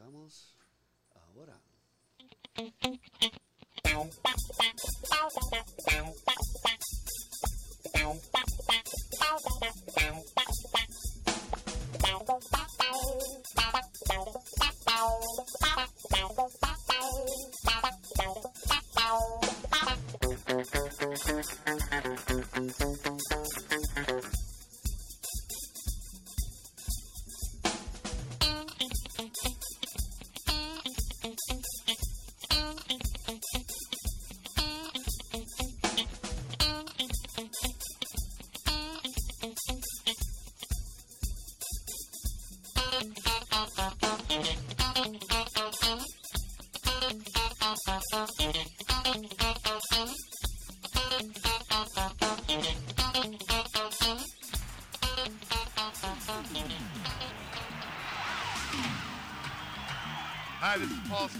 arrancamos 0.00 0.56
ahora. 1.14 1.60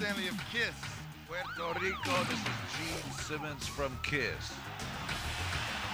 Stanley 0.00 0.28
of 0.28 0.40
Kiss. 0.50 0.72
Puerto 1.28 1.78
Rico, 1.78 2.24
this 2.24 2.40
is 2.40 2.56
Gene 2.72 3.12
Simmons 3.20 3.66
from 3.66 3.92
Kiss. 4.02 4.48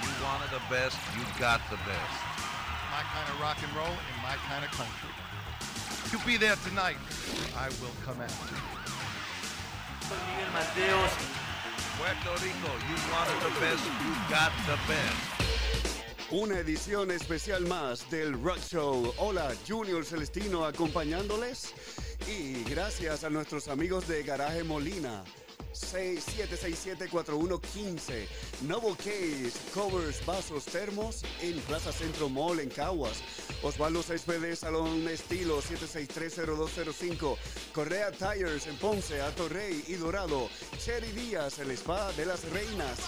You 0.01 0.09
wanted 0.23 0.49
the 0.55 0.63
best, 0.71 0.97
you 1.19 1.25
got 1.41 1.61
the 1.71 1.77
best. 1.83 2.15
My 2.95 3.03
kind 3.03 3.27
of 3.35 3.41
rock 3.41 3.59
and 3.59 3.75
roll 3.75 3.91
in 3.91 4.17
my 4.23 4.39
kind 4.47 4.65
of 4.65 4.71
country. 4.71 5.11
You'll 6.13 6.23
be 6.23 6.37
there 6.37 6.55
tonight. 6.69 7.03
I 7.59 7.67
will 7.83 7.91
come 8.05 8.21
after 8.23 8.55
you. 8.55 8.63
Soy 10.07 10.15
Miguel 10.23 10.55
Mateos. 10.55 11.11
Puerto 11.99 12.31
Rico, 12.47 12.71
you 12.87 12.97
wanted 13.11 13.43
the 13.43 13.59
best, 13.59 13.83
you 13.83 14.15
got 14.31 14.53
the 14.71 14.79
best. 14.87 15.37
Una 16.31 16.59
edición 16.59 17.11
especial 17.11 17.67
más 17.67 18.09
del 18.11 18.35
Rock 18.35 18.59
Show. 18.59 19.15
Hola, 19.17 19.53
Junior 19.67 20.05
Celestino 20.05 20.65
acompañándoles. 20.65 21.73
Y 22.29 22.65
gracias 22.65 23.23
a 23.23 23.31
nuestros 23.31 23.69
amigos 23.69 24.09
de 24.09 24.25
Garaje 24.25 24.65
Molina. 24.65 25.23
6767-4115. 25.73 28.27
Novo 28.63 28.97
Case, 28.97 29.53
covers, 29.73 30.27
vasos, 30.27 30.65
termos 30.65 31.23
en 31.41 31.61
Plaza 31.61 31.93
Centro 31.93 32.29
Mall 32.29 32.59
en 32.61 32.71
Caguas. 32.71 33.23
Osvaldo 33.63 34.03
Céspedes, 34.03 34.59
Salón 34.61 35.07
Estilo 35.07 35.63
7630205. 35.63 37.37
Correa 37.73 38.11
Tires 38.11 38.67
en 38.67 38.77
Ponce, 38.79 39.21
Atorrey 39.21 39.85
y 39.87 39.95
Dorado. 39.95 40.49
Cherry 40.79 41.13
Díaz, 41.13 41.61
el 41.61 41.71
Spa 41.73 42.11
de 42.13 42.27
las 42.27 42.43
Reinas. 42.51 42.99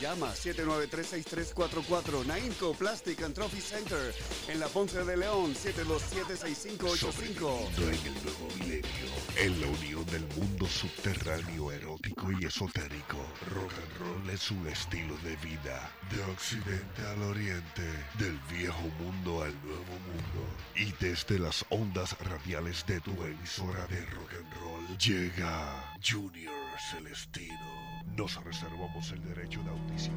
Llama 0.00 0.32
793-6344. 0.34 2.24
Naimco 2.26 2.72
Plastic 2.74 3.22
and 3.22 3.34
Trophy 3.34 3.60
Center 3.60 4.14
en 4.48 4.58
la 4.60 4.68
Ponce 4.68 5.02
de 5.04 5.16
León 5.16 5.54
727-6585. 5.54 7.78
en 7.78 8.06
el 8.06 8.14
nuevo 8.22 8.48
milenio, 8.58 9.06
en 9.36 9.60
la 9.60 9.66
unión 9.68 10.04
del 10.06 10.26
mundo 10.36 10.66
subterráneo 10.66 11.70
erótico 11.72 12.30
y 12.32 12.44
esotérico. 12.44 13.16
Rock 13.54 13.72
and 13.72 13.98
roll 13.98 14.28
es 14.30 14.50
un 14.50 14.66
estilo 14.68 15.16
de 15.18 15.36
vida, 15.36 15.90
de 16.10 16.22
occidente 16.24 17.02
al 17.06 17.22
oriente, 17.22 17.82
del 18.18 18.38
viejo 18.50 18.82
mundo 19.00 19.42
al 19.42 19.54
nuevo 19.64 19.84
mundo. 19.84 20.44
Y 20.74 20.92
desde 21.02 21.38
las 21.38 21.64
ondas 21.70 22.18
radiales 22.20 22.84
de 22.86 23.00
tu 23.00 23.12
emisora 23.22 23.86
de 23.86 24.04
rock 24.06 24.34
and 24.34 24.52
roll 24.60 24.98
llega 24.98 25.94
Junior 26.02 26.52
Celestino. 26.90 27.85
Nos 28.14 28.42
reservamos 28.44 29.10
el 29.10 29.22
derecho 29.24 29.62
de 29.62 29.70
audición. 29.70 30.14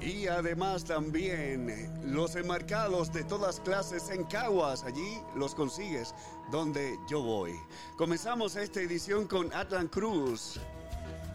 Y 0.00 0.26
además 0.26 0.84
también 0.84 1.90
los 2.04 2.36
enmarcados 2.36 3.12
de 3.12 3.24
todas 3.24 3.60
clases 3.60 4.10
en 4.10 4.24
Caguas. 4.24 4.84
Allí 4.84 5.18
los 5.34 5.54
consigues 5.54 6.14
donde 6.50 6.96
yo 7.08 7.22
voy. 7.22 7.52
Comenzamos 7.96 8.56
esta 8.56 8.80
edición 8.80 9.26
con 9.26 9.52
Atlan 9.52 9.88
Cruz. 9.88 10.60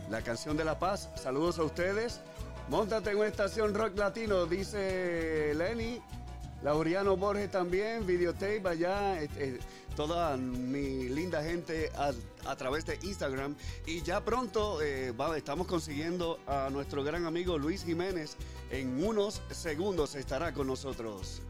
La 0.10 0.22
canción 0.22 0.58
de 0.58 0.66
la 0.66 0.80
paz. 0.80 1.10
Saludos 1.16 1.60
a 1.60 1.64
ustedes. 1.64 2.22
Móntate 2.70 3.12
en 3.12 3.18
una 3.18 3.28
estación 3.28 3.74
rock 3.74 3.98
latino, 3.98 4.46
dice 4.46 5.54
Lenny. 5.56 6.02
Lauriano 6.64 7.18
Borges 7.18 7.50
también, 7.50 8.06
videotape 8.06 8.62
allá, 8.68 9.22
eh, 9.22 9.30
eh, 9.38 9.60
toda 9.96 10.38
mi 10.38 11.10
linda 11.10 11.44
gente 11.44 11.92
a, 12.46 12.56
través 12.56 12.86
de 12.86 13.00
Instagram. 13.04 13.56
Y 13.86 14.02
ya 14.02 14.24
pronto 14.24 14.82
eh, 14.82 15.14
estamos 15.36 15.68
consiguiendo 15.68 16.40
a 16.48 16.70
nuestro 16.72 17.04
gran 17.04 17.26
amigo 17.26 17.58
Luis 17.58 17.84
Jiménez. 17.84 18.36
En 18.70 19.04
unos 19.04 19.42
segundos 19.52 20.16
estará 20.16 20.54
con 20.54 20.68
nosotros. 20.68 21.42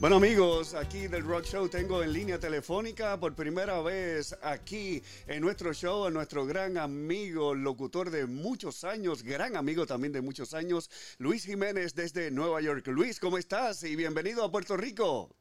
Bueno 0.00 0.16
amigos, 0.16 0.72
aquí 0.72 1.08
del 1.08 1.22
Rock 1.24 1.44
Show 1.44 1.68
tengo 1.68 2.02
en 2.02 2.14
línea 2.14 2.40
telefónica 2.40 3.20
por 3.20 3.34
primera 3.34 3.82
vez 3.82 4.34
aquí 4.40 5.02
en 5.26 5.42
nuestro 5.42 5.74
show 5.74 6.06
a 6.06 6.10
nuestro 6.10 6.46
gran 6.46 6.78
amigo, 6.78 7.54
locutor 7.54 8.08
de 8.08 8.24
muchos 8.24 8.82
años, 8.84 9.22
gran 9.22 9.56
amigo 9.56 9.84
también 9.84 10.14
de 10.14 10.22
muchos 10.22 10.54
años, 10.54 10.88
Luis 11.18 11.44
Jiménez 11.44 11.94
desde 11.94 12.30
Nueva 12.30 12.62
York. 12.62 12.86
Luis, 12.86 13.20
¿cómo 13.20 13.36
estás? 13.36 13.82
Y 13.82 13.94
bienvenido 13.94 14.42
a 14.42 14.50
Puerto 14.50 14.74
Rico. 14.74 15.36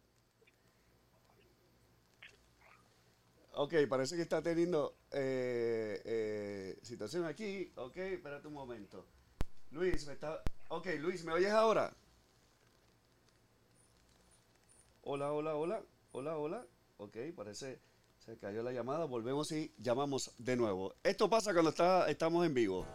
Ok, 3.53 3.75
parece 3.88 4.18
que 4.18 4.24
está 4.24 4.42
teniendo 4.42 4.98
eh, 5.12 6.02
eh, 6.03 6.80
situación 6.81 7.24
aquí. 7.24 7.72
Ok, 7.75 7.96
espérate 7.96 8.50
un 8.50 8.56
momento. 8.56 9.06
Luis, 9.72 10.06
me 10.06 10.12
está... 10.12 10.44
Ok, 10.68 10.88
Luis, 11.00 11.24
¿me 11.24 11.31
oyes 11.31 11.52
ahora? 11.52 11.96
Hola, 15.01 15.31
hola, 15.31 15.56
hola, 15.56 15.81
hola, 16.12 16.38
hola. 16.38 16.68
Ok, 16.98 17.18
parece 17.36 17.80
se 18.18 18.38
cayó 18.38 18.62
la 18.62 18.72
llamada. 18.72 19.06
Volvemos 19.06 19.51
y 19.51 19.74
llamamos 19.78 20.31
de 20.38 20.56
nuevo. 20.56 20.94
Esto 21.04 21.30
pasa 21.30 21.54
cuando 21.54 21.69
está, 21.69 22.10
estamos 22.10 22.46
en 22.46 22.54
vivo. 22.54 22.86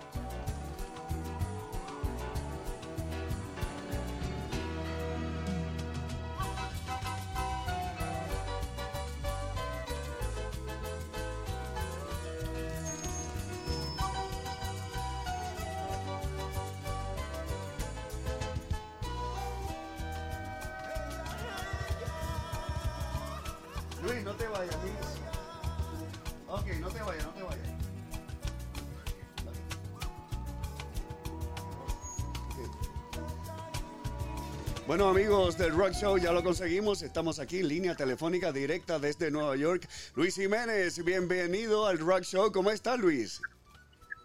Bueno 34.94 35.08
amigos 35.08 35.58
del 35.58 35.74
Rock 35.74 35.90
Show, 35.90 36.18
ya 36.18 36.30
lo 36.30 36.44
conseguimos. 36.44 37.02
Estamos 37.02 37.40
aquí 37.40 37.58
en 37.58 37.66
línea 37.66 37.96
telefónica 37.96 38.52
directa 38.52 39.00
desde 39.00 39.28
Nueva 39.28 39.56
York. 39.56 39.88
Luis 40.14 40.36
Jiménez, 40.36 41.04
bienvenido 41.04 41.88
al 41.88 41.98
Rock 41.98 42.22
Show. 42.22 42.52
¿Cómo 42.52 42.70
está 42.70 42.96
Luis? 42.96 43.42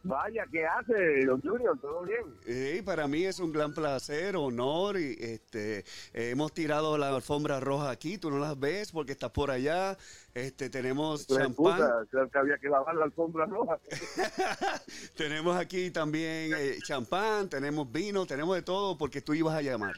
Vaya, 0.04 0.46
¿qué 0.52 0.68
hace, 0.68 1.26
don 1.26 1.42
Junior? 1.42 1.76
¿Todo 1.80 2.04
bien? 2.04 2.22
Eh, 2.46 2.84
para 2.86 3.08
mí 3.08 3.26
es 3.26 3.40
un 3.40 3.52
gran 3.52 3.74
placer, 3.74 4.36
honor. 4.36 5.00
Y 5.00 5.18
este, 5.20 5.86
hemos 6.14 6.54
tirado 6.54 7.00
la 7.00 7.16
alfombra 7.16 7.60
roja 7.60 7.90
aquí, 7.90 8.20
tú 8.20 8.30
no 8.30 8.38
las 8.38 8.60
ves 8.60 8.92
porque 8.92 9.14
estás 9.14 9.32
por 9.32 9.50
allá. 9.50 9.98
Este, 10.36 10.70
tenemos 10.70 11.26
champán. 11.26 11.82
Creo 12.12 12.30
que 12.30 12.38
había 12.38 12.60
que 12.60 12.70
lavar 12.70 12.94
la 12.94 13.06
alfombra 13.06 13.48
roja. 13.48 13.80
tenemos 15.18 15.58
aquí 15.58 15.90
también 15.90 16.54
eh, 16.56 16.78
champán, 16.86 17.50
tenemos 17.50 17.92
vino, 17.92 18.28
tenemos 18.28 18.56
de 18.56 18.62
todo 18.62 18.96
porque 19.00 19.20
tú 19.20 19.34
ibas 19.34 19.56
a 19.56 19.64
llamar. 19.64 19.96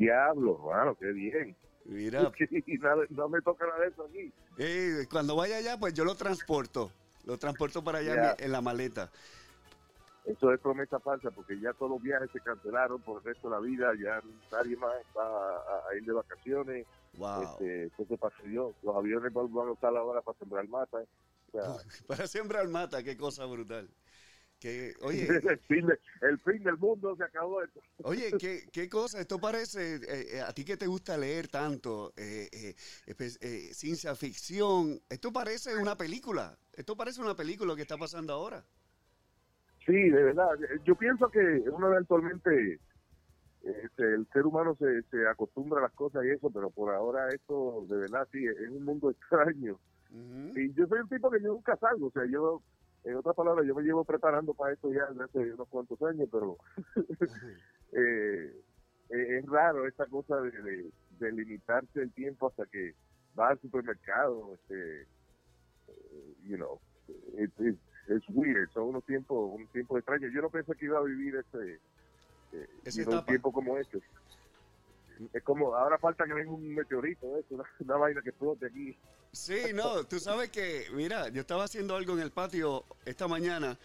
Diablo, 0.00 0.56
bueno, 0.56 0.96
qué 0.98 1.12
bien. 1.12 1.54
Mira. 1.84 2.22
no 3.10 3.28
me 3.28 3.42
toca 3.42 3.66
nada 3.66 3.80
de 3.80 3.88
eso 3.88 4.06
aquí. 4.06 4.32
Eh, 4.56 5.06
cuando 5.10 5.36
vaya 5.36 5.58
allá, 5.58 5.78
pues 5.78 5.92
yo 5.92 6.06
lo 6.06 6.14
transporto. 6.14 6.90
Lo 7.26 7.36
transporto 7.36 7.84
para 7.84 7.98
allá 7.98 8.34
en, 8.38 8.50
la 8.50 8.62
maleta. 8.62 9.10
Eso 10.24 10.54
es 10.54 10.60
promesa 10.60 10.98
falsa 11.00 11.30
porque 11.30 11.60
ya 11.60 11.74
todos 11.74 11.92
los 11.92 12.02
viajes 12.02 12.30
se 12.32 12.40
cancelaron 12.40 13.02
por 13.02 13.18
el 13.18 13.24
resto 13.24 13.50
de 13.50 13.56
la 13.56 13.60
vida, 13.60 13.92
ya 14.02 14.22
nadie 14.50 14.74
más 14.78 14.94
va 15.14 15.56
a, 15.58 15.94
ir 15.94 16.04
de 16.06 16.12
vacaciones. 16.12 16.86
Wow. 17.18 17.42
Este, 17.42 17.82
entonces 17.82 18.18
pasó 18.18 18.74
Los 18.82 18.96
aviones 18.96 19.30
van 19.34 19.68
a 19.68 19.72
usar 19.72 19.94
ahora 19.94 20.22
para 20.22 20.38
sembrar 20.38 20.66
mata. 20.66 20.98
para 22.06 22.26
sembrar 22.26 22.66
mata, 22.68 23.02
qué 23.02 23.18
cosa 23.18 23.44
brutal. 23.44 23.86
Que, 24.60 24.92
oye, 25.02 25.26
el, 25.26 26.38
fin 26.38 26.62
del 26.62 26.76
mundo 26.76 27.16
se 27.16 27.24
acabó 27.24 27.62
esto. 27.62 27.80
Oye, 28.02 28.30
¿qué, 28.38 28.68
qué 28.72 28.88
cosa, 28.90 29.18
esto 29.18 29.38
parece, 29.38 29.96
eh, 29.96 30.36
eh, 30.36 30.40
a 30.42 30.52
ti 30.52 30.64
que 30.64 30.76
te 30.76 30.86
gusta 30.86 31.16
leer 31.16 31.48
tanto, 31.48 32.12
eh, 32.16 32.74
eh, 33.06 33.70
ciencia 33.72 34.14
ficción, 34.14 35.00
esto 35.08 35.32
parece 35.32 35.76
una 35.76 35.96
película, 35.96 36.58
esto 36.74 36.94
parece 36.94 37.22
una 37.22 37.34
película 37.34 37.74
que 37.74 37.82
está 37.82 37.96
pasando 37.96 38.34
ahora. 38.34 38.62
Sí, 39.86 40.10
de 40.10 40.22
verdad, 40.22 40.50
yo 40.84 40.94
pienso 40.94 41.30
que 41.30 41.40
uno 41.72 41.90
eventualmente, 41.90 42.78
este, 43.62 44.14
el 44.14 44.28
ser 44.30 44.44
humano 44.44 44.76
se, 44.78 45.02
se 45.04 45.26
acostumbra 45.26 45.78
a 45.78 45.84
las 45.84 45.92
cosas 45.92 46.22
y 46.26 46.30
eso, 46.30 46.50
pero 46.50 46.68
por 46.68 46.94
ahora 46.94 47.30
esto, 47.30 47.86
de 47.88 47.96
verdad, 47.96 48.28
sí, 48.30 48.44
es 48.44 48.68
un 48.68 48.84
mundo 48.84 49.10
extraño. 49.10 49.78
Y 50.54 50.72
yo 50.74 50.86
soy 50.86 51.00
un 51.00 51.08
tipo 51.08 51.30
que 51.30 51.40
yo 51.40 51.48
nunca 51.54 51.76
salgo, 51.76 52.08
o 52.08 52.10
sea, 52.10 52.26
yo 52.26 52.60
en 53.04 53.16
otras 53.16 53.34
palabras, 53.34 53.66
yo 53.66 53.74
me 53.74 53.82
llevo 53.82 54.04
preparando 54.04 54.54
para 54.54 54.72
esto 54.72 54.92
ya 54.92 55.06
desde 55.06 55.24
hace 55.24 55.54
unos 55.54 55.68
cuantos 55.68 56.00
años, 56.02 56.28
pero 56.30 56.56
eh, 57.92 58.62
eh, 59.10 59.38
es 59.38 59.46
raro 59.46 59.86
esta 59.86 60.06
cosa 60.06 60.40
de, 60.40 60.90
de, 61.18 61.32
limitarse 61.32 62.02
el 62.02 62.12
tiempo 62.12 62.48
hasta 62.48 62.66
que 62.66 62.94
va 63.38 63.48
al 63.48 63.60
supermercado, 63.60 64.54
este, 64.54 65.02
eh, 65.02 66.34
you 66.44 66.56
know, 66.56 66.78
es 67.36 68.22
weird, 68.30 68.68
son 68.70 68.88
unos 68.88 69.04
tiempos, 69.04 69.50
un 69.54 69.66
tiempo 69.68 69.96
extraño. 69.96 70.28
Yo 70.28 70.42
no 70.42 70.50
pensé 70.50 70.74
que 70.74 70.86
iba 70.86 70.98
a 70.98 71.02
vivir 71.02 71.36
ese, 71.36 73.06
un 73.06 73.24
tiempo 73.24 73.52
como 73.52 73.78
este. 73.78 74.00
Es 75.32 75.42
como, 75.42 75.74
ahora 75.74 75.98
falta 75.98 76.24
que 76.24 76.32
venga 76.32 76.50
un 76.50 76.74
meteorito, 76.74 77.26
¿eh? 77.38 77.44
una, 77.50 77.96
vaina 77.96 78.22
que 78.22 78.32
flote 78.32 78.66
aquí. 78.66 78.96
Sí, 79.32 79.72
no, 79.74 80.04
tú 80.04 80.18
sabes 80.18 80.50
que, 80.50 80.86
mira, 80.92 81.28
yo 81.28 81.42
estaba 81.42 81.64
haciendo 81.64 81.94
algo 81.96 82.14
en 82.14 82.20
el 82.20 82.30
patio 82.30 82.84
esta 83.04 83.28
mañana 83.28 83.78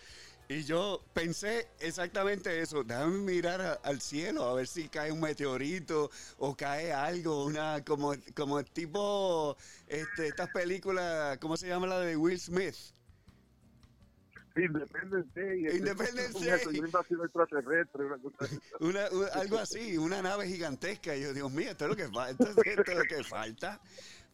y 0.48 0.64
yo 0.64 1.02
pensé 1.14 1.68
exactamente 1.80 2.62
eso. 2.62 2.84
Déjame 2.84 3.18
mirar 3.18 3.80
al 3.84 4.02
cielo 4.02 4.46
a 4.46 4.54
ver 4.54 4.68
si 4.68 4.90
cae 4.90 5.12
un 5.12 5.20
meteorito 5.20 6.10
o 6.38 6.56
cae 6.56 6.94
algo, 6.94 7.46
una 7.46 7.84
como 7.84 8.14
como 8.36 8.64
tipo 8.64 9.58
este, 9.88 10.28
estas 10.28 10.50
películas, 10.50 11.38
¿cómo 11.40 11.58
se 11.58 11.68
llama 11.68 11.88
la 11.88 12.00
de 12.00 12.16
Will 12.16 12.40
Smith? 12.40 12.76
Independence 14.56 15.30
Day. 15.34 15.68
Independence 15.68 16.40
Day. 16.40 16.80
Una, 18.80 19.06
algo 19.34 19.57
así, 19.57 19.98
una 19.98 20.22
nave 20.22 20.48
gigantesca. 20.48 21.16
Y 21.16 21.24
yo, 21.24 21.34
Dios 21.34 21.52
mío, 21.52 21.72
esto 21.72 21.86
es 21.86 21.90
lo 21.90 21.96
que, 21.96 22.07
falta, 22.07 22.44
esto, 22.44 22.63
es 22.92 22.98
lo 22.98 23.04
que 23.04 23.24
falta. 23.24 23.80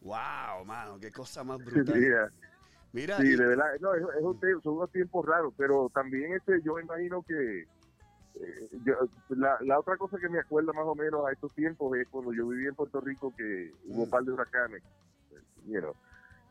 Wow, 0.02 0.64
mano, 0.64 0.98
qué 1.00 1.10
cosa 1.10 1.42
más 1.44 1.58
brutal. 1.64 2.30
Mira, 2.92 3.16
sí, 3.16 3.36
de 3.36 3.46
verdad, 3.46 3.64
no, 3.80 3.94
es, 3.94 4.04
un, 4.20 4.38
son 4.62 4.74
unos 4.74 4.92
tiempos 4.92 5.24
raros, 5.24 5.54
pero 5.56 5.90
también 5.94 6.34
este, 6.34 6.60
yo 6.62 6.78
imagino 6.78 7.22
que 7.22 7.60
eh, 7.62 8.68
la, 9.30 9.56
la, 9.62 9.78
otra 9.78 9.96
cosa 9.96 10.18
que 10.18 10.28
me 10.28 10.38
acuerda 10.38 10.74
más 10.74 10.84
o 10.84 10.94
menos 10.94 11.26
a 11.26 11.32
estos 11.32 11.54
tiempos 11.54 11.96
es 11.96 12.06
cuando 12.08 12.34
yo 12.34 12.48
viví 12.48 12.66
en 12.66 12.74
Puerto 12.74 13.00
Rico 13.00 13.32
que 13.34 13.72
hubo 13.86 14.02
un 14.02 14.08
mm. 14.08 14.10
par 14.10 14.24
de 14.24 14.32
huracanes. 14.32 14.82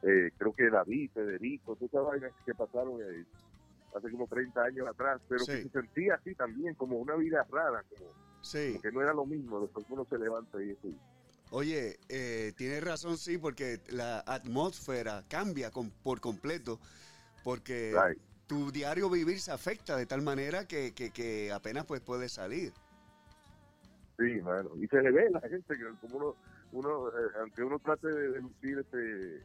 eh, 0.01 0.31
creo 0.35 0.53
que 0.53 0.71
David, 0.71 1.11
Federico, 1.13 1.75
todas 1.75 1.93
esas 1.93 2.05
vainas 2.05 2.31
que 2.43 2.55
pasaron 2.55 2.99
ahí 3.03 3.23
hace 3.95 4.11
como 4.11 4.27
30 4.27 4.63
años 4.63 4.87
atrás, 4.87 5.21
pero 5.27 5.45
que 5.45 5.63
se 5.63 5.69
sentía 5.69 6.15
así 6.15 6.35
también, 6.35 6.75
como 6.75 6.97
una 6.97 7.15
vida 7.15 7.45
rara, 7.49 7.83
como, 7.89 8.11
que 8.81 8.91
no 8.91 9.01
era 9.01 9.13
lo 9.13 9.25
mismo, 9.25 9.59
después 9.61 9.85
uno 9.89 10.05
se 10.09 10.17
levanta 10.17 10.61
y 10.63 10.71
así. 10.71 10.97
Oye, 11.51 11.99
eh, 12.07 12.53
tienes 12.55 12.83
razón, 12.83 13.17
sí, 13.17 13.37
porque 13.37 13.79
la 13.89 14.19
atmósfera 14.25 15.25
cambia 15.27 15.69
por 16.01 16.21
completo, 16.21 16.79
porque 17.43 17.93
tu 18.47 18.71
diario 18.71 19.09
vivir 19.09 19.39
se 19.39 19.51
afecta 19.51 19.97
de 19.97 20.05
tal 20.05 20.21
manera 20.21 20.65
que, 20.65 20.93
que, 20.93 21.51
apenas 21.51 21.85
pues 21.85 21.99
puedes 22.01 22.31
salir. 22.31 22.71
Sí, 24.17 24.39
bueno, 24.39 24.69
y 24.79 24.87
se 24.87 25.01
le 25.01 25.11
ve 25.11 25.29
la 25.29 25.41
gente 25.41 25.75
que 25.75 25.83
como 25.99 26.17
uno, 26.17 26.35
uno 26.71 27.09
eh, 27.09 27.31
aunque 27.41 27.63
uno 27.63 27.79
trate 27.79 28.07
de 28.07 28.39
lucir 28.39 28.79
este 28.79 29.43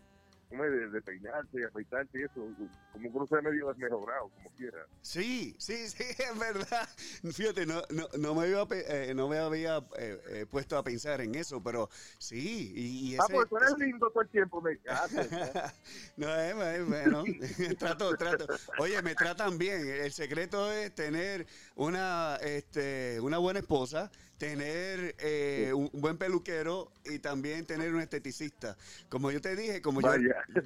de, 0.50 0.90
de 0.90 1.02
peinarse, 1.02 1.64
afeitarse 1.64 2.18
y 2.18 2.22
eso, 2.22 2.48
como 2.92 3.10
uno 3.10 3.26
sea 3.26 3.40
medio 3.42 3.68
desmejorado, 3.68 4.30
como 4.30 4.50
quiera. 4.50 4.86
Sí, 5.02 5.54
sí, 5.58 5.88
sí, 5.88 6.04
es 6.18 6.38
verdad. 6.38 6.88
Fíjate, 7.32 7.66
no, 7.66 7.82
no, 7.90 8.08
no 8.18 8.34
me 8.34 8.42
había, 8.42 8.66
eh, 8.70 9.12
no 9.14 9.28
me 9.28 9.38
había 9.38 9.78
eh, 9.98 10.20
eh, 10.28 10.46
puesto 10.48 10.78
a 10.78 10.84
pensar 10.84 11.20
en 11.20 11.34
eso, 11.34 11.62
pero 11.62 11.88
sí. 12.18 12.72
Y, 12.74 13.12
y 13.12 13.16
ah, 13.16 13.24
pues 13.30 13.48
tú 13.48 13.56
eres 13.56 13.74
lindo 13.78 14.10
todo 14.10 14.22
el 14.22 14.28
tiempo, 14.28 14.60
me 14.62 14.78
No, 16.16 16.34
es 16.34 16.86
bueno, 16.86 17.24
trato, 17.78 18.16
trato. 18.16 18.46
Oye, 18.78 19.02
me 19.02 19.14
tratan 19.14 19.58
bien. 19.58 19.86
El 19.88 20.12
secreto 20.12 20.70
es 20.72 20.94
tener 20.94 21.46
una, 21.74 22.36
este, 22.36 23.20
una 23.20 23.38
buena 23.38 23.60
esposa, 23.60 24.10
tener 24.38 25.14
eh, 25.18 25.72
un 25.74 25.90
buen 25.92 26.18
peluquero 26.18 26.92
y 27.04 27.18
también 27.18 27.66
tener 27.66 27.94
un 27.94 28.00
esteticista. 28.00 28.76
Como 29.08 29.30
yo 29.30 29.40
te 29.40 29.56
dije, 29.56 29.80
como 29.80 30.00
yo, 30.00 30.10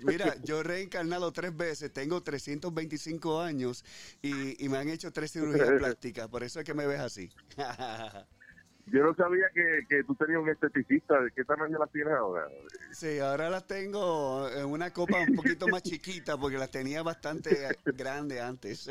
mira, 0.03 0.35
yo 0.43 0.61
he 0.61 0.63
reencarnado 0.63 1.33
tres 1.33 1.57
veces, 1.57 1.93
tengo 1.93 2.23
325 2.23 3.41
años 3.41 3.85
y, 4.23 4.69
me 4.69 4.79
han 4.79 4.89
hecho 4.89 5.13
tres 5.13 5.33
cirugías 5.33 5.71
plásticas, 5.79 6.29
por 6.29 6.45
eso 6.45 6.61
es 6.61 6.65
que 6.65 6.75
me 6.75 6.87
ves 6.87 7.01
así. 7.01 7.31
Yo 8.87 9.05
no 9.05 9.15
sabía 9.15 9.45
que, 9.55 9.87
que, 9.89 10.03
tú 10.03 10.17
tenías 10.17 10.41
un 10.41 10.49
esteticista. 10.49 11.21
¿De 11.21 11.31
qué 11.31 11.45
tamaño 11.45 11.79
las 11.79 11.93
tienes 11.93 12.13
ahora? 12.13 12.49
Sí, 12.91 13.21
ahora 13.21 13.49
las 13.49 13.65
tengo 13.67 14.49
en 14.49 14.67
una 14.67 14.93
copa 14.93 15.21
un 15.21 15.37
poquito 15.37 15.69
más 15.69 15.83
chiquita 15.85 16.37
porque 16.37 16.59
las 16.59 16.73
tenía 16.73 17.03
bastante 17.03 17.69
grande 17.85 18.41
antes. 18.41 18.91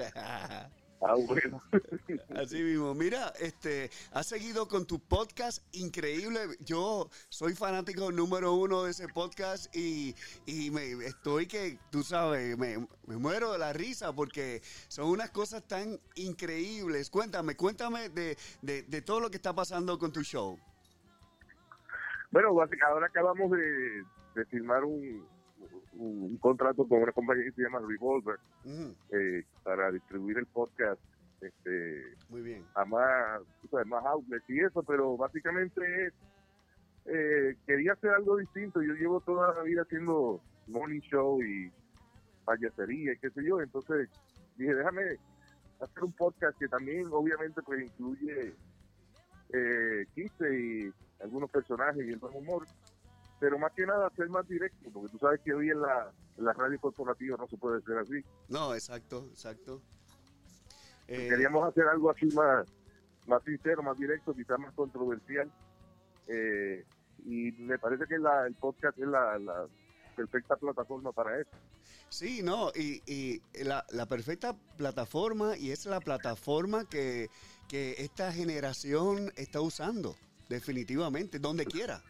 Ah, 1.02 1.16
bueno. 1.28 1.62
Así 2.36 2.62
mismo. 2.62 2.94
Mira, 2.94 3.34
este, 3.40 3.90
has 4.12 4.28
seguido 4.28 4.68
con 4.68 4.86
tu 4.86 5.00
podcast 5.00 5.64
increíble. 5.74 6.40
Yo 6.60 7.10
soy 7.30 7.56
fanático 7.56 8.12
número 8.12 8.54
uno 8.54 8.84
de 8.84 8.92
ese 8.92 9.08
podcast 9.08 9.74
y, 9.76 10.16
y 10.46 10.72
me 10.72 10.92
estoy 11.06 11.48
que, 11.48 11.80
tú 11.90 12.04
sabes, 12.04 12.58
me, 12.58 12.86
muero 13.08 13.54
de 13.54 13.60
la 13.60 13.74
risa 13.74 14.14
porque 14.14 14.62
son 14.88 15.10
unas 15.10 15.30
cosas 15.32 15.64
tan 15.68 16.00
increíbles. 16.16 17.10
Cuéntame, 17.10 17.56
cuéntame 17.56 18.10
de, 18.10 18.38
de, 18.62 18.84
de 18.84 19.02
todo 19.02 19.20
lo 19.20 19.30
que 19.30 19.38
está 19.38 19.54
pasando 19.54 19.98
con 19.98 20.12
tu 20.12 20.22
show. 20.22 20.60
Bueno, 22.32 22.50
ahora 22.50 23.08
acabamos 23.08 23.52
de, 23.52 24.04
de 24.36 24.46
filmar 24.46 24.84
un, 24.84 25.26
un, 26.00 26.38
contrato 26.38 26.88
con 26.88 27.02
una 27.02 27.12
compañía 27.12 27.44
que 27.46 27.52
se 27.52 27.62
llama 27.64 27.80
Revolver 27.86 28.40
eh, 28.66 29.44
para 29.64 29.92
distribuir 29.92 30.38
el 30.38 30.46
podcast 30.48 31.00
este, 31.42 32.04
Muy 32.30 32.42
bien. 32.42 32.66
a 32.76 32.86
más, 32.86 33.42
más 33.86 34.06
outlets 34.06 34.50
y 34.50 34.60
eso, 34.60 34.84
pero 34.84 35.16
básicamente 35.18 36.12
eh, 37.06 37.56
quería 37.66 37.94
hacer 37.94 38.12
algo 38.12 38.38
distinto. 38.38 38.82
Yo 38.82 38.94
llevo 38.94 39.22
toda 39.22 39.54
la 39.54 39.64
vida 39.64 39.84
haciendo 39.84 40.42
morning 40.68 41.02
show 41.02 41.42
y 41.42 41.72
payasería 42.46 43.14
y 43.14 43.18
qué 43.18 43.30
sé 43.30 43.44
yo, 43.44 43.62
entonces 43.62 44.10
dije, 44.58 44.74
déjame 44.74 45.18
hacer 45.80 46.04
un 46.04 46.12
podcast 46.14 46.58
que 46.58 46.68
también 46.68 47.08
obviamente 47.12 47.62
pues 47.62 47.82
incluye 47.84 48.54
eh, 49.54 50.06
y 50.16 50.94
algunos 51.22 51.50
personajes 51.50 52.06
y 52.06 52.12
el 52.12 52.18
buen 52.18 52.36
humor 52.36 52.66
pero 53.40 53.58
más 53.58 53.72
que 53.74 53.86
nada 53.86 54.10
ser 54.16 54.30
más 54.30 54.48
directo, 54.48 54.90
porque 54.92 55.12
tú 55.12 55.18
sabes 55.20 55.40
que 55.42 55.54
hoy 55.54 55.70
en 55.70 55.82
la, 55.82 56.12
radio 56.38 56.80
corporativa 56.80 57.38
no 57.38 57.48
se 57.48 57.58
puede 57.58 57.82
ser 57.82 57.98
así. 57.98 58.24
No, 58.48 58.74
exacto, 58.74 59.28
exacto. 59.32 59.82
Eh, 61.08 61.28
queríamos 61.30 61.68
hacer 61.68 61.86
algo 61.88 62.12
así 62.12 62.28
más, 62.36 62.68
más 63.28 63.44
sincero, 63.44 63.82
más 63.82 63.98
directo, 63.98 64.34
quizás 64.34 64.60
más 64.60 64.74
controversial. 64.74 65.52
Eh, 66.28 66.86
y 67.26 67.52
me 67.54 67.80
parece 67.80 68.06
que 68.06 68.18
la, 68.18 68.46
el 68.46 68.56
podcast 68.56 68.98
es 69.00 69.08
la, 69.08 69.40
la 69.40 69.68
perfecta 70.16 70.56
plataforma 70.56 71.12
para 71.12 71.40
eso. 71.40 71.50
Sí, 72.10 72.42
no, 72.44 72.72
y, 72.76 73.02
y 73.06 73.42
la, 73.64 73.86
la 73.92 74.06
perfecta 74.06 74.56
plataforma 74.78 75.58
y 75.58 75.72
es 75.72 75.86
la 75.86 76.00
plataforma 76.00 76.86
que, 76.86 77.30
que 77.68 77.96
esta 78.00 78.32
generación 78.32 79.32
está 79.36 79.62
usando, 79.62 80.16
definitivamente, 80.50 81.40
donde 81.40 81.66
quiera. 81.66 82.04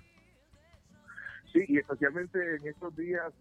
Sí, 1.51 1.63
y 1.67 1.77
especialmente 1.79 2.55
en 2.55 2.67
estos 2.67 2.95
días 2.95 3.33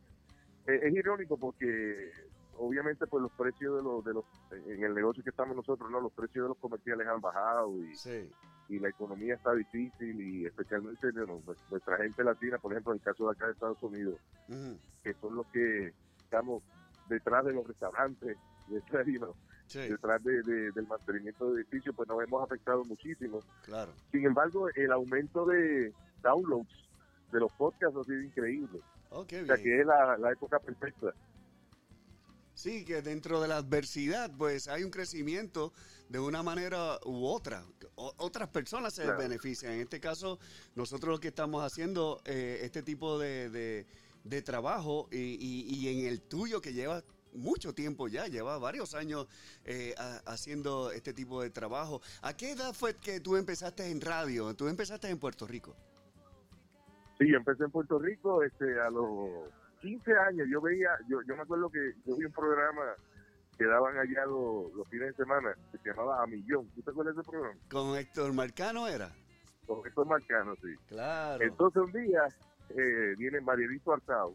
eh, 0.67 0.81
es 0.83 0.95
irónico 0.95 1.37
porque 1.37 2.11
obviamente 2.57 3.07
pues 3.07 3.23
los 3.23 3.33
precios 3.33 3.77
de 3.77 3.83
los 3.83 4.05
de 4.05 4.15
los 4.15 4.25
en 4.67 4.83
el 4.83 4.95
negocio 4.95 5.23
que 5.23 5.31
estamos 5.31 5.55
nosotros 5.55 5.91
no 5.91 6.01
los 6.01 6.13
precios 6.13 6.45
de 6.45 6.49
los 6.49 6.59
comerciales 6.59 7.07
han 7.07 7.21
bajado 7.21 7.73
y, 7.85 7.95
Sí. 7.95 8.29
y 8.69 8.79
la 8.81 8.89
economía 8.89 9.35
está 9.35 9.55
difícil 9.55 10.21
y 10.21 10.47
especialmente 10.47 11.11
bueno, 11.13 11.41
pues, 11.45 11.59
nuestra 11.71 11.99
gente 11.99 12.25
latina 12.25 12.59
por 12.59 12.73
ejemplo 12.73 12.93
en 12.93 12.99
el 12.99 13.05
caso 13.05 13.27
de 13.27 13.33
acá 13.33 13.47
de 13.47 13.53
Estados 13.53 13.83
Unidos 13.83 14.17
que 15.05 15.15
son 15.15 15.37
los 15.37 15.47
que 15.49 15.93
estamos 16.19 16.63
detrás 17.09 17.45
de 17.45 17.53
los 17.53 17.67
restaurantes 17.67 18.37
detrás, 18.69 19.07
Sí, 19.67 19.81
detrás 19.81 20.25
de- 20.25 20.43
de- 20.45 20.73
del 20.73 20.87
mantenimiento 20.87 21.53
de 21.53 21.61
edificios 21.61 21.95
pues 21.95 22.09
nos 22.09 22.23
hemos 22.25 22.43
afectado 22.43 22.85
muchísimo 22.87 23.41
claro. 23.65 23.93
sin 24.11 24.25
embargo 24.25 24.69
el 24.75 24.91
aumento 24.93 25.45
de 25.47 25.93
downloads 26.23 26.88
de 27.33 27.41
los 27.41 27.53
podcasts 27.53 27.97
ha 27.97 28.05
sido 28.05 28.23
increíble 28.23 28.81
Oh, 29.11 29.25
qué 29.27 29.43
o 29.43 29.47
sea 29.47 29.55
bien. 29.57 29.65
que 29.67 29.81
es 29.81 29.87
la, 29.87 30.17
la 30.19 30.33
época 30.33 30.59
perfecta 30.59 31.13
Sí, 32.55 32.85
que 32.85 33.03
dentro 33.03 33.41
de 33.41 33.47
la 33.47 33.59
adversidad, 33.59 34.33
pues 34.37 34.67
hay 34.67 34.83
un 34.83 34.91
crecimiento 34.91 35.73
de 36.09 36.19
una 36.19 36.43
manera 36.43 36.99
u 37.05 37.25
otra. 37.25 37.65
O- 37.95 38.13
otras 38.17 38.49
personas 38.49 38.95
se 38.95 39.05
Claro. 39.05 39.17
benefician. 39.19 39.75
En 39.75 39.81
este 39.83 40.01
caso, 40.01 40.41
nosotros 40.75 41.13
lo 41.13 41.21
que 41.21 41.29
estamos 41.29 41.63
haciendo, 41.65 42.21
eh, 42.25 42.59
este 42.63 42.83
tipo 42.83 43.17
de, 43.17 43.49
de- 43.51 43.87
de 44.25 44.43
trabajo, 44.43 45.09
y, 45.13 45.17
y- 45.19 45.73
y 45.73 46.01
en 46.01 46.07
el 46.09 46.21
tuyo 46.21 46.61
que 46.61 46.73
lleva 46.73 47.05
mucho 47.33 47.73
tiempo 47.75 48.09
ya, 48.09 48.27
lleva 48.27 48.59
varios 48.59 48.95
años 48.95 49.29
eh, 49.65 49.95
ha- 49.97 50.21
haciendo 50.27 50.91
este 50.91 51.13
tipo 51.13 51.41
de 51.41 51.51
trabajo. 51.51 52.01
¿A 52.23 52.37
qué 52.37 52.51
edad 52.51 52.75
fue 52.75 52.97
que 52.97 53.21
tú 53.21 53.37
empezaste 53.37 53.89
en 53.89 54.01
radio? 54.01 54.53
Tú 54.57 54.67
empezaste 54.67 55.09
en 55.09 55.19
Puerto 55.21 55.47
Rico. 55.47 55.77
Sí, 57.19 57.35
empecé 57.35 57.65
en 57.65 57.71
Puerto 57.71 57.99
Rico 57.99 58.43
este, 58.43 58.79
a 58.81 58.91
los 58.91 59.51
15 59.81 60.13
años. 60.17 60.47
Yo 60.51 60.61
veía, 60.61 60.91
yo, 61.09 61.21
yo 61.23 61.37
me 61.37 61.43
acuerdo 61.43 61.69
que 61.71 61.93
yo 62.05 62.17
vi 62.17 62.25
un 62.25 62.33
programa 62.33 62.83
que 63.57 63.65
daban 63.65 63.99
allá 63.99 64.25
los, 64.27 64.73
los 64.75 64.87
fines 64.89 65.09
de 65.09 65.25
semana 65.25 65.53
que 65.73 65.79
se 65.79 65.89
llamaba 65.91 66.23
A 66.23 66.27
Millón. 66.27 66.69
¿Tú 66.77 66.83
te 66.83 66.91
acuerdas 66.91 67.17
de 67.17 67.23
ese 67.23 67.31
programa? 67.31 67.59
¿Con 67.71 67.97
Héctor 67.97 68.33
Marcano 68.33 68.87
era? 68.87 69.11
Con 69.67 69.87
estos 69.87 70.07
marcanos, 70.07 70.57
sí. 70.63 70.75
Claro. 70.89 71.43
Entonces 71.43 71.83
un 71.83 71.93
día 71.93 72.23
eh, 72.71 73.15
viene 73.19 73.41
Marielito 73.41 73.93
Artao, 73.93 74.35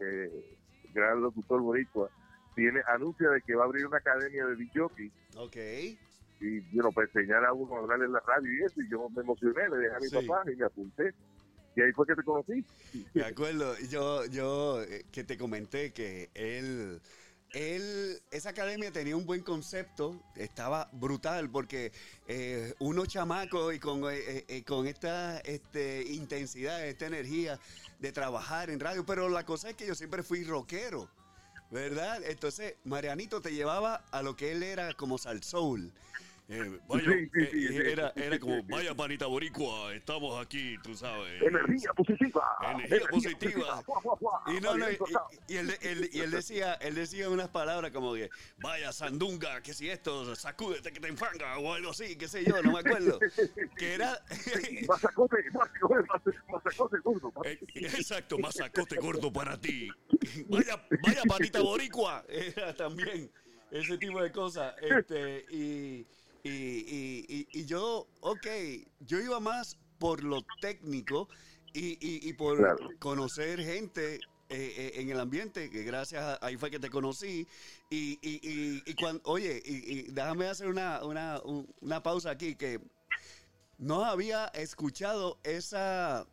eh, 0.00 0.56
gran 0.94 1.20
locutor 1.20 1.60
boricua, 1.60 2.08
viene, 2.56 2.80
anuncia 2.88 3.28
de 3.30 3.40
que 3.42 3.54
va 3.54 3.64
a 3.64 3.66
abrir 3.66 3.86
una 3.86 3.98
academia 3.98 4.46
de 4.46 4.56
DJ 4.56 4.80
Ok. 5.36 5.56
y 6.40 6.60
yo 6.74 6.82
no, 6.82 6.90
para 6.90 7.06
enseñar 7.06 7.44
a 7.44 7.52
uno 7.52 7.76
a 7.76 7.78
hablar 7.80 8.02
en 8.02 8.12
la 8.12 8.20
radio 8.20 8.50
y 8.52 8.62
eso, 8.64 8.80
y 8.80 8.88
yo 8.90 9.08
me 9.10 9.20
emocioné, 9.22 9.68
le 9.68 9.76
dejé 9.76 9.94
a 9.94 9.98
mi 10.00 10.08
Sí. 10.08 10.26
papá 10.26 10.50
y 10.50 10.56
me 10.56 10.64
apunté. 10.64 11.14
Y 11.74 11.80
ahí 11.80 11.92
fue 11.92 12.06
que 12.06 12.14
te 12.14 12.22
conocí. 12.22 12.64
De 13.14 13.24
acuerdo, 13.24 13.78
yo, 13.88 14.26
yo 14.26 14.82
eh, 14.82 15.04
que 15.10 15.24
te 15.24 15.38
comenté 15.38 15.92
que 15.92 16.30
él, 16.34 17.00
él, 17.52 18.22
esa 18.30 18.50
academia 18.50 18.90
tenía 18.90 19.16
un 19.16 19.26
buen 19.26 19.42
concepto, 19.42 20.22
estaba 20.36 20.88
brutal 20.92 21.50
porque 21.50 21.92
eh, 22.26 22.74
uno 22.78 23.04
chamaco 23.04 23.72
y 23.72 23.78
con, 23.78 24.04
eh, 24.10 24.44
eh, 24.48 24.64
con 24.64 24.86
esta 24.86 25.38
este, 25.40 26.02
intensidad, 26.02 26.86
esta 26.86 27.06
energía 27.06 27.58
de 27.98 28.12
trabajar 28.12 28.70
en 28.70 28.80
radio, 28.80 29.04
pero 29.04 29.28
la 29.28 29.44
cosa 29.44 29.70
es 29.70 29.76
que 29.76 29.86
yo 29.86 29.94
siempre 29.94 30.22
fui 30.22 30.44
rockero, 30.44 31.10
¿verdad? 31.70 32.22
Entonces, 32.24 32.74
Marianito 32.84 33.42
te 33.42 33.52
llevaba 33.52 33.96
a 34.10 34.22
lo 34.22 34.34
que 34.34 34.52
él 34.52 34.62
era 34.62 34.94
como 34.94 35.18
salsoul. 35.18 35.92
Eh, 36.52 36.78
vaya, 36.88 37.04
Sí, 37.04 37.30
sí, 37.32 37.46
sí, 37.68 37.76
eh, 37.78 37.92
era, 37.92 38.12
era 38.14 38.38
como, 38.38 38.62
vaya 38.68 38.94
panita 38.94 39.26
boricua, 39.26 39.94
estamos 39.94 40.38
aquí, 40.44 40.76
tú 40.82 40.94
sabes. 40.94 41.40
Energía 41.42 41.92
positiva. 41.94 42.44
Energía 42.74 43.08
positiva. 43.08 43.82
Y 44.48 44.60
no, 44.60 44.76
no, 44.76 44.86
y, 44.90 45.56
él, 45.56 45.74
él- 45.80 46.10
y 46.12 46.20
él 46.20 46.30
decía, 46.30 46.74
él 46.74 46.94
decía 46.94 47.30
unas 47.30 47.48
palabras 47.48 47.90
como 47.90 48.12
que, 48.14 48.28
vaya 48.58 48.92
sandunga, 48.92 49.62
que 49.62 49.72
si 49.72 49.88
esto, 49.88 50.34
sacúdete 50.36 50.92
que 50.92 51.00
te 51.00 51.08
enfanga, 51.08 51.58
o 51.58 51.72
algo 51.72 51.90
así, 51.90 52.16
qué 52.16 52.28
sé 52.28 52.44
yo, 52.44 52.62
no 52.62 52.72
me 52.72 52.80
acuerdo. 52.80 53.18
Que 53.76 53.94
era, 53.94 54.18
mazacote, 54.86 55.36
mazacote 56.48 56.98
gordo. 57.02 57.32
Eh, 57.44 57.58
exacto, 57.74 58.38
masacote 58.38 58.96
gordo 58.96 59.32
para 59.32 59.58
ti. 59.58 59.88
Vaya, 60.48 60.86
vaya 61.02 61.22
panita 61.26 61.60
boricua, 61.62 62.24
era 62.28 62.74
también 62.74 63.30
ese 63.70 63.96
tipo 63.98 64.22
de 64.22 64.30
cosas. 64.30 64.74
Este, 64.80 65.44
y, 65.50 66.06
y, 66.42 66.48
y, 66.50 67.24
y- 67.28 67.48
y 67.60 67.64
yo, 67.66 68.06
ok, 68.20 68.46
yo 69.00 69.20
iba 69.20 69.38
más 69.40 69.76
por 69.98 70.24
lo 70.24 70.42
técnico 70.60 71.28
y, 71.72 71.96
y- 72.00 72.32
por 72.34 72.58
Claro. 72.58 72.90
conocer 72.98 73.60
gente 73.62 74.16
eh, 74.16 74.20
eh, 74.76 74.92
en 74.96 75.08
el 75.10 75.18
ambiente, 75.20 75.70
que 75.70 75.82
gracias 75.84 76.22
a 76.22 76.38
ahí 76.44 76.56
fue 76.56 76.70
que 76.70 76.78
te 76.78 76.90
conocí. 76.90 77.46
Y, 77.88 78.18
y, 78.20 78.40
y, 78.42 78.82
y 78.84 78.94
cuando, 78.94 79.22
oye, 79.24 79.62
y, 79.64 80.02
déjame 80.12 80.46
hacer 80.48 80.68
una, 80.68 81.02
una, 81.04 81.40
un- 81.42 81.72
una 81.80 82.02
pausa 82.02 82.30
aquí, 82.30 82.56
que 82.56 82.78
no 83.78 84.04
había 84.04 84.46
escuchado 84.48 85.38
esa 85.44 86.26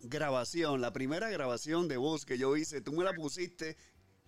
grabación, 0.00 0.80
la 0.80 0.92
primera 0.92 1.28
grabación 1.30 1.86
de 1.86 1.96
voz 1.96 2.24
que 2.24 2.38
yo 2.38 2.56
hice, 2.56 2.80
tú 2.80 2.92
me 2.92 3.04
la 3.04 3.14
pusiste 3.14 3.76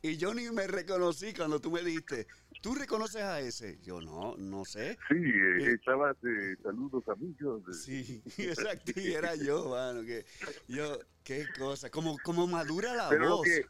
y 0.03 0.17
yo 0.19 0.33
ni 0.33 0.49
me 0.51 0.67
reconocí 0.67 1.33
cuando 1.35 1.61
tú 1.61 1.71
me 1.71 1.83
dijiste, 1.83 2.27
¿tú 2.61 2.75
reconoces 2.75 3.23
a 3.23 3.41
ese? 3.41 3.79
Yo 3.83 4.01
no, 4.01 4.37
no 4.37 4.65
sé. 4.65 4.99
Sí, 5.09 5.15
eh, 5.17 5.73
estaba 5.75 6.15
de 6.23 6.57
saludos 6.63 7.07
amigos. 7.09 7.63
Sí, 7.85 8.23
exacto, 8.39 8.93
y 8.97 9.13
era 9.13 9.35
yo, 9.37 9.71
mano, 9.71 10.03
que 10.03 10.25
yo, 10.69 10.99
qué 11.25 11.47
cosa, 11.59 11.91
como, 11.91 12.19
como 12.23 12.47
madura 12.47 12.95
la 12.95 13.09
Pero 13.09 13.37
voz. 13.39 13.45
que, 13.47 13.63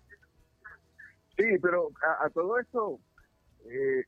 sí, 1.37 1.59
pero 1.61 1.90
a, 2.02 2.26
a 2.26 2.31
todo 2.31 2.59
esto, 2.59 3.00
eh, 3.64 4.05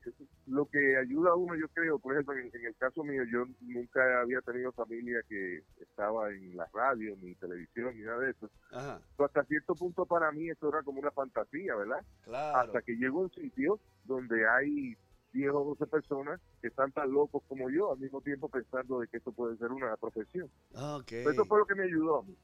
lo 0.49 0.65
que 0.65 0.97
ayuda 0.97 1.31
a 1.31 1.35
uno, 1.35 1.55
yo 1.55 1.67
creo, 1.69 1.99
por 1.99 2.13
ejemplo, 2.13 2.33
en, 2.35 2.49
en 2.53 2.65
el 2.65 2.75
caso 2.75 3.03
mío, 3.03 3.23
yo 3.31 3.45
nunca 3.61 4.21
había 4.21 4.41
tenido 4.41 4.71
familia 4.71 5.21
que 5.29 5.63
estaba 5.79 6.29
en 6.31 6.57
la 6.57 6.67
radio, 6.73 7.15
ni 7.21 7.35
televisión, 7.35 7.95
ni 7.97 8.03
nada 8.03 8.19
de 8.19 8.31
eso. 8.31 8.49
Ajá, 8.71 8.99
Pero 9.15 9.27
hasta 9.27 9.43
cierto 9.45 9.75
punto 9.75 10.05
para 10.05 10.31
mí 10.31 10.49
eso 10.49 10.69
era 10.69 10.81
como 10.83 10.99
una 10.99 11.11
fantasía, 11.11 11.75
¿verdad? 11.75 12.03
claro. 12.23 12.57
Hasta 12.59 12.81
que 12.81 12.95
llego 12.95 13.19
a 13.19 13.23
un 13.23 13.31
sitio 13.31 13.79
donde 14.05 14.47
hay 14.47 14.97
10 15.33 15.51
o 15.51 15.63
12 15.77 15.85
personas 15.87 16.41
que 16.61 16.69
están 16.69 16.91
tan 16.91 17.11
locos 17.11 17.43
como 17.47 17.69
yo, 17.69 17.91
al 17.93 17.99
mismo 17.99 18.19
tiempo 18.21 18.49
pensando 18.49 18.99
de 18.99 19.07
que 19.07 19.17
esto 19.17 19.31
puede 19.31 19.55
ser 19.57 19.71
una 19.71 19.95
profesión. 19.97 20.49
Ok, 20.73 21.11
Eso 21.11 21.45
fue 21.45 21.59
lo 21.59 21.65
que 21.67 21.75
me 21.75 21.83
ayudó 21.83 22.19
a 22.19 22.23
mí. 22.23 22.35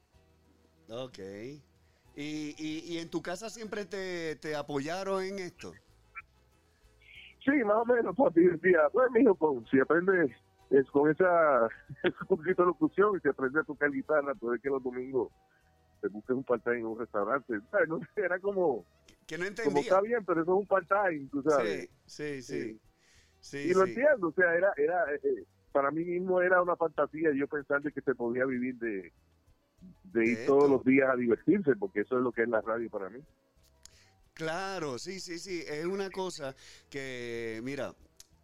ok. 0.88 1.18
Y, 2.18 2.54
y, 2.58 2.78
y 2.94 2.98
en 2.98 3.10
tu 3.10 3.20
casa 3.20 3.50
siempre 3.50 3.84
te, 3.84 4.36
te 4.36 4.54
apoyaron 4.56 5.22
en 5.22 5.38
esto. 5.38 5.74
Sí, 7.46 7.52
más 7.64 7.76
o 7.76 7.84
menos, 7.86 8.16
papi 8.16 8.42
decía, 8.42 8.88
bueno, 8.92 9.10
mijo, 9.12 9.34
con, 9.36 9.64
si 9.68 9.78
aprendes 9.78 10.32
es, 10.70 10.84
con 10.90 11.08
esa 11.08 11.68
un 12.02 12.26
poquito 12.26 12.62
de 12.62 12.66
locución 12.66 13.16
y 13.16 13.20
si 13.20 13.28
aprendes 13.28 13.62
a 13.62 13.66
tocar 13.66 13.90
guitarra, 13.90 14.34
puede 14.34 14.58
que 14.58 14.68
los 14.68 14.82
domingos 14.82 15.30
te 16.00 16.08
busques 16.08 16.36
un 16.36 16.42
part-time 16.42 16.78
en 16.80 16.86
un 16.86 16.98
restaurante. 16.98 17.54
¿sabes? 17.70 17.88
No 17.88 18.00
sé, 18.00 18.22
era 18.22 18.40
como, 18.40 18.84
Que 19.28 19.38
no 19.38 19.44
como 19.44 19.48
entendía. 19.48 19.82
está 19.82 20.00
bien, 20.00 20.24
pero 20.24 20.42
eso 20.42 20.52
es 20.54 20.58
un 20.58 20.66
part-time, 20.66 21.28
tú 21.30 21.42
sabes. 21.42 21.88
Sí, 22.06 22.42
sí, 22.42 22.42
sí. 22.42 22.80
Sí, 23.40 23.58
y 23.58 23.74
lo 23.74 23.84
sí. 23.84 23.90
entiendo, 23.90 24.28
o 24.28 24.32
sea, 24.32 24.52
era, 24.52 24.72
era 24.76 25.14
eh, 25.14 25.20
eh, 25.22 25.44
para 25.70 25.92
mí 25.92 26.04
mismo 26.04 26.40
era 26.40 26.60
una 26.60 26.74
fantasía 26.74 27.30
yo 27.32 27.46
pensar 27.46 27.80
de 27.80 27.92
que 27.92 28.00
se 28.00 28.14
podía 28.16 28.44
vivir 28.44 28.74
de, 28.78 29.12
de 30.04 30.26
ir 30.26 30.46
todos 30.46 30.68
los 30.68 30.84
días 30.84 31.10
a 31.10 31.16
divertirse, 31.16 31.76
porque 31.76 32.00
eso 32.00 32.16
es 32.16 32.24
lo 32.24 32.32
que 32.32 32.42
es 32.42 32.48
la 32.48 32.60
radio 32.60 32.90
para 32.90 33.08
mí. 33.08 33.20
Claro, 34.36 34.98
sí, 34.98 35.18
sí, 35.18 35.38
sí. 35.38 35.64
Es 35.66 35.86
una 35.86 36.10
cosa 36.10 36.54
que, 36.90 37.58
mira, 37.64 37.94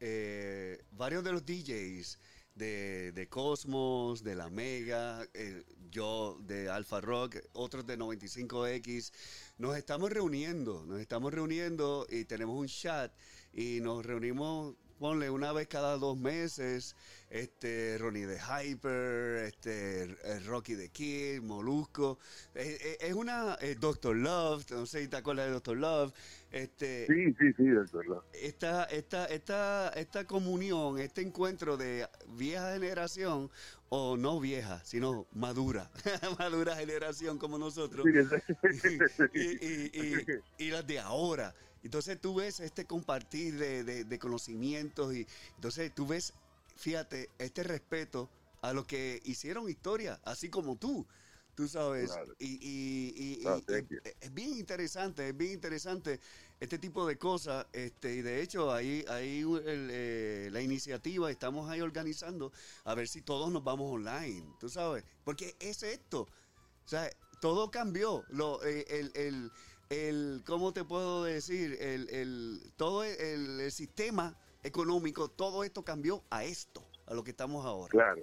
eh, 0.01 0.83
varios 0.93 1.23
de 1.23 1.33
los 1.33 1.45
DJs 1.45 2.19
de, 2.55 3.13
de 3.13 3.29
Cosmos, 3.29 4.25
de 4.25 4.35
La 4.35 4.49
Mega, 4.49 5.23
eh, 5.35 5.63
yo 5.91 6.39
de 6.41 6.71
Alpha 6.71 7.03
Rock, 7.03 7.37
otros 7.53 7.87
de 7.87 7.99
95X, 7.99 9.13
nos 9.59 9.77
estamos 9.77 10.11
reuniendo, 10.11 10.87
nos 10.87 10.99
estamos 10.99 11.33
reuniendo 11.33 12.07
y 12.09 12.25
tenemos 12.25 12.59
un 12.59 12.69
chat 12.69 13.13
y 13.53 13.81
nos 13.83 14.07
reunimos 14.07 14.75
ponle 15.03 15.29
una 15.31 15.53
vez 15.53 15.67
cada 15.67 15.97
dos 15.97 16.17
meses, 16.17 16.95
este 17.29 17.99
Ronnie 17.99 18.25
the 18.25 18.39
Hyper, 18.39 19.47
este 19.47 20.05
eh, 20.05 20.39
Rocky 20.47 20.77
the 20.77 20.91
Kid, 20.91 21.43
Molusco. 21.43 22.21
Eh, 22.55 22.79
eh, 22.81 22.99
es 23.01 23.13
una 23.13 23.59
Doctor 23.81 24.15
Love, 24.15 24.65
no 24.71 24.87
sé 24.87 25.01
si 25.03 25.09
te 25.09 25.17
acuerdas 25.17 25.47
de 25.47 25.53
Doctor 25.55 25.77
Love. 25.77 26.13
Este, 26.53 27.07
Sí, 27.09 27.35
sí, 27.37 27.53
sí, 27.57 27.65
de 27.65 27.81
verdad. 27.81 28.23
esta, 28.33 28.85
esta, 28.85 29.25
esta, 29.27 29.89
esta 29.89 30.25
comunión, 30.25 31.01
este 31.01 31.23
encuentro 31.23 31.77
de 31.77 32.07
vieja 32.29 32.73
generación, 32.73 33.51
o 33.89 34.17
no 34.17 34.39
vieja, 34.39 34.81
sino 34.85 35.27
madura, 35.33 35.91
madura 36.39 36.77
generación 36.77 37.39
como 37.39 37.59
nosotros, 37.59 38.07
y, 39.35 39.41
y- 39.41 39.91
y- 39.93 40.65
y 40.65 40.71
las 40.71 40.87
de 40.87 41.01
ahora. 41.01 41.53
Entonces 41.83 42.21
tú 42.21 42.35
ves 42.35 42.61
este 42.61 42.85
compartir 42.87 43.59
de, 43.59 43.85
de- 43.85 44.05
de 44.05 44.19
conocimientos 44.19 45.15
y 45.15 45.27
entonces 45.57 45.93
tú 45.95 46.07
ves, 46.07 46.33
fíjate, 46.77 47.29
este 47.39 47.63
respeto 47.63 48.31
a 48.63 48.73
los 48.73 48.87
que 48.87 49.21
hicieron 49.25 49.69
historia, 49.69 50.21
así 50.25 50.49
como 50.49 50.77
tú. 50.77 51.07
Tú 51.55 51.69
sabes, 51.69 52.11
Claro. 52.13 52.35
y, 52.39 52.47
y- 52.47 53.13
y- 53.15 53.41
y- 53.43 53.45
No, 53.45 53.59
y 53.59 53.63
thank 53.63 53.89
you. 53.91 53.99
es, 54.05 54.15
es 54.21 54.33
bien 54.33 54.55
interesante, 54.55 55.29
es 55.29 55.37
bien 55.37 55.53
interesante 55.53 56.19
este 56.61 56.79
tipo 56.79 57.07
de 57.07 57.19
cosas, 57.19 57.67
este, 57.75 58.15
y 58.15 58.23
de 58.23 58.41
hecho 58.41 58.73
ahí, 58.73 59.05
ahí 59.09 59.41
el, 59.41 59.89
eh, 59.93 60.49
la 60.51 60.63
iniciativa, 60.63 61.31
estamos 61.31 61.69
ahí 61.69 61.83
organizando 61.83 62.53
a 62.85 62.95
ver 62.95 63.07
si 63.07 63.21
todos 63.21 63.53
nos 63.53 63.63
vamos 63.65 63.91
online, 63.93 64.47
tú 64.61 64.71
sabes, 64.71 65.05
porque 65.25 65.55
es 65.61 65.83
esto, 65.83 66.23
o 66.23 66.89
sea, 66.89 67.11
todo 67.43 67.71
cambió, 67.71 68.25
lo, 68.31 68.65
eh, 68.65 68.87
el, 68.89 69.13
el, 69.15 69.53
el, 69.93 70.43
¿cómo 70.47 70.73
te 70.73 70.85
puedo 70.85 71.25
decir? 71.25 71.77
El, 71.81 72.09
el, 72.11 72.73
todo 72.77 73.05
el, 73.05 73.61
el 73.61 73.71
sistema 73.71 74.35
económico, 74.63 75.29
todo 75.29 75.65
esto 75.65 75.85
cambió 75.85 76.23
a 76.31 76.45
esto, 76.45 76.83
a 77.07 77.15
lo 77.15 77.23
que 77.23 77.31
estamos 77.33 77.67
ahora. 77.67 77.91
Claro. 77.91 78.23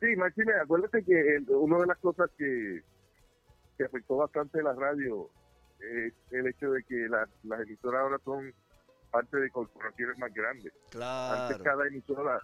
Sí, 0.00 0.14
Máxime, 0.16 0.52
acuérdate 0.60 1.02
que 1.04 1.36
el- 1.36 1.46
una 1.50 1.78
de 1.78 1.86
las 1.86 1.98
cosas 1.98 2.28
que, 2.36 2.82
que 3.78 3.84
afectó 3.84 4.16
bastante 4.16 4.62
la 4.62 4.74
radio 4.74 5.30
es 5.78 6.12
el 6.30 6.46
hecho 6.48 6.70
de 6.72 6.82
que 6.84 7.08
la- 7.08 7.28
las 7.44 7.60
emisoras 7.60 8.02
ahora 8.02 8.18
son 8.24 8.52
parte 9.10 9.36
de 9.38 9.50
corporaciones 9.50 10.18
más 10.18 10.32
grandes. 10.34 10.72
Antes 10.74 10.90
Claro, 10.90 11.64
cada 11.64 11.86
emisora, 11.86 12.40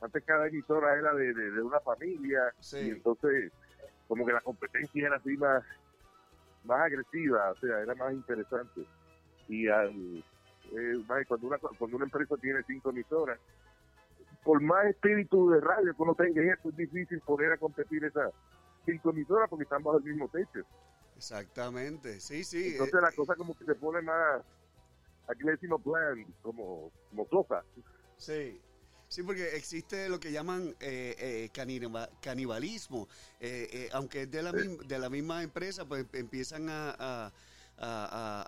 antes 0.00 0.24
cada 0.24 0.48
emisora 0.48 0.98
era 0.98 1.14
de, 1.14 1.32
de- 1.34 1.50
de 1.52 1.62
una 1.62 1.78
familia 1.80 2.52
Sí. 2.60 2.78
y 2.78 2.90
entonces 2.90 3.52
como 4.08 4.26
que 4.26 4.32
la 4.32 4.40
competencia 4.40 5.06
era 5.06 5.16
así 5.16 5.36
más, 5.36 5.62
más 6.64 6.80
agresiva, 6.80 7.50
o 7.50 7.56
sea, 7.56 7.80
era 7.80 7.94
más 7.94 8.12
interesante. 8.12 8.86
Y 9.48 9.68
al, 9.68 10.24
eh, 10.72 11.24
cuando 11.26 11.46
una 11.46 11.58
cuando 11.58 11.96
una 11.96 12.04
empresa 12.04 12.36
tiene 12.36 12.62
cinco 12.66 12.90
emisoras, 12.90 13.38
por 14.44 14.60
más 14.60 14.86
espíritu 14.86 15.50
de 15.50 15.60
radio 15.60 15.94
que 15.94 16.02
uno 16.02 16.14
tenga, 16.14 16.42
esto 16.52 16.70
es 16.70 16.76
difícil 16.76 17.20
poner 17.20 17.52
a 17.52 17.58
competir 17.58 18.04
esas 18.04 18.32
cinco 18.84 19.10
emisoras 19.10 19.48
porque 19.48 19.64
están 19.64 19.82
bajo 19.82 19.98
el 19.98 20.04
mismo 20.04 20.28
techo. 20.28 20.66
exactamente, 21.16 22.20
sí, 22.20 22.44
sí. 22.44 22.72
Entonces 22.72 22.94
eh, 22.94 23.02
la 23.02 23.12
cosa 23.12 23.34
como 23.34 23.56
que 23.56 23.64
se 23.64 23.74
pone 23.74 24.02
más, 24.02 24.42
aquí 25.28 25.44
le 25.44 25.52
decimos 25.52 25.82
plan, 25.82 26.24
como, 26.42 26.90
como 27.10 27.26
sosa. 27.28 27.62
Sí. 28.16 28.60
Sí, 29.12 29.22
porque 29.22 29.56
existe 29.56 30.08
lo 30.08 30.18
que 30.18 30.32
llaman 30.32 30.74
eh, 30.80 31.14
eh, 31.18 31.50
caniba- 31.52 32.08
canibalismo. 32.22 33.08
Eh, 33.40 33.68
eh, 33.70 33.88
aunque 33.92 34.22
es 34.22 34.30
de 34.30 34.42
la, 34.42 34.52
Sí. 34.52 34.56
misma, 34.68 34.84
de 34.84 34.98
la 34.98 35.10
misma 35.10 35.42
empresa, 35.42 35.84
pues 35.84 36.06
empiezan 36.14 36.70
a, 36.70 36.92
a- 36.98 37.32
a- 37.76 38.06
a- 38.08 38.46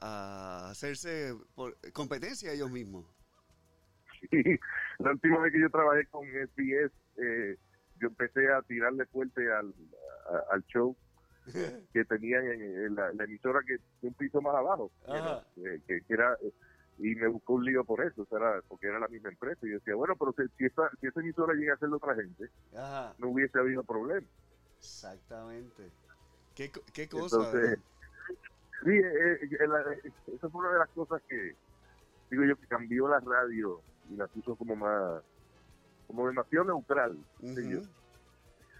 a 0.66 0.70
hacerse 0.70 1.34
por 1.54 1.76
competencia 1.92 2.50
ellos 2.50 2.70
mismos. 2.70 3.04
Y 4.30 4.52
la 5.00 5.10
última 5.10 5.38
vez 5.40 5.52
que 5.52 5.60
yo 5.60 5.68
trabajé 5.68 6.06
con 6.06 6.26
SBS, 6.26 6.92
eh, 7.18 7.58
yo 8.00 8.08
empecé 8.08 8.50
a 8.50 8.62
tirarle 8.62 9.04
fuerte 9.04 9.42
al, 9.52 9.74
show 10.68 10.96
que 11.92 12.06
tenían 12.06 12.42
en, 12.50 12.62
en 12.86 12.94
la, 12.94 13.10
emisora 13.24 13.60
que 13.66 13.76
un 14.00 14.14
piso 14.14 14.40
más 14.40 14.54
abajo, 14.54 14.90
que 15.04 15.12
era, 15.12 15.44
que, 15.86 16.00
que 16.06 16.14
era 16.14 16.38
y 16.98 17.14
me 17.16 17.28
buscó 17.28 17.54
un 17.54 17.64
lío 17.64 17.84
por 17.84 18.04
eso, 18.04 18.22
o 18.22 18.26
sea, 18.26 18.38
era- 18.38 18.62
porque 18.68 18.86
era 18.86 18.98
la 19.00 19.08
misma 19.08 19.30
empresa. 19.30 19.66
Y 19.66 19.70
yo 19.70 19.76
decía, 19.78 19.94
bueno, 19.94 20.14
pero 20.16 20.32
si, 20.36 20.42
si 20.56 20.64
esa, 20.66 20.90
si 21.00 21.06
esa 21.06 21.20
emisora 21.20 21.54
llega 21.54 21.74
a 21.74 21.78
ser 21.78 21.88
de 21.88 21.96
otra 21.96 22.14
gente, 22.14 22.50
Ajá, 22.76 23.14
no 23.18 23.28
hubiese 23.30 23.58
habido 23.58 23.82
problema. 23.82 24.26
exactamente. 24.78 25.90
¿Qué, 26.54 26.70
qué 26.92 27.08
cosa? 27.08 27.36
Entonces, 27.36 27.78
sí, 28.84 28.90
eh, 28.90 29.38
eh, 29.60 29.66
la- 29.66 29.92
eh, 29.92 30.12
esa 30.36 30.48
fue 30.48 30.60
una 30.60 30.72
de 30.72 30.78
las 30.78 30.88
cosas 30.90 31.22
que, 31.28 31.56
digo 32.30 32.44
yo, 32.44 32.56
que 32.56 32.66
cambió 32.68 33.08
la 33.08 33.20
radio 33.20 33.82
y 34.10 34.16
la 34.16 34.26
puso 34.28 34.54
como 34.56 34.76
más, 34.76 35.22
como 36.06 36.28
demasiado 36.28 36.64
neutral. 36.66 37.16
Ujú. 37.40 37.54
sí, 37.54 37.70
yo. 37.70 37.80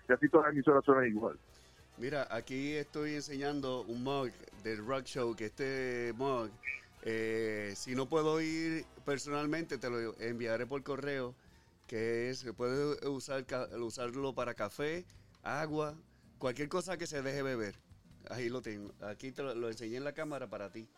Casi 0.07 0.29
todas 0.29 0.46
las 0.46 0.55
emisoras 0.55 0.85
suenan 0.85 1.09
igual. 1.09 1.38
Mira, 1.96 2.27
aquí 2.31 2.74
estoy 2.74 3.14
enseñando 3.14 3.83
un 3.83 4.03
mug 4.05 4.31
del 4.62 4.87
Rock 4.87 5.05
Show, 5.05 5.35
que 5.35 5.46
este 5.46 6.12
mug, 6.16 6.50
eh, 7.05 7.73
si 7.77 7.95
no 7.95 8.09
puedo 8.09 8.40
ir 8.40 8.85
personalmente, 9.05 9.79
te 9.79 9.90
lo 9.90 10.19
enviaré 10.21 10.67
por 10.67 10.83
correo, 10.83 11.35
que 11.87 12.31
es, 12.31 12.43
que 12.43 12.53
puedes 12.53 13.03
usar, 13.07 13.45
usarlo 13.79 14.35
para 14.35 14.55
café, 14.55 15.05
agua, 15.43 15.95
cualquier 16.38 16.69
cosa 16.69 16.97
que 16.97 17.07
se 17.07 17.23
deje 17.23 17.43
beber. 17.43 17.75
Ahí 18.31 18.49
lo 18.49 18.62
tengo. 18.62 18.90
Aquí 19.03 19.33
te 19.33 19.43
lo, 19.43 19.55
lo 19.55 19.69
enseñé 19.69 19.99
en 19.99 20.05
la 20.05 20.14
cámara 20.14 20.49
para 20.49 20.71
ti. 20.73 20.88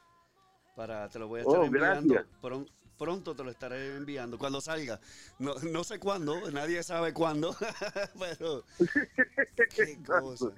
Para, 0.76 1.08
te 1.08 1.18
lo 1.18 1.26
voy 1.26 1.40
a 1.40 1.42
estar 1.42 1.58
Oh, 1.58 1.64
enviando. 1.64 2.14
gracias. 2.14 2.40
Pron- 2.40 2.70
pronto 2.96 3.34
te 3.34 3.42
lo 3.42 3.50
estaré 3.50 3.96
enviando. 3.96 4.38
Cuando 4.38 4.60
salga. 4.60 5.00
No, 5.40 5.54
no 5.72 5.82
sé 5.82 5.98
cuándo, 5.98 6.50
nadie 6.52 6.82
sabe 6.84 7.12
cuándo. 7.12 7.56
pero, 8.20 8.62
qué 9.74 9.98
cosa. 10.06 10.52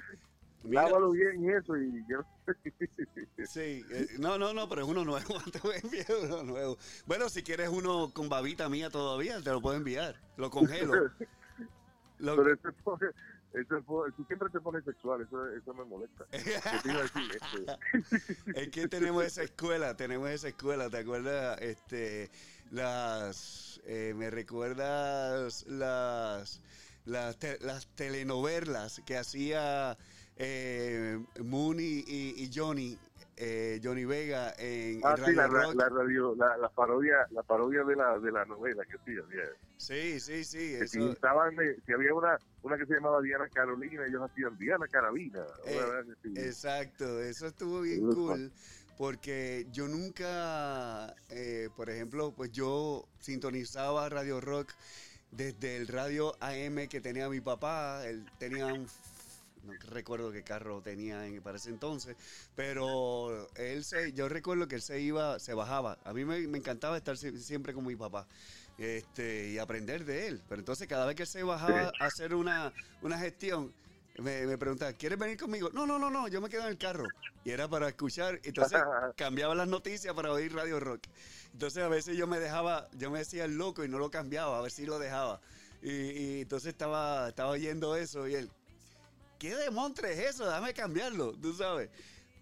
Mira, 0.68 0.82
Lávalo 0.82 1.10
bien 1.12 1.42
y 1.42 1.48
eso 1.50 1.76
y 1.76 2.04
yo... 2.06 2.20
Sí, 3.46 3.86
eh, 3.90 4.08
no, 4.18 4.36
no, 4.36 4.52
no, 4.52 4.68
pero 4.68 4.82
es 4.82 4.88
uno 4.88 5.04
nuevo, 5.04 5.34
te 5.52 5.58
voy 5.60 5.76
a 5.76 5.78
enviar 5.78 6.06
uno 6.22 6.42
nuevo. 6.42 6.76
Bueno, 7.06 7.28
si 7.28 7.42
quieres 7.42 7.68
uno 7.68 8.12
con 8.12 8.28
babita 8.28 8.68
mía 8.68 8.90
todavía, 8.90 9.40
te 9.40 9.50
lo 9.50 9.62
puedo 9.62 9.76
enviar, 9.76 10.16
lo 10.36 10.50
congelo. 10.50 10.92
Lo- 12.18 12.34
Pero 12.34 12.52
eso 12.52 12.68
fue, 12.82 12.96
eso 13.52 13.82
fue- 13.84 14.10
tú 14.12 14.24
siempre 14.24 14.50
te 14.50 14.58
pones 14.60 14.82
sexual, 14.84 15.22
eso, 15.22 15.48
eso 15.50 15.72
me 15.72 15.84
molesta. 15.84 16.26
Este, 16.32 17.64
es 18.54 18.68
que 18.70 18.88
tenemos 18.88 19.24
esa 19.24 19.44
escuela, 19.44 19.96
tenemos 19.96 20.28
esa 20.30 20.48
escuela, 20.48 20.90
¿te 20.90 20.98
acuerdas? 20.98 21.60
Este, 21.62 22.28
las, 22.72 23.80
eh, 23.84 24.14
me 24.16 24.30
recuerdas 24.30 25.64
las, 25.68 26.60
las, 27.04 27.38
te- 27.38 27.60
las 27.60 27.86
telenovelas 27.94 29.00
que 29.06 29.16
hacía 29.16 29.96
eh, 30.38 31.18
Moon 31.44 31.76
y, 31.80 32.50
Johnny, 32.54 32.96
eh, 33.36 33.80
Johnny 33.82 34.04
Vega 34.04 34.54
en, 34.56 35.00
ah, 35.04 35.14
en 35.18 35.24
sí, 35.24 35.32
la, 35.32 35.46
Radio 35.48 35.72
Rock. 35.72 35.74
la 35.74 35.88
radio, 35.88 36.34
la, 36.36 36.56
la 36.56 36.68
parodia, 36.68 37.26
la 37.30 37.42
parodia 37.42 37.84
de 37.84 37.96
la, 37.96 38.18
de 38.18 38.32
la 38.32 38.44
novela 38.44 38.84
que 38.84 38.96
sí 39.04 39.18
había. 39.22 39.44
Sí, 39.76 40.20
sí, 40.20 40.44
sí, 40.44 40.78
Que 40.78 40.88
si 40.88 41.02
estaban, 41.08 41.52
eh, 41.60 41.76
si 41.84 41.92
había 41.92 42.14
una, 42.14 42.38
una 42.62 42.78
que 42.78 42.86
se 42.86 42.94
llamaba 42.94 43.20
Diana 43.20 43.48
Carolina, 43.48 44.06
ellos 44.06 44.22
hacían 44.22 44.56
Diana 44.58 44.86
Carabina. 44.88 45.44
Eh, 45.66 45.80
sí. 46.22 46.34
Exacto, 46.36 47.20
eso 47.20 47.46
estuvo 47.46 47.82
bien 47.82 48.12
cool 48.12 48.52
porque 48.98 49.68
yo 49.70 49.86
nunca, 49.86 51.14
eh, 51.30 51.68
por 51.76 51.88
ejemplo, 51.88 52.32
pues 52.36 52.50
yo 52.50 53.08
sintonizaba 53.20 54.08
Radio 54.08 54.40
Rock 54.40 54.72
desde 55.30 55.76
el 55.76 55.86
radio 55.86 56.34
AM 56.40 56.88
que 56.88 57.00
tenía 57.00 57.28
mi 57.28 57.40
papá, 57.40 58.04
él 58.06 58.26
tenía 58.38 58.66
un, 58.66 58.88
no 59.68 59.90
recuerdo 59.90 60.32
qué 60.32 60.42
carro 60.42 60.80
tenía 60.82 61.26
en, 61.26 61.40
para 61.42 61.56
ese 61.58 61.70
entonces, 61.70 62.16
pero 62.56 63.48
él 63.56 63.84
se, 63.84 64.12
yo 64.12 64.28
recuerdo 64.28 64.66
que 64.68 64.74
él 64.76 64.82
se 64.82 65.00
iba, 65.00 65.38
se 65.38 65.54
bajaba, 65.54 65.98
a 66.04 66.12
mí 66.12 66.24
me, 66.24 66.40
me 66.48 66.58
encantaba 66.58 66.96
estar 66.96 67.16
sie- 67.16 67.38
siempre 67.38 67.72
con 67.72 67.86
mi 67.86 67.96
papá. 67.96 68.26
Este, 68.76 69.48
y 69.50 69.58
aprender 69.58 70.04
de 70.04 70.28
él. 70.28 70.42
Pero 70.48 70.60
entonces 70.60 70.86
cada 70.86 71.04
vez 71.06 71.16
que 71.16 71.22
él 71.22 71.28
se 71.28 71.42
bajaba 71.42 71.92
a 72.00 72.06
hacer 72.06 72.32
una, 72.34 72.72
una 73.02 73.18
gestión, 73.18 73.72
me, 74.18 74.46
me 74.46 74.56
preguntaba, 74.56 74.92
¿quieres 74.92 75.18
venir 75.18 75.36
conmigo? 75.36 75.68
No, 75.72 75.84
no, 75.86 75.98
no, 75.98 76.10
no, 76.10 76.28
yo 76.28 76.40
me 76.40 76.48
quedo 76.48 76.62
en 76.62 76.68
el 76.68 76.78
carro. 76.78 77.04
Y 77.44 77.50
era 77.50 77.66
para 77.68 77.88
escuchar. 77.88 78.38
Entonces 78.44 78.78
cambiaba 79.16 79.54
las 79.56 79.66
noticias 79.66 80.14
para 80.14 80.30
oír 80.32 80.54
Radio 80.54 80.78
Rock. 80.78 81.02
Entonces 81.52 81.82
a 81.82 81.88
veces 81.88 82.16
yo 82.16 82.26
me 82.28 82.38
dejaba, 82.38 82.88
yo 82.96 83.10
me 83.10 83.18
decía 83.20 83.44
el 83.46 83.56
loco 83.56 83.84
y 83.84 83.88
no 83.88 83.98
lo 83.98 84.10
cambiaba, 84.12 84.58
a 84.58 84.62
ver 84.62 84.70
si 84.70 84.86
lo 84.86 84.98
dejaba. 85.00 85.40
Y, 85.82 85.90
y 85.90 86.40
entonces 86.42 86.68
estaba, 86.68 87.28
estaba 87.30 87.50
oyendo 87.50 87.96
eso 87.96 88.28
y 88.28 88.34
él, 88.36 88.50
¿qué 89.38 89.54
demontre 89.56 90.12
es 90.12 90.34
eso? 90.34 90.44
Dame 90.46 90.72
cambiarlo, 90.74 91.32
tú 91.40 91.52
sabes. 91.52 91.90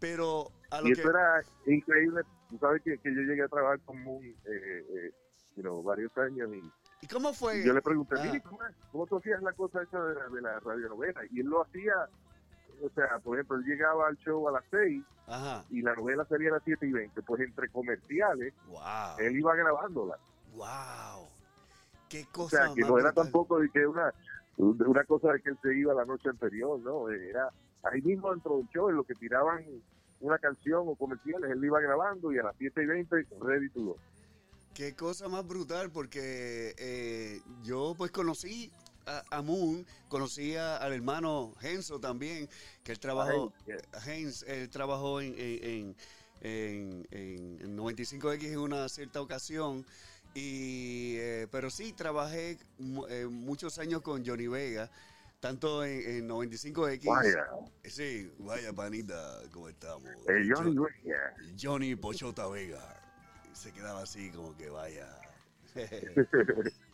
Pero 0.00 0.50
a 0.70 0.80
lo 0.80 0.88
Y 0.88 0.92
que... 0.94 1.00
eso 1.00 1.10
era 1.10 1.42
increíble. 1.66 2.22
Tú 2.50 2.58
sabes 2.58 2.82
que, 2.82 2.98
que 2.98 3.14
yo 3.14 3.22
llegué 3.22 3.42
a 3.42 3.48
trabajar 3.48 3.80
con 3.80 4.02
Moon 4.02 4.24
eh, 4.24 4.34
eh, 4.46 5.10
you 5.56 5.62
know, 5.62 5.82
varios 5.82 6.16
años 6.18 6.48
y 6.54 6.62
¿Y 7.02 7.06
cómo 7.08 7.32
fue? 7.34 7.62
Yo 7.64 7.74
le 7.74 7.82
pregunté, 7.82 8.14
Ah. 8.18 8.22
mire, 8.24 8.40
¿cómo? 8.42 8.58
¿cómo 8.90 9.06
tú 9.06 9.18
hacías 9.18 9.42
la 9.42 9.52
cosa 9.52 9.82
esa 9.82 10.02
de 10.02 10.14
la, 10.14 10.28
de 10.28 10.40
la 10.40 10.60
radionovela? 10.60 11.20
Y 11.30 11.40
él 11.40 11.46
lo 11.46 11.62
hacía, 11.62 11.92
o 12.82 12.88
sea, 12.94 13.18
por 13.18 13.36
ejemplo, 13.36 13.56
él 13.58 13.64
llegaba 13.64 14.08
al 14.08 14.16
show 14.18 14.48
a 14.48 14.52
las 14.52 14.64
6 14.70 15.02
Ajá. 15.26 15.64
y 15.70 15.82
la 15.82 15.94
novela 15.94 16.24
salía 16.26 16.48
a 16.50 16.52
las 16.54 16.62
7 16.64 16.86
y 16.86 16.92
20. 16.92 17.22
Pues 17.22 17.42
entre 17.42 17.68
comerciales, 17.68 18.54
Wow. 18.68 19.18
él 19.18 19.36
iba 19.36 19.54
grabándola. 19.54 20.16
wow. 20.54 21.28
Qué 22.08 22.22
O 22.22 22.32
cosa 22.32 22.66
sea, 22.66 22.74
que 22.74 22.80
no 22.82 22.98
era 22.98 23.08
brutal. 23.10 23.24
tampoco 23.24 23.58
de 23.58 23.68
que 23.70 23.86
una, 23.86 24.12
una 24.56 25.04
cosa 25.04 25.32
de 25.32 25.40
que 25.42 25.50
él 25.50 25.58
se 25.62 25.76
iba 25.76 25.92
la 25.94 26.04
noche 26.04 26.28
anterior, 26.28 26.78
¿no? 26.80 27.08
Era 27.10 27.50
ahí 27.82 28.00
mismo 28.02 28.30
dentro 28.32 28.56
del 28.56 28.66
show, 28.68 28.88
en 28.88 28.96
lo 28.96 29.04
que 29.04 29.14
tiraban 29.14 29.64
una 30.20 30.38
canción 30.38 30.84
o 30.86 30.94
comerciales, 30.94 31.50
él 31.50 31.62
iba 31.64 31.78
grabando 31.80 32.32
y 32.32 32.38
a 32.38 32.44
las 32.44 32.56
7 32.58 32.82
y 32.82 32.86
20, 32.86 33.16
ready 33.42 33.68
to 33.70 33.80
go. 33.82 33.96
Qué 34.74 34.94
cosa 34.94 35.28
más 35.28 35.46
brutal, 35.46 35.90
porque 35.90 36.74
eh, 36.78 37.40
yo 37.62 37.94
pues 37.96 38.10
conocí 38.10 38.70
a, 39.06 39.22
a 39.30 39.42
Moon, 39.42 39.84
conocí 40.08 40.56
a- 40.56 40.76
al 40.78 40.92
hermano 40.94 41.52
Henso 41.62 42.00
también, 42.00 42.48
que 42.82 42.92
él 42.92 42.98
trabajó, 42.98 43.52
Heinz, 44.06 44.42
él 44.48 44.68
trabajó 44.70 45.20
en, 45.20 45.34
en, 45.38 45.96
en, 46.40 47.06
en- 47.10 47.58
en 47.60 47.76
95X 47.78 48.44
en 48.52 48.58
una 48.58 48.88
cierta 48.88 49.20
ocasión, 49.20 49.84
y, 50.36 51.16
eh, 51.18 51.48
pero 51.50 51.70
sí, 51.70 51.92
trabajé 51.94 52.58
eh, 53.08 53.26
muchos 53.30 53.78
años 53.78 54.02
con 54.02 54.24
Johnny 54.26 54.46
Vega, 54.48 54.90
tanto 55.40 55.82
en, 55.84 56.18
en 56.18 56.28
95X. 56.28 57.04
Vaya, 57.06 57.46
Sí, 57.84 58.30
vaya 58.38 58.72
panita, 58.72 59.40
¿cómo 59.52 59.68
estamos? 59.68 60.04
eh, 60.28 60.46
Johnny 60.54 60.74
Yo- 60.74 60.82
Vega. 61.04 61.34
Johnny 61.60 61.96
Pochota 61.96 62.46
Vega. 62.48 63.00
Se 63.54 63.72
quedaba 63.72 64.02
así 64.02 64.30
como 64.30 64.54
que 64.56 64.68
vaya. 64.68 65.08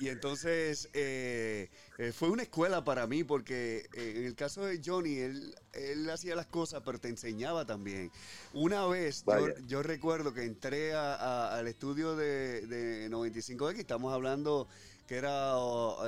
y 0.00 0.08
entonces 0.08 0.88
eh, 0.94 1.68
eh, 1.98 2.12
fue 2.12 2.30
una 2.30 2.42
escuela 2.42 2.82
para 2.84 3.06
mí 3.06 3.22
porque 3.22 3.86
eh, 3.92 4.14
en 4.16 4.24
el 4.24 4.34
caso 4.34 4.64
de 4.64 4.80
Johnny, 4.84 5.18
él, 5.18 5.54
él 5.74 6.08
hacía 6.10 6.34
las 6.34 6.46
cosas, 6.46 6.82
pero 6.84 6.98
te 6.98 7.08
enseñaba 7.08 7.64
también. 7.66 8.10
Una 8.54 8.86
vez, 8.86 9.22
yo, 9.66 9.82
recuerdo 9.82 10.32
que 10.32 10.44
entré 10.44 10.94
a- 10.94 11.14
a- 11.14 11.58
al 11.58 11.68
estudio 11.68 12.16
de, 12.16 12.66
de 12.66 13.08
95X, 13.10 13.78
estamos 13.78 14.12
hablando 14.12 14.66
que 15.06 15.16
era 15.16 15.52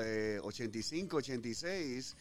eh, 0.00 0.40
85, 0.42 1.18
86, 1.18 2.16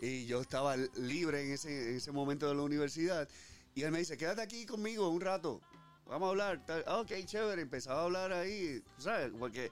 y 0.00 0.26
yo 0.26 0.40
estaba 0.42 0.76
libre 0.76 1.42
en 1.42 1.52
ese, 1.52 1.90
en 1.90 1.96
ese 1.96 2.12
momento 2.12 2.48
de 2.48 2.54
la 2.54 2.62
universidad. 2.62 3.28
Y 3.74 3.82
él 3.82 3.90
me 3.90 3.98
dice, 3.98 4.16
quédate 4.16 4.42
aquí 4.42 4.64
conmigo 4.66 5.08
un 5.08 5.20
rato. 5.20 5.60
Vamos 6.06 6.26
a 6.28 6.30
hablar. 6.30 6.62
Ah, 6.86 6.98
ok, 6.98 7.10
chévere. 7.24 7.62
Empezaba 7.62 8.02
a 8.02 8.04
hablar 8.04 8.32
ahí, 8.32 8.80
¿sabes? 8.96 9.32
Porque 9.38 9.70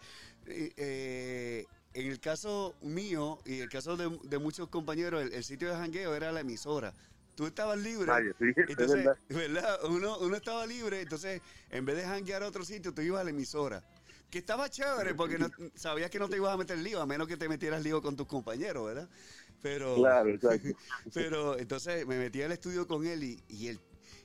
eh, 0.49 1.65
en 1.95 2.07
el 2.11 2.21
caso 2.21 2.75
mío 2.83 3.39
y 3.45 3.61
el 3.61 3.69
caso 3.69 3.97
de, 3.97 4.19
de 4.25 4.39
muchos 4.39 4.69
compañeros, 4.69 5.23
el, 5.23 5.33
el 5.33 5.45
sitio 5.45 5.69
de 5.71 5.77
jangueo 5.77 6.15
era 6.15 6.33
la 6.33 6.41
emisora. 6.41 6.93
Tú 7.35 7.47
estabas 7.47 7.79
libre. 7.79 8.13
Sí, 8.39 8.45
Entonces, 8.69 9.05
verdad. 9.05 9.19
¿verdad? 9.29 9.79
Uno, 9.87 10.19
uno 10.19 10.37
estaba 10.37 10.67
libre, 10.67 11.01
entonces 11.01 11.41
en 11.71 11.85
vez 11.85 11.97
de 11.97 12.05
janguear 12.05 12.43
a 12.45 12.49
otro 12.49 12.65
sitio, 12.65 12.93
tú 12.95 13.03
ibas 13.03 13.21
a 13.21 13.25
la 13.25 13.31
emisora. 13.31 13.83
Que 14.31 14.39
estaba 14.39 14.69
chévere 14.69 15.15
porque 15.15 15.39
no- 15.39 15.49
sabías 15.75 16.11
que 16.11 16.19
no 16.19 16.29
te 16.29 16.37
ibas 16.37 16.53
a 16.53 16.57
meter 16.57 16.79
lío, 16.79 17.01
a 17.01 17.07
menos 17.07 17.27
que 17.29 17.37
te 17.37 17.49
metieras 17.49 17.83
lío 17.83 18.03
con 18.03 18.17
tus 18.17 18.27
compañeros, 18.27 18.87
¿verdad? 18.87 19.09
Pero, 19.63 19.97
Claro, 19.97 20.29
exacto. 20.31 20.69
pero 21.15 21.59
entonces 21.59 22.07
me 22.07 22.19
metí 22.19 22.43
al 22.43 22.53
estudio 22.53 22.87
con 22.87 23.07
él 23.07 23.23
y, 23.25 23.43
y, 23.49 23.69
él, 23.69 23.81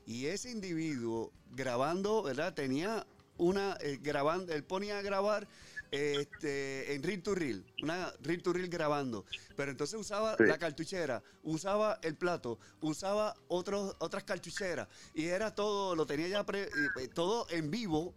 y 0.05 0.25
ese 0.27 0.51
individuo 0.51 1.31
grabando, 1.51 2.23
¿verdad? 2.23 2.53
Tenía 2.53 3.05
una, 3.37 3.77
eh, 3.81 3.99
grabando, 4.01 4.53
él 4.53 4.63
ponía 4.63 4.99
a 4.99 5.01
grabar 5.01 5.47
este, 5.91 6.93
en 6.93 7.03
reel 7.03 7.21
to 7.23 7.35
reel, 7.35 7.65
una 7.81 8.11
reel 8.21 8.41
to 8.43 8.53
reel 8.53 8.69
grabando, 8.69 9.25
pero 9.55 9.71
entonces 9.71 9.99
usaba 9.99 10.35
Sí. 10.37 10.43
la 10.45 10.57
cartuchera, 10.57 11.21
usaba 11.43 11.99
el 12.03 12.15
plato, 12.15 12.59
usaba 12.81 13.33
otros, 13.47 13.95
otras 13.99 14.23
cartucheras 14.23 14.87
y 15.13 15.25
era 15.25 15.53
todo, 15.53 15.95
lo 15.95 16.05
tenía 16.05 16.27
ya 16.27 16.45
pre- 16.45 16.69
eh, 16.73 17.09
todo 17.13 17.47
en 17.49 17.71
vivo, 17.71 18.13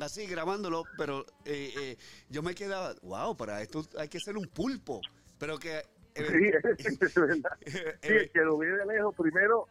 así 0.00 0.26
grabándolo, 0.26 0.86
pero 0.96 1.24
eh, 1.44 1.72
eh, 1.76 1.96
yo 2.28 2.42
me 2.42 2.54
quedaba, 2.54 2.94
wow, 3.02 3.36
para 3.36 3.62
esto 3.62 3.84
hay 3.98 4.08
que 4.08 4.20
ser 4.20 4.36
un 4.36 4.46
pulpo, 4.46 5.00
pero 5.38 5.58
que... 5.58 5.78
eh, 5.78 5.82
Sí, 6.16 6.98
es 7.00 7.14
verdad. 7.14 7.50
Sí, 7.66 7.72
eh, 7.74 7.98
el 8.02 8.30
que 8.30 8.40
lo 8.40 8.58
ve 8.58 8.66
de 8.68 8.86
lejos, 8.86 9.14
primero, 9.16 9.66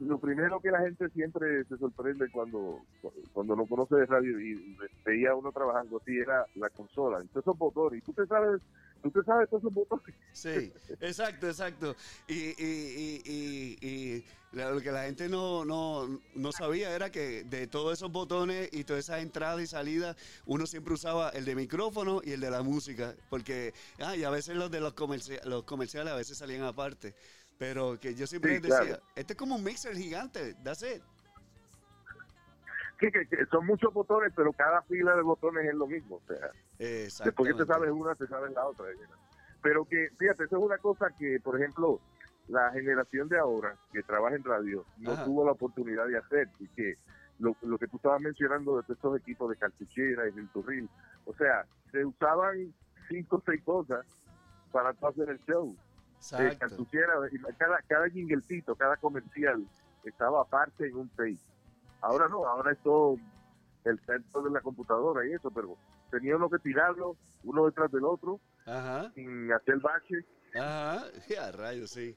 lo 0.00 0.18
primero 0.18 0.60
que 0.60 0.70
la 0.70 0.80
gente 0.80 1.08
siempre 1.10 1.64
se 1.64 1.76
sorprende 1.76 2.28
cuando, 2.30 2.82
cuando 3.32 3.56
lo 3.56 3.66
conoce 3.66 3.96
de 3.96 4.06
radio 4.06 4.40
y 4.40 4.76
veía 5.04 5.34
uno 5.34 5.52
trabajando 5.52 5.98
así 5.98 6.16
era 6.16 6.46
la 6.54 6.70
consola, 6.70 7.18
todos 7.32 7.44
esos 7.44 7.58
botones, 7.58 7.98
y 7.98 8.02
tú 8.02 8.12
te 8.12 8.26
sabes, 8.26 8.62
tú 9.02 9.10
te 9.10 9.22
sabes 9.22 9.48
todos 9.48 9.62
esos 9.62 9.74
botones. 9.74 10.16
Sí, 10.32 10.72
exacto, 11.00 11.48
exacto. 11.48 11.94
Y, 12.28 12.34
y, 12.34 13.22
y, 13.24 13.86
y, 13.86 14.24
lo 14.52 14.80
que 14.80 14.90
la 14.90 15.04
gente 15.04 15.28
no, 15.28 15.64
no, 15.64 16.20
no 16.34 16.52
sabía 16.52 16.94
era 16.94 17.10
que 17.10 17.44
de 17.44 17.68
todos 17.68 17.92
esos 17.92 18.10
botones 18.10 18.68
y 18.72 18.82
todas 18.82 19.04
esas 19.04 19.22
entradas 19.22 19.62
y 19.62 19.66
salidas, 19.68 20.16
uno 20.46 20.66
siempre 20.66 20.94
usaba 20.94 21.30
el 21.30 21.44
de 21.44 21.54
micrófono 21.54 22.20
y 22.24 22.32
el 22.32 22.40
de 22.40 22.50
la 22.50 22.62
música, 22.62 23.14
porque 23.28 23.72
ah, 24.00 24.16
y 24.16 24.24
a 24.24 24.30
veces 24.30 24.56
los 24.56 24.70
de 24.70 24.80
los, 24.80 24.96
comerci- 24.96 25.42
los 25.44 25.62
comerciales 25.64 26.12
a 26.12 26.16
veces 26.16 26.38
salían 26.38 26.62
aparte. 26.62 27.14
Pero 27.60 28.00
que 28.00 28.14
yo 28.14 28.26
siempre 28.26 28.54
Sí, 28.56 28.60
decía, 28.62 28.80
claro. 28.80 29.02
este 29.14 29.34
es 29.34 29.38
como 29.38 29.56
un 29.56 29.62
mixer 29.62 29.94
gigante, 29.94 30.54
that's 30.64 30.82
it. 30.82 31.02
Sí, 32.98 33.12
que, 33.12 33.26
que 33.26 33.44
son 33.50 33.66
muchos 33.66 33.92
botones, 33.92 34.32
pero 34.34 34.50
cada 34.54 34.80
fila 34.82 35.14
de 35.14 35.20
botones 35.20 35.66
es 35.68 35.74
lo 35.74 35.86
mismo. 35.86 36.16
O 36.16 36.22
sea, 36.26 36.50
después 36.78 37.52
que 37.52 37.58
te 37.58 37.66
sabes 37.66 37.90
una, 37.90 38.14
te 38.14 38.26
sabes 38.28 38.50
la 38.52 38.64
otra. 38.66 38.86
Pero 39.62 39.84
que, 39.84 40.08
fíjate, 40.18 40.44
eso 40.44 40.56
es 40.56 40.62
una 40.62 40.78
cosa 40.78 41.10
que, 41.18 41.38
por 41.40 41.60
ejemplo, 41.60 42.00
la 42.48 42.70
generación 42.72 43.28
de 43.28 43.38
ahora 43.38 43.76
que 43.92 44.02
trabaja 44.04 44.36
en 44.36 44.44
radio 44.44 44.86
no 44.96 45.12
Ajá. 45.12 45.24
tuvo 45.26 45.44
la 45.44 45.52
oportunidad 45.52 46.06
de 46.06 46.16
hacer. 46.16 46.48
Y 46.60 46.68
que 46.68 46.96
lo, 47.40 47.54
lo 47.60 47.76
que 47.76 47.88
tú 47.88 47.96
estabas 47.96 48.22
mencionando 48.22 48.80
de 48.80 48.90
estos 48.90 49.18
equipos 49.18 49.50
de 49.50 49.56
cartuchera 49.56 50.26
y 50.26 50.32
del 50.32 50.48
turril, 50.48 50.88
o 51.26 51.34
sea, 51.34 51.66
se 51.92 52.06
usaban 52.06 52.72
cinco 53.10 53.36
o 53.36 53.42
seis 53.44 53.62
cosas 53.64 54.06
para 54.72 54.90
hacer 54.90 55.28
el 55.28 55.38
show. 55.40 55.76
Eh, 56.20 56.36
Exacto. 56.36 56.58
cartuchera, 56.68 57.14
y 57.32 57.38
cada, 57.54 57.78
cada 57.88 58.08
jinglecito, 58.10 58.74
cada 58.76 58.96
comercial 58.98 59.64
estaba 60.04 60.42
aparte 60.42 60.86
en 60.86 60.96
un 60.96 61.08
tape. 61.10 61.38
Ahora 62.02 62.28
no, 62.28 62.46
ahora 62.46 62.72
es 62.72 62.78
todo 62.82 63.16
el 63.84 63.98
centro 64.00 64.42
de 64.42 64.50
la 64.50 64.60
computadora 64.60 65.26
y 65.26 65.32
eso, 65.32 65.50
pero 65.50 65.76
tenía 66.10 66.36
uno 66.36 66.50
que 66.50 66.58
tirarlo 66.58 67.16
uno 67.44 67.64
detrás 67.66 67.90
del 67.90 68.04
otro 68.04 68.38
Ajá, 68.66 69.10
sin 69.14 69.50
hacer 69.52 69.78
bache, 69.78 70.16
ajá, 70.54 71.04
ya 71.28 71.50
rayos, 71.52 71.90
sí. 71.90 72.14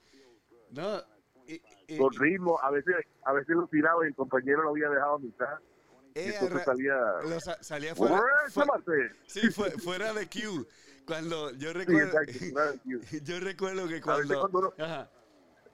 No, 0.72 0.98
y, 1.48 1.62
y- 1.88 1.98
con 1.98 2.14
ritmo, 2.14 2.60
a 2.62 2.72
veces 2.72 2.96
a 3.26 3.32
veces 3.34 3.56
lo 3.56 3.68
tiraba 3.68 4.04
y 4.04 4.10
el 4.10 4.16
compañero 4.16 4.64
lo 4.64 4.70
había 4.72 4.90
dejado 4.90 5.16
a 5.16 5.20
mitad 5.20 5.60
y 6.16 6.20
eh, 6.20 6.34
entonces 6.34 6.58
ra- 6.58 6.66
salía 6.66 6.96
lo 7.24 7.40
sa- 7.40 7.64
salía 7.64 7.96
fuera, 7.96 8.22
fue- 8.50 8.64
¡Échate! 8.66 9.16
Sí, 9.28 9.50
fue, 9.50 9.72
fuera 9.72 10.14
de 10.14 10.28
Q. 10.28 10.68
Cuando 11.06 11.52
yo 11.52 11.70
Sí, 11.70 11.74
recuerdo, 11.74 12.20
exacto, 12.22 12.34
claro, 12.54 12.74
tío. 12.84 13.00
yo 13.24 13.40
recuerdo 13.40 13.88
que 13.88 14.02
cuando, 14.02 14.40
cuando 14.40 14.60
uno- 14.60 14.74
Ajá. 14.78 15.10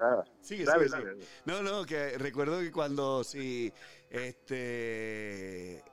Ah, 0.01 0.23
Sigue, 0.41 0.63
dale, 0.63 0.87
sigue, 0.87 0.97
dale. 1.05 1.13
sigue. 1.15 1.27
No, 1.45 1.61
no, 1.61 1.85
que 1.85 2.17
recuerdo 2.17 2.59
que 2.61 2.71
cuando 2.71 3.23
si 3.25 3.71
este 4.09 5.83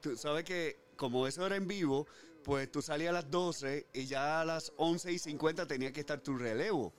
tú 0.00 0.16
sabes 0.16 0.44
que 0.44 0.78
como 0.96 1.26
eso 1.26 1.44
era 1.46 1.56
en 1.56 1.66
vivo, 1.66 2.06
pues 2.44 2.70
tú 2.70 2.80
salías 2.82 3.10
a 3.10 3.14
las 3.14 3.30
12 3.30 3.86
y 3.92 4.06
ya 4.06 4.40
a 4.40 4.44
las 4.44 4.72
11 4.76 5.12
y 5.12 5.18
50 5.18 5.66
tenía 5.66 5.92
que 5.92 6.00
estar 6.00 6.20
tu 6.20 6.36
relevo. 6.38 6.92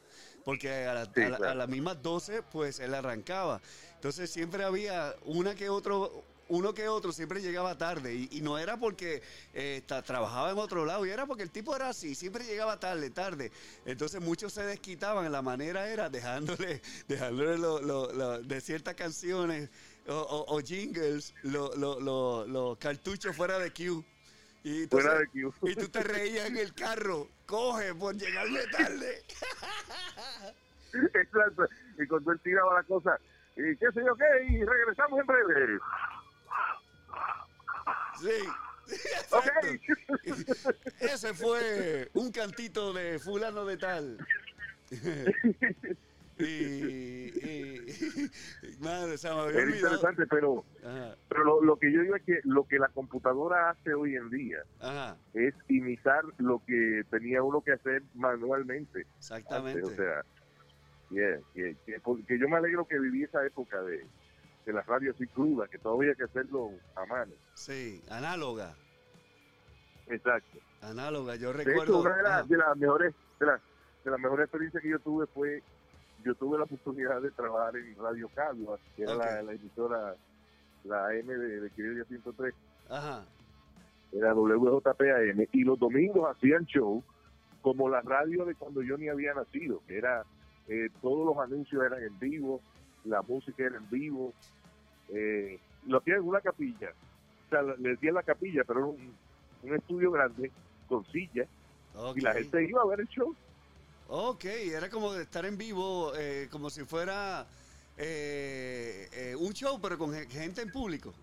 Porque 0.43 0.85
a, 0.85 0.93
la- 0.93 1.05
Sí, 1.05 1.21
a 1.21 1.29
la- 1.29 1.35
a 1.35 1.39
claro. 1.39 1.55
las 1.59 1.69
mismas 1.69 2.01
12, 2.03 2.43
pues 2.43 2.79
él 2.79 2.93
arrancaba. 2.93 3.61
Entonces 3.95 4.29
siempre 4.29 4.63
había 4.65 5.15
una 5.23 5.55
que 5.55 5.69
otro, 5.69 6.25
uno 6.53 6.73
que 6.73 6.87
otro 6.87 7.11
siempre 7.11 7.41
llegaba 7.41 7.77
tarde. 7.77 8.13
Y, 8.13 8.29
y 8.31 8.41
no 8.41 8.57
era 8.57 8.77
porque 8.77 9.21
eh, 9.53 9.81
trabajaba 10.05 10.51
en 10.51 10.57
otro 10.57 10.85
lado, 10.85 11.05
y 11.05 11.09
era 11.09 11.25
porque 11.25 11.43
el 11.43 11.51
tipo 11.51 11.75
era 11.75 11.89
así, 11.89 12.15
siempre 12.15 12.45
llegaba 12.45 12.79
tarde, 12.79 13.09
tarde. 13.09 13.51
Entonces 13.85 14.21
muchos 14.21 14.53
se 14.53 14.63
desquitaban. 14.63 15.31
La 15.31 15.41
manera 15.41 15.87
era 15.89 16.09
dejándole, 16.09 16.81
dejándole 17.07 17.57
lo- 17.57 17.81
lo- 17.81 18.11
lo- 18.13 18.41
de 18.41 18.61
ciertas 18.61 18.93
canciones 18.95 19.69
o, 20.07 20.13
o- 20.13 20.55
o 20.57 20.59
jingles, 20.61 21.33
los 21.43 21.75
lo, 21.77 21.99
lo- 21.99 22.45
los 22.47 22.77
cartuchos 22.77 23.35
fuera 23.35 23.57
de 23.59 23.71
Q. 23.71 24.03
Y 24.65 24.83
entonces- 24.83 25.09
Fuera 25.09 25.19
de 25.19 25.27
Q. 25.27 25.53
y 25.69 25.75
tú 25.75 25.89
te 25.89 26.03
reías 26.03 26.47
en 26.47 26.57
el 26.57 26.73
carro. 26.73 27.27
Coge 27.45 27.93
por 27.95 28.15
llegarme 28.15 28.59
tarde. 28.67 29.23
Exacto. 30.93 31.67
Y 31.97 32.07
cuando 32.07 32.31
él 32.31 32.39
tiraba 32.43 32.75
la 32.75 32.83
cosa, 32.83 33.19
y 33.55 33.75
qué 33.77 33.87
sé 33.93 34.01
yo 34.05 34.15
qué, 34.15 34.53
y 34.53 34.63
regresamos 34.63 35.19
en 35.19 35.25
breve. 35.27 35.79
Sí. 38.23 38.47
Ok. 39.31 39.47
exacto. 40.23 40.71
Ese 40.99 41.33
fue 41.33 42.09
un 42.13 42.31
cantito 42.31 42.93
de 42.93 43.19
fulano 43.19 43.65
de 43.65 43.77
tal. 43.77 44.17
y, 46.39 46.45
y, 46.45 48.29
madre, 48.79 49.17
se 49.17 49.29
me 49.29 49.39
había 49.41 49.61
Era 49.61 49.75
interesante, 49.75 50.25
pero 50.27 50.65
Ajá, 50.83 51.15
pero 51.29 51.43
lo, 51.45 51.61
lo 51.63 51.77
que 51.77 51.91
yo 51.91 52.01
digo 52.01 52.15
es 52.15 52.23
que 52.23 52.39
lo 52.43 52.65
que 52.65 52.77
la 52.79 52.89
computadora 52.89 53.69
hace 53.71 53.93
hoy 53.93 54.15
en 54.15 54.29
día 54.29 54.59
ajá, 54.79 55.17
es 55.33 55.53
imitar 55.69 56.23
lo 56.37 56.61
que 56.65 57.03
tenía 57.09 57.41
uno 57.43 57.61
que 57.61 57.73
hacer 57.73 58.03
manualmente. 58.13 59.05
exactamente. 59.17 59.79
antes, 59.81 59.93
O 59.93 59.95
sea, 59.95 60.21
yeah, 61.09 61.39
que, 61.53 61.75
que- 61.85 61.99
porque 62.01 62.37
yo 62.39 62.47
me 62.49 62.57
alegro 62.57 62.87
que 62.87 62.99
viví 62.99 63.23
esa 63.23 63.45
época 63.45 63.81
de, 63.83 64.05
de 64.65 64.73
la 64.73 64.81
radio 64.83 65.11
así 65.11 65.27
cruda, 65.27 65.67
que 65.67 65.77
todavía 65.77 66.11
hay 66.11 66.15
que 66.17 66.23
hacerlo 66.23 66.69
a 66.95 67.05
mano. 67.05 67.33
Sí, 67.53 68.01
análoga. 68.09 68.75
Exacto. 70.07 70.57
Análoga, 70.81 71.35
yo 71.35 71.53
De 71.53 71.61
hecho, 71.63 71.69
recuerdo. 71.71 72.01
una 72.01 72.15
de, 72.17 72.23
las- 72.23 72.43
ah, 72.43 72.45
de 72.47 72.57
las 72.57 72.77
mejores 72.77 73.15
de 73.39 73.45
las, 73.45 73.61
de 74.03 74.11
las 74.11 74.19
mejores 74.19 74.43
experiencias 74.45 74.83
que 74.83 74.89
yo 74.89 74.99
tuve 74.99 75.25
fue 75.27 75.63
yo 76.23 76.35
tuve 76.35 76.57
la 76.57 76.63
oportunidad 76.65 77.21
de 77.21 77.31
trabajar 77.31 77.75
en 77.75 77.95
Radio 77.97 78.29
Caguas, 78.33 78.79
que 78.95 79.03
era 79.03 79.15
la, 79.15 79.41
la 79.43 79.51
emisora 79.53 80.15
la 80.85 81.13
M 81.15 81.33
de, 81.33 81.59
de 81.61 81.69
Quirilla 81.71 82.03
103, 82.05 82.53
ajá. 82.89 83.25
era 84.13 84.33
WJPAM, 84.33 85.47
y 85.51 85.63
los 85.63 85.79
domingos 85.79 86.33
hacían 86.35 86.65
show 86.65 87.03
como 87.61 87.89
la 87.89 88.01
radio 88.01 88.45
de 88.45 88.55
cuando 88.55 88.81
yo 88.81 88.97
ni 88.97 89.07
había 89.09 89.33
nacido, 89.33 89.81
que 89.87 89.97
era 89.97 90.23
eh, 90.67 90.89
todos 91.01 91.25
los 91.25 91.37
anuncios 91.43 91.83
eran 91.83 92.01
en 92.03 92.17
vivo, 92.19 92.61
la 93.05 93.21
música 93.21 93.63
era 93.65 93.77
en 93.77 93.89
vivo, 93.89 94.33
eh, 95.09 95.59
lo 95.87 95.97
hacían 95.97 96.17
en 96.17 96.23
una 96.27 96.41
capilla, 96.41 96.91
o 97.47 97.49
sea, 97.49 97.61
le 97.61 97.89
decían 97.89 98.15
la 98.15 98.23
capilla, 98.23 98.63
pero 98.65 98.79
era 98.79 98.87
un, 98.87 99.13
un 99.63 99.75
estudio 99.75 100.11
grande 100.11 100.51
con 100.87 101.05
sillas 101.11 101.47
y 102.17 102.21
la 102.21 102.33
gente 102.39 102.63
iba 102.69 102.81
a 102.81 102.85
ver 102.87 103.01
el 103.01 103.07
show. 103.07 103.35
Ok, 104.09 104.45
era 104.45 104.89
como 104.89 105.13
de 105.13 105.23
estar 105.23 105.45
en 105.45 105.57
vivo, 105.57 106.13
eh, 106.17 106.47
como 106.51 106.69
si 106.69 106.83
fuera 106.83 107.45
eh, 107.97 109.07
eh, 109.13 109.35
un 109.37 109.53
show, 109.53 109.79
pero 109.81 109.97
con 109.97 110.11
ge- 110.13 110.27
gente 110.27 110.61
en 110.61 110.71
público. 110.71 111.13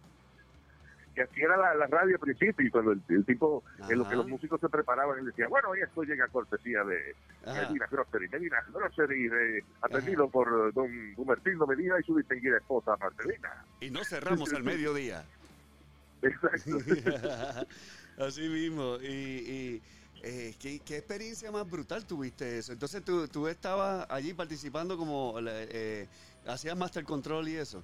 Que 1.27 1.31
así 1.31 1.41
era 1.43 1.57
la, 1.57 1.75
la 1.75 1.87
radio 1.87 2.15
al 2.15 2.21
principio 2.21 2.67
y 2.67 2.71
cuando 2.71 2.93
el, 2.93 3.03
el 3.09 3.25
tipo 3.27 3.63
en 3.89 3.97
lo 3.99 4.03
Ajá. 4.03 4.11
que 4.11 4.17
los 4.17 4.29
músicos 4.29 4.61
se 4.61 4.69
preparaban 4.69 5.19
él 5.19 5.27
decía 5.27 5.49
bueno 5.49 5.75
y 5.77 5.81
esto 5.81 6.03
llega 6.03 6.25
a 6.25 6.29
cortesía 6.29 6.83
de 6.85 7.15
Ajá. 7.45 7.63
Medina 7.69 7.87
Grocery 7.91 8.29
Medina 8.29 8.57
Grocery 8.73 9.29
de- 9.29 9.65
atendido 9.83 10.29
por 10.31 10.49
eh, 10.49 10.73
don 10.75 11.15
Gumertino 11.15 11.67
Medina 11.67 11.97
y 12.01 12.05
su 12.05 12.17
distinguida 12.17 12.57
esposa 12.59 12.97
Marcelina 12.99 13.65
Y 13.81 13.91
no 13.91 14.03
cerramos 14.05 14.53
al 14.53 14.63
mediodía. 14.63 15.25
exacto 16.23 16.77
Así 18.19 18.49
mismo. 18.49 18.97
Y, 19.01 19.07
y, 19.07 19.83
eh, 20.23 20.55
¿qué, 20.61 20.81
qué 20.81 20.99
experiencia 20.99 21.51
más 21.51 21.69
brutal 21.71 22.05
tuviste 22.07 22.59
eso? 22.59 22.73
Entonces 22.73 23.03
tú, 23.03 23.27
tú 23.29 23.49
estabas 23.49 24.07
allí 24.11 24.35
participando 24.35 24.99
como, 24.99 25.37
eh, 25.41 26.07
hacías 26.47 26.77
Master 26.77 27.05
Control 27.05 27.49
y 27.49 27.57
eso. 27.57 27.83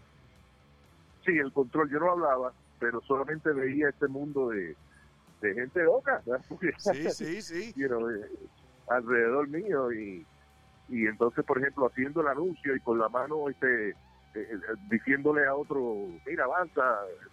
sí 1.25 1.33
el 1.39 1.51
control 1.53 1.91
yo 1.91 1.99
no 1.99 2.11
hablaba 2.13 2.53
pero 2.79 3.01
solamente 3.03 3.51
veía 3.53 3.89
este 3.89 4.09
mundo 4.09 4.51
de, 4.51 4.77
de 5.41 5.55
gente 5.55 5.83
loca 5.83 6.23
Sí, 6.79 7.11
sí, 7.11 7.43
sí. 7.43 7.73
you 7.77 7.89
know, 7.89 8.09
eh, 8.11 8.29
alrededor 8.89 9.49
mío 9.49 9.93
y, 9.93 10.27
y 10.89 11.07
entonces 11.07 11.45
por 11.45 11.59
ejemplo 11.59 11.87
haciendo 11.87 12.21
el 12.21 12.29
anuncio 12.29 12.75
y 12.75 12.81
con 12.81 12.99
la 12.99 13.09
mano 13.09 13.49
este 13.49 13.91
eh, 13.91 13.95
eh, 14.35 14.59
diciéndole 14.91 15.47
a 15.47 15.55
otro 15.55 16.09
mira 16.27 16.45
avanza 16.45 16.83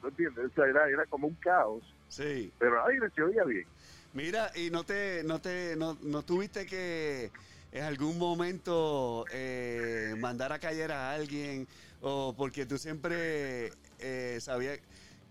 no 0.01 0.09
entiendes 0.09 0.45
O 0.45 0.55
sea, 0.55 0.65
era, 0.65 0.87
era 0.89 1.05
como 1.07 1.27
un 1.27 1.35
caos. 1.35 1.83
Sí. 2.07 2.53
pero 2.59 2.85
ahí 2.85 2.95
se 3.15 3.23
oía 3.23 3.43
bien. 3.43 3.65
Mira, 4.13 4.51
y 4.55 4.69
no 4.69 4.83
te, 4.83 5.23
no 5.23 5.41
te, 5.41 5.75
no, 5.75 5.97
no 6.03 6.21
tuviste 6.21 6.67
que 6.67 7.31
en 7.71 7.83
algún 7.83 8.19
momento 8.19 9.25
eh, 9.31 10.13
mandar 10.19 10.53
a 10.53 10.59
callar 10.59 10.91
a 10.91 11.11
alguien 11.13 11.67
o 12.01 12.35
porque 12.37 12.67
tú 12.67 12.77
siempre 12.77 13.71
eh, 13.99 14.37
sabías 14.39 14.79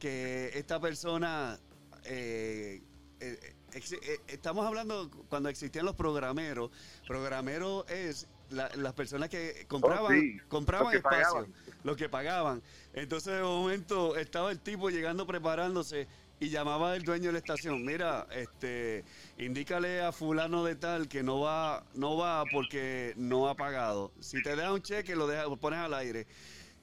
que 0.02 0.50
esta 0.58 0.80
persona 0.80 1.60
eh, 2.06 2.82
eh, 3.20 3.38
eh, 3.72 4.18
estamos 4.26 4.66
hablando 4.66 5.08
cuando 5.28 5.48
existían 5.48 5.84
los 5.86 5.94
programeros 5.94 6.72
programero 7.06 7.86
es 7.86 8.26
la- 8.50 8.68
las 8.74 8.94
personas 8.94 9.28
que 9.28 9.64
compraban 9.68 10.06
Oh, 10.18 10.20
sí, 10.20 10.38
compraban 10.48 10.86
los 10.86 10.90
que 10.90 10.96
espacio 10.98 11.22
pagaban. 11.28 11.54
los 11.84 11.96
que 11.96 12.08
pagaban 12.08 12.62
entonces 12.94 13.34
de 13.34 13.42
momento 13.44 14.16
estaba 14.16 14.50
el 14.50 14.58
tipo 14.58 14.90
llegando 14.90 15.24
preparándose 15.24 16.08
y 16.40 16.48
llamaba 16.48 16.96
el 16.96 17.04
dueño 17.04 17.26
de 17.26 17.34
la 17.34 17.38
estación, 17.38 17.84
mira, 17.84 18.26
este, 18.32 19.04
indícale 19.38 20.00
a 20.00 20.10
fulano 20.10 20.64
de 20.64 20.74
tal 20.74 21.06
que 21.06 21.22
no 21.22 21.38
va, 21.38 21.84
no 21.94 22.16
va 22.16 22.42
porque 22.50 23.12
no 23.16 23.48
ha 23.48 23.54
pagado. 23.54 24.10
Si 24.18 24.42
te 24.42 24.56
deja 24.56 24.72
un 24.72 24.82
cheque, 24.82 25.14
lo 25.14 25.28
deja, 25.28 25.44
lo 25.44 25.56
pones 25.56 25.78
al 25.78 25.94
aire. 25.94 26.26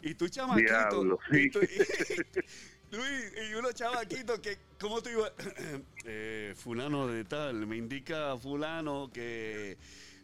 Y 0.02 0.14
tú 0.16 0.30
chamaquito, 0.30 0.72
Diablo, 0.72 1.20
y, 1.34 1.50
Luis, 2.92 3.34
y 3.50 3.54
uno 3.54 3.72
chamaquito 3.72 4.42
que, 4.42 4.58
¿cómo 4.80 5.02
tú 5.02 5.10
ibas? 5.10 5.32
Eh, 6.12 6.54
fulano 6.56 7.06
de 7.08 7.24
tal, 7.24 7.68
me 7.68 7.78
indica 7.78 8.36
fulano 8.38 9.12
que 9.14 9.78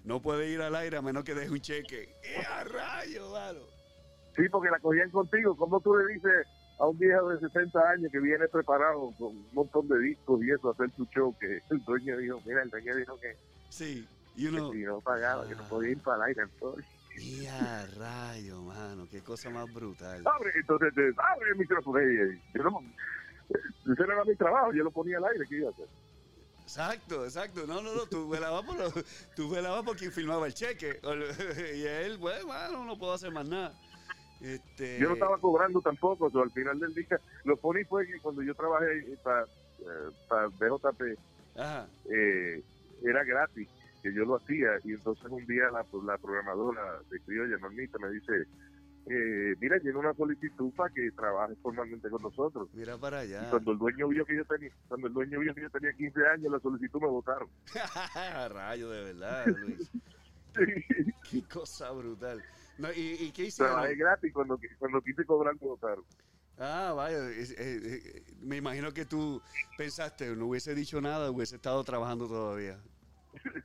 no 0.03 0.19
puede 0.19 0.49
ir 0.49 0.61
al 0.61 0.75
aire 0.75 0.97
a 0.97 1.01
menos 1.01 1.23
que 1.23 1.35
deje 1.35 1.51
un 1.51 1.61
cheque. 1.61 2.09
¡Eh, 2.23 2.43
a 2.43 2.63
rayo, 2.63 3.29
mano! 3.29 3.75
sí 4.35 4.43
porque 4.49 4.69
la 4.69 4.79
cogían 4.79 5.09
contigo 5.09 5.55
¿cómo 5.55 5.79
tú 5.79 5.95
le 5.95 6.13
dices 6.13 6.47
a 6.77 6.87
un 6.87 6.97
viejo 6.97 7.29
de 7.29 7.39
60 7.39 7.79
años 7.89 8.11
que 8.11 8.19
viene 8.19 8.47
preparado 8.49 9.11
con 9.17 9.27
un 9.27 9.47
montón 9.53 9.87
de 9.87 9.97
discos 9.99 10.43
y 10.43 10.51
eso 10.51 10.69
a 10.69 10.71
hacer 10.73 10.91
su 10.95 11.05
show 11.05 11.33
que 11.39 11.59
el 11.69 11.83
dueño 11.85 12.17
dijo 12.17 12.41
mira 12.45 12.63
el 12.63 12.69
dueño 12.69 12.95
dijo 12.95 13.19
que, 13.19 13.37
Sí, 13.69 14.07
y 14.35 14.47
uno... 14.47 14.71
que 14.71 14.77
si 14.77 14.83
no 14.83 14.99
pagaba 15.01 15.47
que 15.47 15.55
no 15.55 15.63
podía 15.63 15.91
ir 15.91 15.99
para 15.99 16.17
el 16.17 16.23
aire 16.29 16.43
entonces 16.43 16.85
¡Y 17.17 17.45
a 17.47 17.85
rayo, 17.87 18.61
mano! 18.63 19.07
¡Qué 19.09 19.21
cosa 19.21 19.49
más 19.49 19.71
brutal! 19.73 20.23
abre 20.25 20.51
entonces 20.55 20.91
abre 21.17 21.49
el 21.51 21.55
micrófono 21.57 21.99
yo 22.53 22.63
no 22.63 22.83
ese 23.93 24.03
era 24.03 24.25
mi 24.25 24.35
trabajo 24.35 24.73
yo 24.73 24.83
lo 24.83 24.91
ponía 24.91 25.17
al 25.17 25.25
aire 25.25 25.45
¿qué 25.47 25.55
iba 25.57 25.69
a 25.69 25.71
hacer? 25.71 25.87
Exacto, 26.65 27.25
exacto. 27.25 27.67
No, 27.67 27.79
no, 27.83 27.93
no. 27.93 28.07
Tú 28.07 28.27
velabas 28.27 28.63
por, 28.63 28.75
lo- 28.75 29.03
tú 29.35 29.51
velabas 29.51 29.83
por 29.83 29.95
quien 29.95 30.11
firmaba 30.11 30.47
el 30.47 30.53
cheque. 30.55 30.99
Y 31.75 31.85
él, 31.85 32.17
bueno, 32.17 32.47
bueno, 32.47 32.85
no 32.85 32.97
puedo 32.97 33.13
hacer 33.13 33.31
más 33.31 33.47
nada. 33.47 33.71
Este, 34.41 34.99
Yo 34.99 35.07
no 35.09 35.13
estaba 35.13 35.37
cobrando 35.37 35.79
tampoco, 35.81 36.25
o 36.25 36.31
sea, 36.31 36.41
al 36.41 36.51
final 36.51 36.79
del 36.79 36.93
día, 36.95 37.21
lo 37.43 37.55
funny 37.57 37.83
fue 37.85 38.07
que 38.07 38.19
cuando 38.19 38.41
yo 38.41 38.55
trabajé 38.55 39.15
para 39.21 39.45
para 40.27 40.47
BJP, 40.47 41.19
Ajá. 41.55 41.87
eh, 42.11 42.63
era 43.03 43.23
gratis, 43.23 43.69
que 44.05 44.13
yo 44.13 44.23
lo 44.23 44.35
hacía, 44.35 44.67
y 44.83 44.91
entonces 44.93 45.25
un 45.31 45.43
día 45.47 45.63
la, 45.71 45.83
la 46.05 46.17
programadora 46.19 47.01
de 47.09 47.19
Criolla, 47.21 47.57
Normita, 47.57 47.97
me 47.97 48.11
dice, 48.11 48.33
eh, 49.09 49.55
mira, 49.59 49.77
llena 49.79 49.97
una 49.97 50.13
solicitud 50.13 50.71
para 50.75 50.93
que 50.93 51.09
trabajes 51.11 51.57
formalmente 51.63 52.07
con 52.11 52.21
nosotros. 52.21 52.69
Mira 52.73 52.97
para 52.99 53.25
Y 53.25 53.29
allá. 53.29 53.49
cuando 53.49 53.71
el 53.71 53.77
dueño 53.79 54.07
vio 54.09 54.23
que 54.25 54.35
yo 54.35 54.45
tenía, 54.45 54.69
cuando 54.87 55.07
el 55.07 55.13
dueño 55.13 55.39
vio 55.39 55.55
que 55.55 55.61
yo 55.61 55.69
tenía 55.71 55.91
15 55.93 56.27
años, 56.27 56.51
la 56.51 56.59
solicitud 56.59 57.01
me 57.01 57.07
votaron. 57.07 57.49
Rayo, 58.53 58.89
de 58.91 59.03
verdad, 59.05 59.47
Luis. 59.59 59.89
Qué 61.31 61.41
cosa 61.51 61.91
brutal. 61.91 62.43
No, 62.77 62.91
¿y, 62.93 63.17
¿Y 63.21 63.31
qué 63.31 63.45
hicieron? 63.45 63.73
Trabajé 63.73 63.95
gratis, 63.95 64.33
cuando, 64.33 64.59
cuando 64.77 65.01
quise 65.01 65.25
cobrar 65.25 65.55
me 65.55 65.67
votaron. 65.67 66.03
Ah, 66.57 66.93
vaya. 66.95 67.17
eh, 67.31 67.45
eh, 67.57 68.23
me 68.41 68.57
imagino 68.57 68.93
que 68.93 69.05
tú 69.05 69.41
pensaste, 69.77 70.35
no 70.35 70.45
hubiese 70.47 70.73
dicho 70.75 71.01
nada, 71.01 71.31
hubiese 71.31 71.55
estado 71.55 71.83
trabajando 71.83 72.27
todavía. 72.27 72.79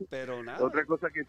Pero 0.09 0.43
nada. 0.43 0.65
Otra 0.65 0.85
cosa 0.85 1.09
que 1.11 1.23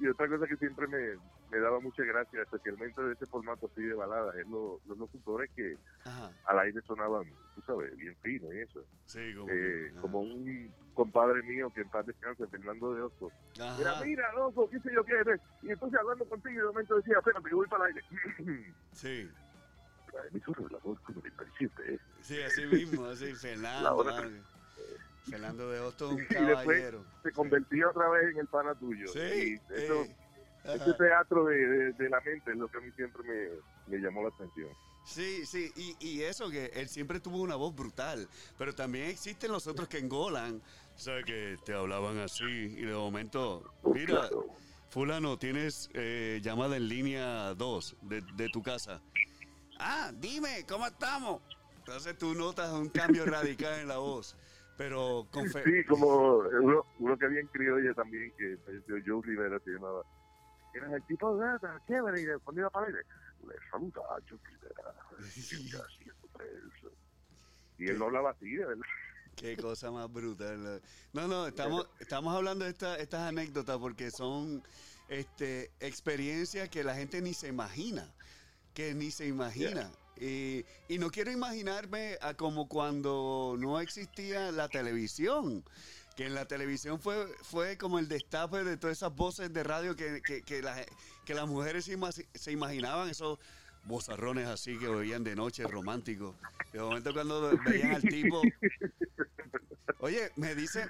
y 0.00 0.08
otra 0.08 0.26
cosa 0.28 0.46
que 0.46 0.56
siempre 0.56 0.86
me, 0.86 1.16
me 1.50 1.58
daba 1.58 1.78
mucha 1.78 2.02
gracia, 2.04 2.40
especialmente 2.42 3.02
de 3.02 3.12
ese 3.12 3.26
formato 3.26 3.66
así 3.66 3.82
de 3.82 3.92
balada, 3.92 4.32
es 4.40 4.46
lo- 4.48 4.80
los 4.86 4.96
locutores 4.96 5.50
que 5.54 5.76
Ajá. 6.06 6.32
al 6.46 6.58
aire 6.60 6.80
sonaban, 6.86 7.24
tú 7.54 7.60
sabes, 7.66 7.94
bien 7.96 8.16
fino 8.22 8.50
y 8.54 8.60
eso. 8.60 8.82
Sí, 9.04 9.34
como, 9.34 9.50
Eh, 9.52 9.92
como 10.00 10.20
un 10.20 10.72
compadre 10.94 11.42
mío 11.42 11.70
que 11.74 11.82
en 11.82 11.90
paz 11.90 12.06
descanse, 12.06 12.46
Fernando 12.46 12.94
de 12.94 13.02
Oso. 13.02 13.30
Ajá. 13.60 13.76
Mira, 13.78 14.00
mira, 14.02 14.32
loco, 14.32 14.70
qué 14.70 14.80
sé 14.80 14.90
yo 14.94 15.04
qué 15.04 15.16
eres. 15.18 15.40
Y 15.62 15.70
entonces 15.70 16.00
hablando 16.00 16.24
contigo, 16.30 16.54
y 16.54 16.56
de 16.58 16.64
momento 16.64 16.96
decía, 16.96 17.18
espérate, 17.18 17.48
que 17.48 17.54
voy 17.54 17.66
para 17.66 17.86
el 17.88 17.96
aire. 17.96 18.74
Sí. 18.92 19.30
La 20.14 20.26
emisora 20.28 20.62
de 20.62 20.70
la 20.70 20.78
voz 20.78 20.98
comunicación, 21.00 21.70
Sí, 22.22 22.40
así 22.40 22.64
mismo, 22.66 23.04
así, 23.06 23.34
Fernando. 23.34 24.04
Fernando 25.28 25.70
de 25.70 25.80
Hostos, 25.80 26.12
un 26.12 26.20
Y 26.22 26.26
después 26.26 26.54
caballero. 26.66 27.04
se 27.22 27.32
convertía 27.32 27.88
otra 27.88 28.08
vez 28.10 28.32
en 28.32 28.38
el 28.40 28.46
pana 28.46 28.74
tuyo. 28.74 29.06
Sí. 29.08 29.58
Y 29.70 29.74
eso, 29.74 30.06
ese 30.64 30.92
teatro 30.94 31.44
de, 31.46 31.56
de- 31.56 31.92
de 31.92 32.08
la 32.10 32.20
mente 32.20 32.50
es 32.50 32.56
lo 32.56 32.68
que 32.68 32.78
a 32.78 32.80
mí 32.80 32.90
siempre 32.96 33.22
me, 33.22 33.96
me 33.96 34.02
llamó 34.02 34.22
la 34.22 34.28
atención. 34.28 34.68
Sí, 35.06 35.44
sí, 35.44 35.70
y, 35.76 35.96
y 36.00 36.22
eso 36.22 36.48
que 36.50 36.66
él 36.74 36.88
siempre 36.88 37.20
tuvo 37.20 37.42
una 37.42 37.56
voz 37.56 37.74
brutal, 37.74 38.26
pero 38.56 38.74
también 38.74 39.10
existen 39.10 39.52
los 39.52 39.66
otros 39.66 39.86
que 39.86 39.98
engolan, 39.98 40.62
¿sabes? 40.96 41.26
Que 41.26 41.58
te 41.66 41.74
hablaban 41.74 42.18
así 42.20 42.42
y 42.44 42.82
de 42.86 42.94
momento, 42.94 43.70
mira, 43.84 44.30
fulano, 44.88 45.38
tienes 45.38 45.90
eh, 45.92 46.40
llamada 46.42 46.76
en 46.78 46.88
línea 46.88 47.52
2 47.54 47.96
de, 48.00 48.22
de 48.34 48.48
tu 48.48 48.62
casa. 48.62 49.02
Ah, 49.78 50.10
dime, 50.14 50.64
¿cómo 50.66 50.86
estamos? 50.86 51.42
Entonces 51.80 52.16
tú 52.16 52.32
notas 52.34 52.72
un 52.72 52.88
cambio 52.88 53.26
radical 53.26 53.80
en 53.80 53.88
la 53.88 53.98
voz, 53.98 54.34
pero 54.76 55.26
con 55.30 55.48
fe- 55.50 55.62
Sí, 55.64 55.84
como 55.86 56.38
uno, 56.38 56.84
uno 56.98 57.18
que 57.18 57.26
había 57.26 57.40
en 57.40 57.46
criolla 57.48 57.94
también, 57.94 58.32
que 58.36 58.56
falleció 58.64 58.96
Joe 59.06 59.22
Rivera, 59.26 59.58
se 59.64 59.70
llamaba. 59.70 60.02
Era 60.74 60.94
el 60.96 61.02
tipo 61.04 61.36
de 61.36 61.46
gata, 61.46 61.80
chévere, 61.86 62.20
y 62.22 62.26
para 62.38 62.86
el 62.88 62.94
aire, 62.94 63.06
le 63.46 63.54
saluda 63.70 64.00
a 64.10 64.18
Joe 64.28 64.38
Rivera. 64.44 65.84
Y 67.78 67.88
él 67.88 67.98
no 67.98 68.06
hablaba 68.06 68.30
así, 68.30 68.50
de 68.54 68.64
verdad. 68.66 68.82
Qué 69.36 69.56
cosa 69.56 69.90
más 69.90 70.10
brutal. 70.12 70.80
No, 71.12 71.26
no, 71.26 71.46
estamos, 71.48 71.88
estamos 71.98 72.34
hablando 72.36 72.64
de 72.64 72.70
esta- 72.70 72.96
estas 72.98 73.20
anécdotas 73.28 73.78
porque 73.78 74.10
son 74.10 74.62
este, 75.08 75.70
experiencias 75.80 76.68
que 76.68 76.84
la 76.84 76.94
gente 76.94 77.20
ni 77.20 77.34
se 77.34 77.48
imagina. 77.48 78.12
Que 78.74 78.94
ni 78.94 79.10
se 79.10 79.26
imagina. 79.26 79.90
Y, 80.20 80.64
no 80.98 81.10
quiero 81.10 81.30
imaginarme 81.32 82.16
a 82.20 82.34
como 82.34 82.68
cuando 82.68 83.56
no 83.58 83.80
existía 83.80 84.52
la 84.52 84.68
televisión. 84.68 85.64
Que 86.16 86.26
en 86.26 86.34
la 86.34 86.46
televisión 86.46 87.00
fue, 87.00 87.26
fue 87.42 87.76
como 87.76 87.98
el 87.98 88.06
destape 88.08 88.62
de 88.62 88.76
todas 88.76 88.98
esas 88.98 89.14
voces 89.16 89.52
de 89.52 89.64
radio 89.64 89.96
que, 89.96 90.22
que, 90.22 90.42
que, 90.42 90.62
que 91.24 91.34
las 91.34 91.48
mujeres 91.48 91.86
se, 91.86 91.98
ima- 91.98 92.12
se 92.12 92.52
imaginaban, 92.52 93.08
esos 93.08 93.38
bozarrones 93.84 94.46
así 94.46 94.78
que 94.78 94.86
oían 94.86 95.24
de 95.24 95.34
noche 95.34 95.66
románticos. 95.66 96.36
De 96.72 96.78
momento 96.80 97.12
cuando 97.12 97.50
veían 97.66 97.96
al 97.96 98.02
tipo... 98.02 98.40
Oye, 99.98 100.30
me 100.36 100.54
dice, 100.54 100.86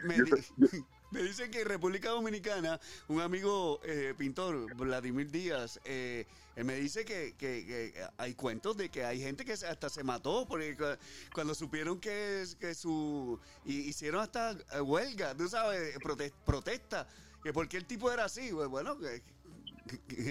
me 1.15 1.23
dicen 1.23 1.49
que 1.51 1.61
en 1.61 1.69
República 1.69 2.11
Dominicana, 2.11 2.81
un 3.07 3.21
amigo 3.21 3.81
eh, 3.85 4.15
pintor, 4.19 4.75
Vladimir 4.75 5.31
Díaz, 5.31 5.79
eh, 5.85 6.27
él 6.57 6.65
me 6.65 6.75
dice 6.75 7.05
que, 7.05 7.35
que- 7.39 7.65
que 7.65 8.07
hay 8.19 8.35
cuentos 8.35 8.77
de 8.77 8.89
que 8.89 9.05
hay 9.05 9.21
gente 9.21 9.45
que 9.45 9.53
hasta 9.53 9.89
se 9.89 10.03
mató 10.03 10.45
porque 10.49 10.77
cu- 10.77 10.99
cuando 11.33 11.55
supieron 11.55 12.01
que, 12.01 12.45
que 12.59 12.75
su... 12.75 13.39
y- 13.65 13.89
hicieron 13.89 14.23
hasta 14.23 14.51
eh, 14.73 14.81
huelga, 14.81 15.37
tú 15.37 15.49
sabes, 15.49 15.97
prote- 16.01 16.33
protesta, 16.45 17.07
que 17.45 17.53
porque 17.53 17.77
el 17.77 17.85
tipo 17.87 18.11
era 18.11 18.25
así, 18.25 18.51
pues 18.53 18.69
bueno, 18.69 18.99
que, 18.99 19.23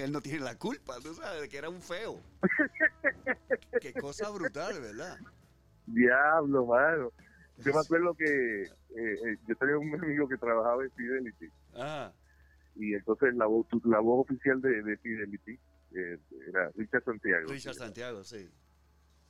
él 0.04 0.12
no 0.12 0.20
tiene 0.20 0.40
la 0.40 0.58
culpa, 0.58 0.98
tú 1.02 1.14
sabes, 1.16 1.42
de 1.44 1.48
que 1.50 1.58
era 1.58 1.70
un 1.70 1.82
feo. 1.82 2.20
Qué 3.80 3.94
cosa 3.94 4.30
brutal, 4.32 4.82
¿verdad? 4.82 5.18
Diablo, 5.86 6.66
mano. 6.66 7.12
Yo 7.58 7.72
me 7.72 7.80
acuerdo 7.80 8.16
que 8.16 8.68
eh, 8.96 9.14
eh, 9.26 9.38
yo 9.48 9.56
tenía 9.56 9.78
un 9.78 9.94
amigo 10.04 10.28
que 10.28 10.38
trabajaba 10.38 10.84
en 10.84 10.92
Fidelity 10.92 11.50
Ah, 11.76 12.12
y 12.76 12.94
entonces 12.94 13.36
la 13.36 13.46
voz, 13.46 13.68
la 13.86 14.00
voz 14.00 14.26
oficial 14.28 14.62
de, 14.62 14.82
de 14.82 14.98
Fidelity 14.98 15.60
eh, 15.96 16.18
era 16.48 16.70
Richard 16.76 17.04
Santiago. 17.04 17.52
Richard 17.52 17.76
Santiago, 17.76 18.24
sí. 18.24 18.50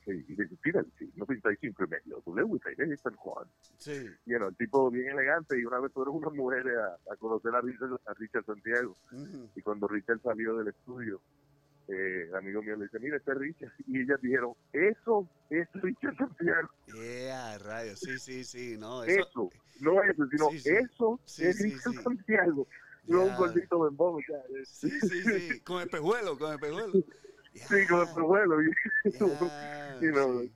Sí, 0.04 0.10
y 0.28 0.34
dice, 0.34 0.56
Fidelity, 0.60 1.12
95 1.16 1.84
y 1.84 1.88
medio, 1.88 2.22
W, 2.26 2.96
San 3.02 3.14
Juan. 3.16 3.46
Sí. 3.78 4.06
Y 4.26 4.30
bueno, 4.32 4.48
el 4.48 4.56
tipo 4.56 4.90
bien 4.90 5.08
elegante 5.08 5.58
y 5.58 5.64
una 5.64 5.80
vez 5.80 5.92
fueron 5.92 6.16
unas 6.16 6.32
mujeres 6.34 6.74
a, 6.76 7.12
a 7.12 7.16
conocer 7.16 7.54
a 7.54 7.60
Richard, 7.62 7.98
a 8.06 8.12
Richard 8.14 8.44
Santiago 8.44 8.96
y 9.54 9.62
cuando 9.62 9.88
Richard 9.88 10.20
salió 10.22 10.56
del 10.56 10.68
estudio, 10.68 11.20
eh, 11.88 12.24
el 12.28 12.34
amigo 12.34 12.62
mío 12.62 12.76
le 12.76 12.84
dice, 12.84 12.98
mira, 12.98 13.16
este 13.16 13.32
es 13.32 13.38
Richard. 13.38 13.72
Y 13.86 14.00
ellas 14.00 14.20
dijeron, 14.20 14.52
eso 14.72 15.28
es 15.50 15.68
Richard 15.74 16.16
Santiago. 16.16 16.68
Yeah, 16.86 17.58
rayos, 17.58 17.98
sí, 18.00 18.18
sí, 18.18 18.44
sí, 18.44 18.76
no, 18.78 19.02
eso, 19.04 19.20
Eso, 19.20 19.50
no 19.80 20.02
eso, 20.02 20.26
sino 20.30 20.50
Sí, 20.50 20.58
sí. 20.60 20.70
eso 20.70 21.20
Sí, 21.24 21.44
es 21.46 21.56
sí, 21.56 21.62
Richard 21.64 21.92
sí. 21.92 22.02
Santiago. 22.02 22.68
No 23.06 23.22
un 23.22 23.28
Ya. 23.28 23.36
gordito 23.36 23.80
bembón, 23.80 24.22
es- 24.60 24.68
sí, 24.68 24.90
sí, 25.00 25.22
sí, 25.22 25.60
con 25.60 25.82
espejuelo, 25.82 26.38
con 26.38 26.52
espejuelo. 26.54 26.92
sí, 27.54 27.86
con 27.88 28.08
el 28.08 28.22
vuelo. 28.22 28.62
Y, 28.62 28.70
Ya, 29.12 29.98
y 30.00 30.06
no, 30.06 30.40
sí. 30.40 30.52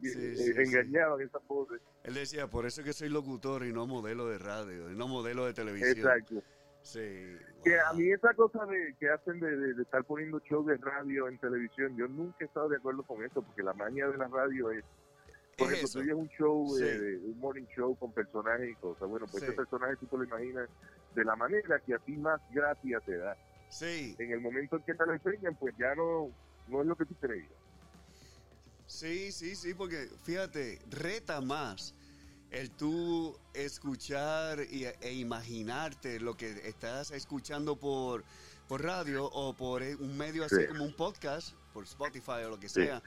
Sí, 0.00 0.08
eh, 0.16 0.34
sí, 0.36 0.52
sí. 0.54 0.60
engañaban 0.62 1.20
esas 1.20 1.44
voces. 1.48 1.80
Él 2.04 2.14
decía, 2.14 2.46
por 2.46 2.66
eso 2.66 2.84
que 2.84 2.92
soy 2.92 3.08
locutor 3.08 3.64
y 3.66 3.72
no 3.72 3.86
modelo 3.88 4.28
de 4.28 4.38
radio, 4.38 4.92
y 4.92 4.96
no 4.96 5.08
modelo 5.08 5.44
de 5.46 5.54
televisión. 5.54 5.96
Exacto. 5.96 6.42
Sí. 6.88 7.36
Que 7.62 7.78
a 7.78 7.92
mí 7.92 8.10
esa 8.10 8.32
cosa 8.32 8.64
de 8.64 8.94
que 8.98 9.10
hacen 9.10 9.38
de, 9.40 9.54
de- 9.56 9.74
de 9.74 9.82
estar 9.82 10.02
poniendo 10.04 10.38
shows 10.40 10.66
de 10.66 10.76
radio 10.78 11.28
en 11.28 11.36
televisión, 11.38 11.94
yo 11.98 12.08
nunca 12.08 12.36
he 12.40 12.44
estado 12.44 12.68
de 12.70 12.78
acuerdo 12.78 13.02
con 13.02 13.22
eso, 13.22 13.42
porque 13.42 13.62
la 13.62 13.74
maña 13.74 14.08
de 14.08 14.16
la 14.16 14.26
radio 14.28 14.70
es, 14.70 14.82
por 15.58 15.70
Es 15.70 15.82
ejemplo, 15.94 16.12
tú 16.14 16.18
un 16.18 16.28
show, 16.30 16.66
Sí. 16.78 16.84
eh, 16.86 17.18
un 17.24 17.38
morning 17.40 17.66
show 17.76 17.94
con 17.98 18.12
personajes 18.14 18.70
y 18.70 18.74
cosas, 18.76 19.06
bueno, 19.06 19.26
pues 19.30 19.42
Sí. 19.42 19.48
ese 19.48 19.52
personaje 19.56 19.96
tú 19.96 20.06
te 20.06 20.16
lo 20.16 20.24
imaginas 20.24 20.68
de 21.14 21.24
la 21.24 21.36
manera 21.36 21.78
que 21.80 21.94
a 21.94 21.98
ti 21.98 22.16
más 22.16 22.40
gracia 22.52 23.00
te 23.00 23.18
da. 23.18 23.36
Sí, 23.68 24.16
En 24.18 24.30
el 24.32 24.40
momento 24.40 24.76
en 24.76 24.82
que 24.84 24.94
te 24.94 25.04
lo 25.04 25.12
enseñan, 25.12 25.54
pues 25.56 25.74
ya 25.76 25.94
no, 25.94 26.30
no 26.68 26.80
es 26.80 26.86
lo 26.86 26.96
que 26.96 27.04
tú 27.04 27.14
creías. 27.16 27.50
sí, 28.86 29.30
sí, 29.32 29.54
sí, 29.54 29.74
porque 29.74 30.08
fíjate, 30.24 30.78
reta 30.88 31.42
más 31.42 31.94
el 32.50 32.70
tú 32.70 33.36
escuchar 33.54 34.60
y, 34.70 34.84
e 34.84 35.12
imaginarte 35.14 36.18
lo 36.20 36.36
que 36.36 36.50
estás 36.68 37.10
escuchando 37.10 37.76
por, 37.76 38.24
por 38.68 38.82
radio 38.82 39.26
o 39.26 39.54
por 39.54 39.82
eh, 39.82 39.94
un 39.96 40.16
medio 40.16 40.44
así 40.44 40.56
Sí. 40.56 40.66
como 40.68 40.84
un 40.84 40.94
podcast, 40.94 41.52
por 41.72 41.84
Spotify 41.84 42.42
o 42.46 42.50
lo 42.50 42.58
que 42.60 42.68
Sí. 42.68 42.82
sea, 42.82 43.02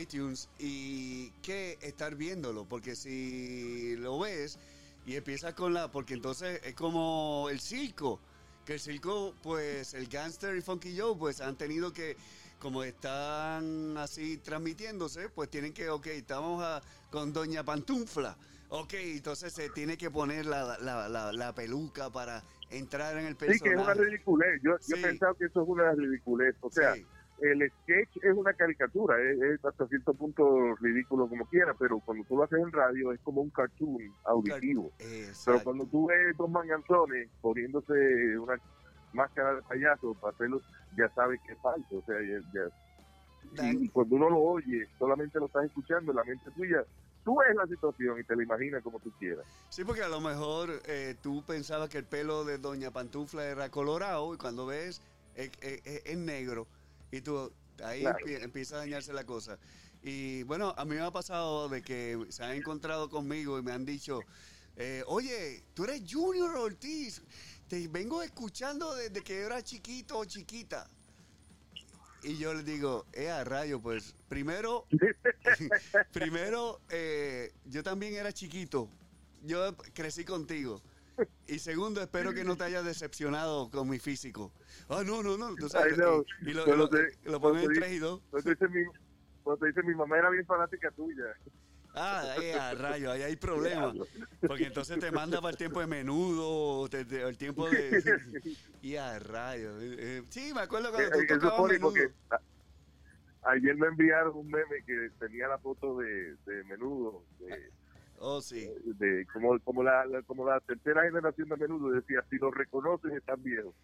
iTunes, 0.00 0.48
y 0.58 1.30
que 1.42 1.78
estar 1.82 2.14
viéndolo, 2.16 2.64
porque 2.64 2.96
si 2.96 3.96
lo 3.96 4.18
ves 4.20 4.58
y 5.06 5.14
empiezas 5.16 5.52
con 5.54 5.74
la, 5.74 5.90
porque 5.90 6.14
entonces 6.14 6.60
es 6.64 6.74
como 6.74 7.48
el 7.50 7.60
circo, 7.60 8.18
que 8.64 8.74
el 8.74 8.80
circo, 8.80 9.34
pues 9.42 9.92
el 9.94 10.08
Gangster 10.08 10.56
y 10.56 10.62
Funky 10.62 10.98
Joe, 10.98 11.14
pues 11.16 11.40
han 11.42 11.56
tenido 11.56 11.92
que, 11.92 12.16
como 12.58 12.82
están 12.82 13.96
así 13.98 14.38
transmitiéndose, 14.38 15.28
pues 15.28 15.50
tienen 15.50 15.74
que, 15.74 15.90
ok, 15.90 16.06
estamos 16.06 16.62
a- 16.62 16.80
con 17.10 17.32
Doña 17.34 17.62
Pantufla. 17.62 18.36
Ok, 18.68 18.94
entonces 18.94 19.52
se 19.52 19.68
tiene 19.70 19.96
que 19.96 20.10
poner 20.10 20.46
la, 20.46 20.76
la, 20.80 21.08
la, 21.08 21.32
la 21.32 21.52
peluca 21.54 22.10
para 22.10 22.42
entrar 22.70 23.16
en 23.18 23.26
el 23.26 23.32
Sí, 23.34 23.46
que 23.46 23.52
es 23.52 23.60
una 23.76 23.84
personaje. 23.86 24.04
ridiculez. 24.10 24.60
Yo, 24.62 24.72
yo 24.88 24.96
he 24.96 25.02
pensado 25.02 25.34
que 25.34 25.44
eso 25.46 25.62
es 25.62 25.68
una 25.68 25.92
ridiculez. 25.92 26.56
O 26.60 26.70
sea, 26.70 26.94
Sí, 26.94 27.06
el 27.40 27.70
sketch 27.70 28.16
es 28.24 28.32
una 28.34 28.52
caricatura, 28.54 29.16
es, 29.20 29.40
es 29.42 29.64
hasta 29.64 29.86
cierto 29.88 30.14
punto 30.14 30.74
ridículo 30.80 31.28
como 31.28 31.44
quiera, 31.46 31.74
pero 31.78 32.00
cuando 32.00 32.24
tú 32.24 32.36
lo 32.36 32.44
haces 32.44 32.58
en 32.60 32.72
radio 32.72 33.12
es 33.12 33.20
como 33.20 33.42
un 33.42 33.50
cartoon 33.50 33.98
auditivo. 34.24 34.90
Pero 35.44 35.62
cuando 35.62 35.86
tú 35.86 36.06
ves 36.06 36.36
dos 36.36 36.50
manganzones 36.50 37.28
poniéndose 37.40 38.38
una 38.38 38.56
máscara 39.12 39.54
de 39.54 39.62
payaso 39.62 40.14
para 40.20 40.32
hacerlo, 40.34 40.60
ya 40.96 41.08
sabes 41.14 41.40
que 41.46 41.52
es 41.52 41.58
falso. 41.60 41.96
O 41.98 42.02
sea, 42.02 42.16
ya, 42.20 42.40
ya- 42.52 42.70
Dan- 43.62 43.78
y, 43.80 43.84
y 43.84 43.88
cuando 43.90 44.16
uno 44.16 44.30
lo 44.30 44.38
oye, 44.38 44.86
solamente 44.98 45.38
lo 45.38 45.46
estás 45.46 45.66
escuchando 45.66 46.10
en 46.12 46.16
la 46.16 46.24
mente 46.24 46.50
tuya. 46.52 46.82
Tú 47.24 47.34
ves 47.36 47.56
la 47.56 47.66
situación 47.66 48.20
y 48.20 48.24
te 48.24 48.36
la 48.36 48.42
imaginas 48.42 48.82
como 48.82 49.00
tú 49.00 49.10
quieras. 49.18 49.46
Sí, 49.70 49.82
porque 49.84 50.02
a 50.02 50.08
lo 50.08 50.20
mejor 50.20 50.82
eh, 50.86 51.16
tú 51.22 51.42
pensabas 51.44 51.88
que 51.88 51.98
el 51.98 52.04
pelo 52.04 52.44
de 52.44 52.58
Doña 52.58 52.90
Pantufla 52.90 53.46
era 53.46 53.70
colorado 53.70 54.34
y 54.34 54.36
cuando 54.36 54.66
ves 54.66 55.00
es, 55.34 55.50
es- 55.62 55.80
es- 55.84 56.02
es 56.04 56.16
negro 56.18 56.66
y 57.10 57.22
tú 57.22 57.50
ahí 57.82 58.02
Claro. 58.02 58.18
empieza 58.26 58.76
a 58.76 58.78
dañarse 58.80 59.12
la 59.14 59.24
cosa. 59.24 59.58
Y 60.02 60.42
bueno, 60.42 60.74
a 60.76 60.84
mí 60.84 60.96
me 60.96 61.00
ha 61.00 61.10
pasado 61.10 61.68
de 61.70 61.80
que 61.80 62.26
se 62.28 62.44
han 62.44 62.52
encontrado 62.52 63.08
conmigo 63.08 63.58
y 63.58 63.62
me 63.62 63.72
han 63.72 63.86
dicho, 63.86 64.20
eh, 64.76 65.02
oye, 65.06 65.64
tú 65.72 65.84
eres 65.84 66.02
Junior 66.06 66.54
Ortiz, 66.58 67.22
te 67.68 67.88
vengo 67.88 68.22
escuchando 68.22 68.94
desde 68.94 69.22
que 69.22 69.40
era 69.40 69.62
chiquito 69.62 70.18
o 70.18 70.24
chiquita. 70.26 70.86
Y 72.24 72.38
yo 72.38 72.54
les 72.54 72.64
digo, 72.64 73.04
eh, 73.12 73.28
a 73.30 73.44
rayo, 73.44 73.80
pues 73.80 74.14
primero 74.28 74.86
Primero, 76.12 76.80
eh, 76.88 77.52
yo 77.66 77.82
también 77.82 78.14
era 78.14 78.32
chiquito. 78.32 78.88
Yo 79.42 79.76
crecí 79.92 80.24
contigo. 80.24 80.80
Y 81.46 81.58
segundo, 81.58 82.00
espero 82.00 82.32
que 82.32 82.42
no 82.42 82.56
te 82.56 82.64
hayas 82.64 82.84
decepcionado 82.84 83.70
con 83.70 83.88
mi 83.88 83.98
físico. 83.98 84.52
Ah, 84.88 85.02
no, 85.04 85.22
no, 85.22 85.36
no. 85.36 85.54
Tú 85.54 85.68
sabes. 85.68 85.92
Ay, 85.92 85.98
no. 85.98 86.24
Y, 86.40 86.50
y 86.50 86.54
lo, 86.54 86.66
lo, 86.66 86.76
lo 86.76 86.88
lo 87.24 87.40
ponen 87.40 87.60
en 87.60 87.66
Cuando 87.66 87.80
3 87.80 87.92
y 87.92 87.98
2. 87.98 88.20
Cuando 88.30 88.44
te 88.44 88.50
dice 88.50 88.68
mi, 88.68 88.84
cuando 89.42 89.60
te 89.60 89.66
dice 89.68 89.82
mi 89.82 89.94
mamá 89.94 90.18
era 90.18 90.30
bien 90.30 90.46
fanática 90.46 90.90
tuya. 90.92 91.24
Ah, 91.94 92.34
eh, 92.42 92.54
a 92.54 92.74
rayo, 92.74 93.10
ahí 93.12 93.22
hay 93.22 93.36
problemas. 93.36 93.94
Porque 94.40 94.64
entonces 94.66 94.98
te 94.98 95.10
manda 95.12 95.40
para 95.40 95.50
el 95.52 95.56
tiempo 95.56 95.80
de 95.80 95.86
menudo, 95.86 96.80
o 96.80 96.88
te- 96.88 97.04
te- 97.04 97.22
el 97.22 97.38
tiempo 97.38 97.70
de. 97.70 98.02
Y 98.82 98.96
a 98.96 99.18
rayo. 99.20 99.80
eh, 99.80 99.96
eh, 99.98 100.22
sí, 100.28 100.52
me 100.54 100.62
acuerdo 100.62 100.90
cuando 100.90 101.08
Eh, 101.08 101.12
tú 101.12 101.18
Eso 101.20 101.34
tocabas 101.34 101.56
pone 101.58 101.72
menudo. 101.74 101.90
porque 101.92 102.12
a- 102.30 103.50
ayer 103.52 103.76
me 103.76 103.86
enviaron 103.86 104.36
un 104.36 104.46
meme 104.50 104.82
que 104.86 105.10
tenía 105.20 105.46
la 105.48 105.58
foto 105.58 105.98
de, 105.98 106.34
de 106.46 106.64
menudo, 106.64 107.24
de, 107.38 107.70
Oh, 108.18 108.40
sí. 108.40 108.68
de 108.84 109.26
como, 109.32 109.58
como, 109.60 109.82
la, 109.82 110.06
la- 110.06 110.22
como 110.22 110.48
la 110.48 110.58
tercera 110.60 111.02
generación 111.02 111.48
de 111.48 111.56
menudo, 111.56 111.90
decía, 111.90 112.24
si 112.30 112.36
lo 112.38 112.50
reconoces 112.50 113.12
están 113.12 113.42
viejos. 113.42 113.74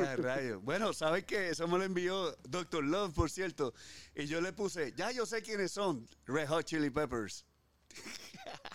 A 0.00 0.16
rayo. 0.16 0.60
Bueno, 0.60 0.92
¿sabes 0.92 1.24
qué? 1.24 1.48
Eso 1.50 1.66
me 1.68 1.78
lo 1.78 1.84
envió 1.84 2.34
Dr. 2.48 2.84
Love, 2.84 3.14
por 3.14 3.30
cierto. 3.30 3.72
Y 4.14 4.26
yo 4.26 4.40
le 4.40 4.52
puse, 4.52 4.92
ya 4.92 5.10
yo 5.12 5.26
sé 5.26 5.42
quiénes 5.42 5.70
son, 5.72 6.06
Red 6.26 6.48
Hot 6.48 6.64
Chili 6.64 6.90
Peppers. 6.90 7.46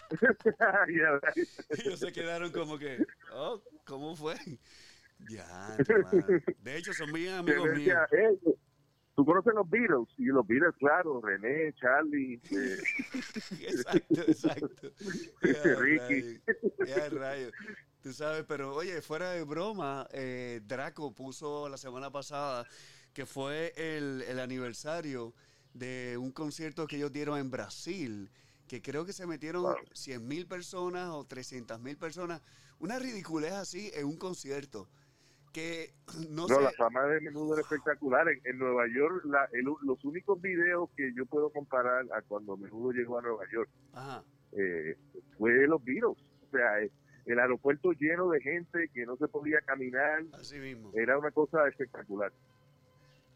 Ellos 1.70 2.00
se 2.00 2.12
quedaron 2.12 2.52
como 2.52 2.78
que, 2.78 3.06
oh, 3.34 3.62
¿cómo 3.86 4.16
fue? 4.16 4.36
Ya. 5.30 5.78
De 6.62 6.78
hecho, 6.78 6.94
son 6.94 7.12
bien 7.12 7.34
amigos 7.36 7.66
míos. 7.66 7.76
decía, 7.78 8.08
"Eh, 8.12 8.38
¿Tú 9.16 9.26
conoces 9.26 9.54
los 9.54 9.70
Beatles? 9.70 10.08
Y 10.18 10.26
los 10.26 10.46
Beatles, 10.46 10.74
claro, 10.80 11.22
René, 11.22 11.72
Charlie, 11.74 12.42
eh, 12.52 12.78
Exacto, 13.62 14.22
exacto. 14.28 14.92
Ya, 15.44 15.76
Ricky. 15.76 16.22
rayo. 16.22 16.42
Ya, 16.88 17.10
rayo. 17.10 17.52
Tú 18.02 18.12
sabes, 18.12 18.44
pero 18.48 18.74
oye, 18.76 19.02
fuera 19.02 19.32
de 19.32 19.44
broma, 19.44 20.08
eh, 20.12 20.62
Draco 20.66 21.14
puso 21.14 21.70
la 21.70 21.78
semana 21.78 22.12
pasada 22.12 22.66
que 23.14 23.26
fue 23.28 23.72
el, 23.78 24.24
el 24.28 24.40
aniversario 24.40 25.34
de 25.74 26.18
un 26.18 26.32
concierto 26.32 26.88
que 26.88 26.96
ellos 26.98 27.12
dieron 27.14 27.38
en 27.38 27.52
Brasil, 27.52 28.32
que 28.74 28.82
creo 28.82 29.06
que 29.06 29.14
se 29.14 29.28
metieron. 29.28 29.76
100 29.94 30.28
mil 30.28 30.48
personas 30.48 31.10
o 31.10 31.24
300 31.26 31.80
mil 31.80 31.96
personas. 31.96 32.42
Una 32.80 32.98
ridiculez 32.98 33.52
así 33.54 33.92
en 33.94 34.08
un 34.08 34.18
concierto. 34.18 34.88
que 35.54 35.94
no, 36.32 36.48
No, 36.48 36.56
sé. 36.56 36.62
la 36.64 36.72
fama 36.72 37.04
de 37.04 37.22
menudo 37.22 37.54
era 37.54 37.62
espectacular. 37.62 38.28
En, 38.30 38.42
en 38.46 38.58
Nueva 38.58 38.86
York, 38.88 39.26
la- 39.26 39.48
el- 39.54 39.66
los 39.84 40.04
únicos 40.04 40.42
videos 40.42 40.90
que 40.98 41.14
yo 41.16 41.28
puedo 41.28 41.52
comparar 41.52 42.04
a 42.12 42.24
cuando 42.24 42.58
menudo 42.58 42.92
llegó 42.92 43.20
a 43.20 43.22
Nueva 43.22 43.44
York 43.54 43.70
Ajá. 43.94 44.24
eh, 44.54 44.98
fue 45.38 45.68
los 45.68 45.84
virus. 45.84 46.18
O 46.48 46.52
sea, 46.52 46.82
eh, 46.82 46.90
el 47.28 47.38
aeropuerto 47.38 47.92
lleno 47.92 48.28
de 48.32 48.42
gente 48.42 48.90
que 48.92 49.06
no 49.06 49.16
se 49.18 49.28
podía 49.28 49.62
caminar. 49.62 50.24
Así 50.34 50.58
mismo. 50.58 50.90
Era 50.96 51.20
una 51.20 51.30
cosa 51.30 51.68
espectacular. 51.68 52.34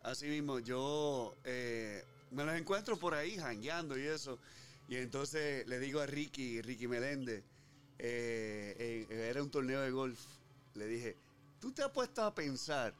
Así 0.02 0.28
mismo, 0.28 0.58
yo 0.58 1.36
eh, 1.44 2.02
me 2.32 2.44
los 2.44 2.56
encuentro 2.56 2.98
por 2.98 3.14
ahí 3.14 3.38
jangueando 3.38 3.96
y 4.00 4.08
eso. 4.08 4.40
Y 4.88 4.96
entonces 4.96 5.68
le 5.68 5.80
digo 5.80 6.00
a 6.00 6.06
Ricky, 6.06 6.62
Ricky 6.62 6.88
Meléndez, 6.88 7.44
eh, 8.00 9.06
eh, 9.10 9.28
era 9.30 9.44
un 9.44 9.50
torneo 9.50 9.82
de 9.82 9.92
golf. 9.92 10.20
Le 10.76 10.88
dije, 10.88 11.18
¿tú 11.60 11.72
te 11.72 11.84
has 11.84 11.92
puesto 11.92 12.24
a 12.24 12.34
pensar 12.34 12.94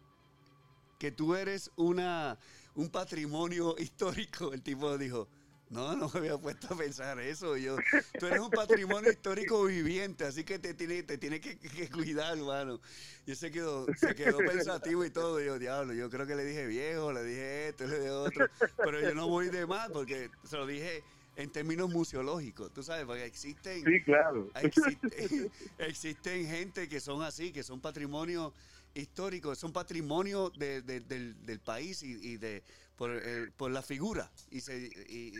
que 1.00 1.12
tú 1.12 1.36
eres 1.36 1.72
una 1.76 2.38
un 2.76 2.90
patrimonio 2.90 3.76
histórico? 3.80 4.54
El 4.54 4.62
tipo 4.62 4.98
dijo, 4.98 5.30
no, 5.70 5.96
no 5.96 6.10
me 6.14 6.20
había 6.20 6.38
puesto 6.38 6.74
a 6.74 6.78
pensar 6.78 7.20
eso. 7.20 7.56
Yo, 7.56 7.78
tú 8.20 8.26
eres 8.26 8.40
un 8.40 8.50
patrimonio 8.50 9.12
histórico 9.12 9.64
viviente, 9.66 10.26
así 10.26 10.44
que 10.44 10.60
te 10.60 10.74
tiene, 10.74 11.04
te 11.04 11.18
tiene 11.18 11.40
que, 11.40 11.58
que 11.58 11.90
cuidar, 11.90 12.38
hermano. 12.38 12.82
Y 13.26 13.36
se 13.36 13.52
quedó, 13.52 13.86
se 13.98 14.16
quedó 14.16 14.38
pensativo 14.40 15.06
y 15.06 15.10
todo. 15.10 15.40
Yo, 15.42 15.60
diablo, 15.60 15.94
yo 15.94 16.10
creo 16.10 16.26
que 16.26 16.36
le 16.36 16.44
dije 16.46 16.66
viejo, 16.68 17.14
le 17.14 17.24
dije 17.24 17.70
esto, 17.70 17.86
le 17.86 18.00
dije 18.00 18.12
otro. 18.12 18.48
Pero 18.78 19.02
yo 19.02 19.14
no 19.14 19.28
voy 19.28 19.50
de 19.50 19.66
más 19.66 19.90
porque 19.92 20.30
se 20.44 20.58
lo 20.58 20.66
dije 20.66 21.04
en 21.38 21.52
términos 21.52 21.88
museológicos, 21.94 22.74
tú 22.74 22.82
sabes, 22.82 23.06
porque 23.06 23.24
existen, 23.24 23.84
Sí, 23.84 24.02
claro. 24.04 24.50
existe- 24.56 25.52
existen 25.78 26.46
gente 26.48 26.90
que 26.90 27.00
son 27.00 27.22
así, 27.22 27.52
que 27.54 27.62
son 27.62 27.80
patrimonio 27.80 28.54
histórico, 28.96 29.54
son 29.54 29.72
patrimonio 29.72 30.50
de- 30.58 30.82
de- 30.82 31.00
del, 31.02 31.46
del 31.46 31.60
país 31.60 32.02
y, 32.02 32.14
y 32.34 32.38
de 32.38 32.64
por, 32.96 33.12
el- 33.12 33.52
por 33.52 33.70
la 33.70 33.84
figura. 33.84 34.32
Y 34.50 34.62
se, 34.62 34.90
y- 35.08 35.34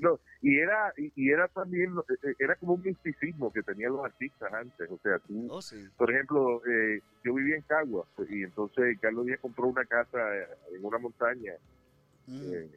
no, 0.00 0.20
era 0.42 0.92
y, 0.96 1.10
y 1.16 1.30
era 1.30 1.48
también 1.48 1.92
eh, 2.22 2.34
era 2.38 2.54
como 2.54 2.74
un 2.74 2.82
misticismo 2.82 3.52
que 3.52 3.64
tenían 3.64 3.90
los 3.92 4.04
artistas 4.04 4.52
antes, 4.52 4.88
o 4.88 4.98
sea, 5.02 5.18
tú 5.18 5.48
oh, 5.50 5.60
sí. 5.60 5.88
por 5.96 6.12
ejemplo, 6.12 6.62
eh, 6.64 7.00
yo 7.24 7.34
vivía 7.34 7.56
en 7.56 7.62
Cagua 7.62 8.06
y 8.28 8.44
entonces 8.44 8.96
Carlos 9.00 9.26
Díaz 9.26 9.40
compró 9.40 9.66
una 9.66 9.84
casa 9.84 10.18
eh, 10.36 10.46
en 10.76 10.84
una 10.84 10.98
montaña 10.98 11.54
Mm, 12.26 12.40
eh, 12.42 12.70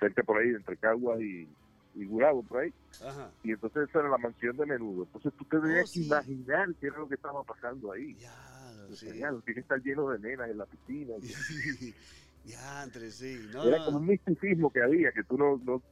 cerca 0.00 0.22
por 0.22 0.38
ahí 0.40 0.48
entre 0.48 0.78
Caguas 0.78 1.20
y, 1.20 1.46
y 1.94 2.04
Gurabo 2.06 2.42
por 2.42 2.60
ahí 2.62 2.72
Ajá. 3.06 3.30
y 3.42 3.52
entonces 3.52 3.88
esa 3.88 4.00
era 4.00 4.08
la 4.08 4.18
mansión 4.18 4.56
de 4.56 4.66
Menudo. 4.66 5.04
Entonces 5.04 5.32
tú 5.38 5.44
te 5.44 5.58
tenías 5.60 5.84
Oh, 5.84 5.86
sí. 5.86 6.00
que 6.00 6.06
imaginar 6.06 6.74
qué 6.80 6.86
era 6.88 6.98
lo 6.98 7.08
que 7.08 7.14
estaba 7.14 7.42
pasando 7.44 7.92
ahí. 7.92 8.14
Ya, 8.16 8.34
O 8.90 8.94
sí. 8.94 9.06
sea, 9.06 9.14
ya, 9.14 9.30
tiene 9.30 9.54
que 9.54 9.60
estar 9.60 9.80
lleno 9.82 10.08
de 10.10 10.18
nenas 10.18 10.50
en 10.50 10.58
la 10.58 10.66
piscina. 10.66 11.14
ya, 12.44 12.82
entre 12.84 13.10
sí. 13.10 13.48
No, 13.52 13.64
Era 13.64 13.78
no. 13.78 13.84
como 13.86 13.98
un 13.98 14.06
misticismo 14.06 14.70
que 14.72 14.82
había, 14.82 15.12
que 15.12 15.24
tú 15.24 15.36
no... 15.38 15.60
no 15.64 15.82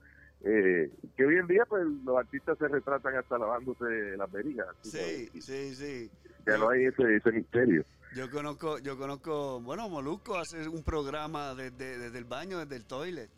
eh, 0.45 0.91
que 1.17 1.25
hoy 1.25 1.37
en 1.37 1.47
día 1.47 1.65
pues 1.69 1.85
los 2.05 2.17
artistas 2.19 2.59
se 2.59 2.67
retratan 2.67 3.15
hasta 3.17 3.39
lavándose 3.39 4.17
las 4.17 4.31
verigas. 4.33 4.67
Sí, 4.83 5.29
sí, 5.41 5.73
sí. 5.77 6.11
Ya 6.45 6.59
no 6.59 6.69
hay 6.71 6.87
ese, 6.87 7.15
ese 7.15 7.31
misterio. 7.31 7.85
Yo 8.17 8.29
conozco, 8.29 8.79
yo 8.81 8.99
conozco, 8.99 9.61
bueno, 9.61 9.89
Molusco 9.89 10.37
hace 10.37 10.67
un 10.69 10.83
programa 10.83 11.55
desde, 11.55 11.97
desde 11.97 12.19
el 12.19 12.25
baño, 12.25 12.59
desde 12.59 12.75
el 12.75 12.85
toilet. 12.85 13.31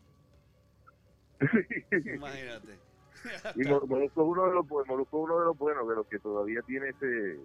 Imagínate. 2.14 2.78
y 3.56 3.62
Mo- 3.68 3.80
Molusco 3.86 4.22
es 4.22 4.28
uno 4.28 4.46
de 4.46 4.54
los 4.54 4.66
Molusco 4.86 5.18
uno 5.18 5.38
de 5.38 5.44
los 5.46 5.58
buenos, 5.58 5.88
de 5.88 5.94
los 5.94 6.06
que 6.06 6.18
todavía 6.18 6.60
tiene 6.62 6.90
ese, 6.90 7.38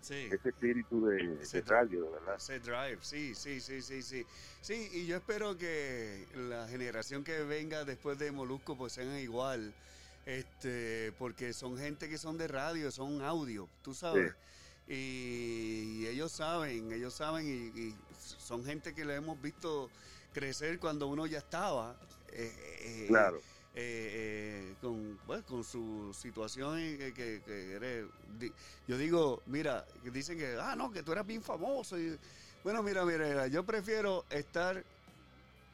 Sí. 0.00 0.28
ese 0.32 0.48
espíritu 0.50 1.04
de, 1.06 1.42
Ese 1.42 1.60
de 1.62 1.68
radio, 1.68 2.10
verdad. 2.12 2.36
Ese 2.36 2.60
drive, 2.60 2.98
sí, 3.02 3.34
sí, 3.34 3.60
sí, 3.60 3.82
sí, 3.82 4.00
sí. 4.02 4.24
Sí, 4.60 4.88
y 4.92 5.06
yo 5.06 5.16
espero 5.16 5.58
que 5.58 6.26
la 6.34 6.66
generación 6.68 7.24
que 7.24 7.42
venga 7.42 7.84
después 7.84 8.18
de 8.18 8.30
Molusco 8.32 8.76
pues 8.76 8.92
sean 8.92 9.16
igual. 9.18 9.74
Este, 10.24 11.12
porque 11.18 11.52
son 11.52 11.78
gente 11.78 12.08
que 12.08 12.18
son 12.18 12.36
de 12.38 12.48
radio, 12.48 12.90
son 12.90 13.22
audio, 13.22 13.68
tú 13.82 13.94
sabes. 13.94 14.34
Y, 14.86 16.06
ellos 16.06 16.32
saben, 16.32 16.92
ellos 16.92 17.12
saben 17.14 17.46
y, 17.46 17.78
y 17.80 17.94
son 18.16 18.64
gente 18.64 18.94
que 18.94 19.04
le 19.04 19.14
hemos 19.16 19.40
visto 19.40 19.90
crecer 20.32 20.78
cuando 20.78 21.06
uno 21.08 21.26
ya 21.26 21.38
estaba. 21.38 21.96
Eh, 22.32 23.06
Claro. 23.06 23.38
eh, 23.74 24.72
eh, 24.72 24.74
con, 24.80 25.18
bueno, 25.26 25.44
con 25.44 25.64
su 25.64 26.12
situación 26.14 26.78
eh, 26.78 27.12
que, 27.14 27.42
que 27.42 27.72
eres, 27.74 28.06
di- 28.38 28.52
yo 28.86 28.96
digo, 28.98 29.42
mira, 29.46 29.84
dicen 30.12 30.38
que, 30.38 30.56
ah, 30.60 30.74
no, 30.76 30.90
que 30.90 31.02
tú 31.02 31.12
eras 31.12 31.26
bien 31.26 31.42
famoso. 31.42 31.98
Y, 31.98 32.18
bueno, 32.64 32.82
mira, 32.82 33.04
mira, 33.04 33.46
yo 33.46 33.64
prefiero 33.64 34.24
estar 34.30 34.84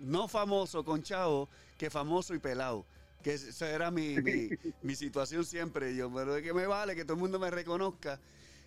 no 0.00 0.28
famoso 0.28 0.84
con 0.84 1.02
chavo 1.02 1.48
que 1.78 1.90
famoso 1.90 2.34
y 2.34 2.38
pelado. 2.38 2.84
Que 3.22 3.34
esa 3.34 3.70
era 3.70 3.90
mi, 3.90 4.20
mi, 4.20 4.52
mi 4.82 4.94
situación 4.94 5.44
siempre. 5.44 5.94
Yo, 5.96 6.12
pero 6.12 6.34
de 6.34 6.42
que 6.42 6.52
me 6.52 6.66
vale 6.66 6.94
que 6.94 7.04
todo 7.04 7.14
el 7.14 7.20
mundo 7.20 7.38
me 7.38 7.50
reconozca. 7.50 8.20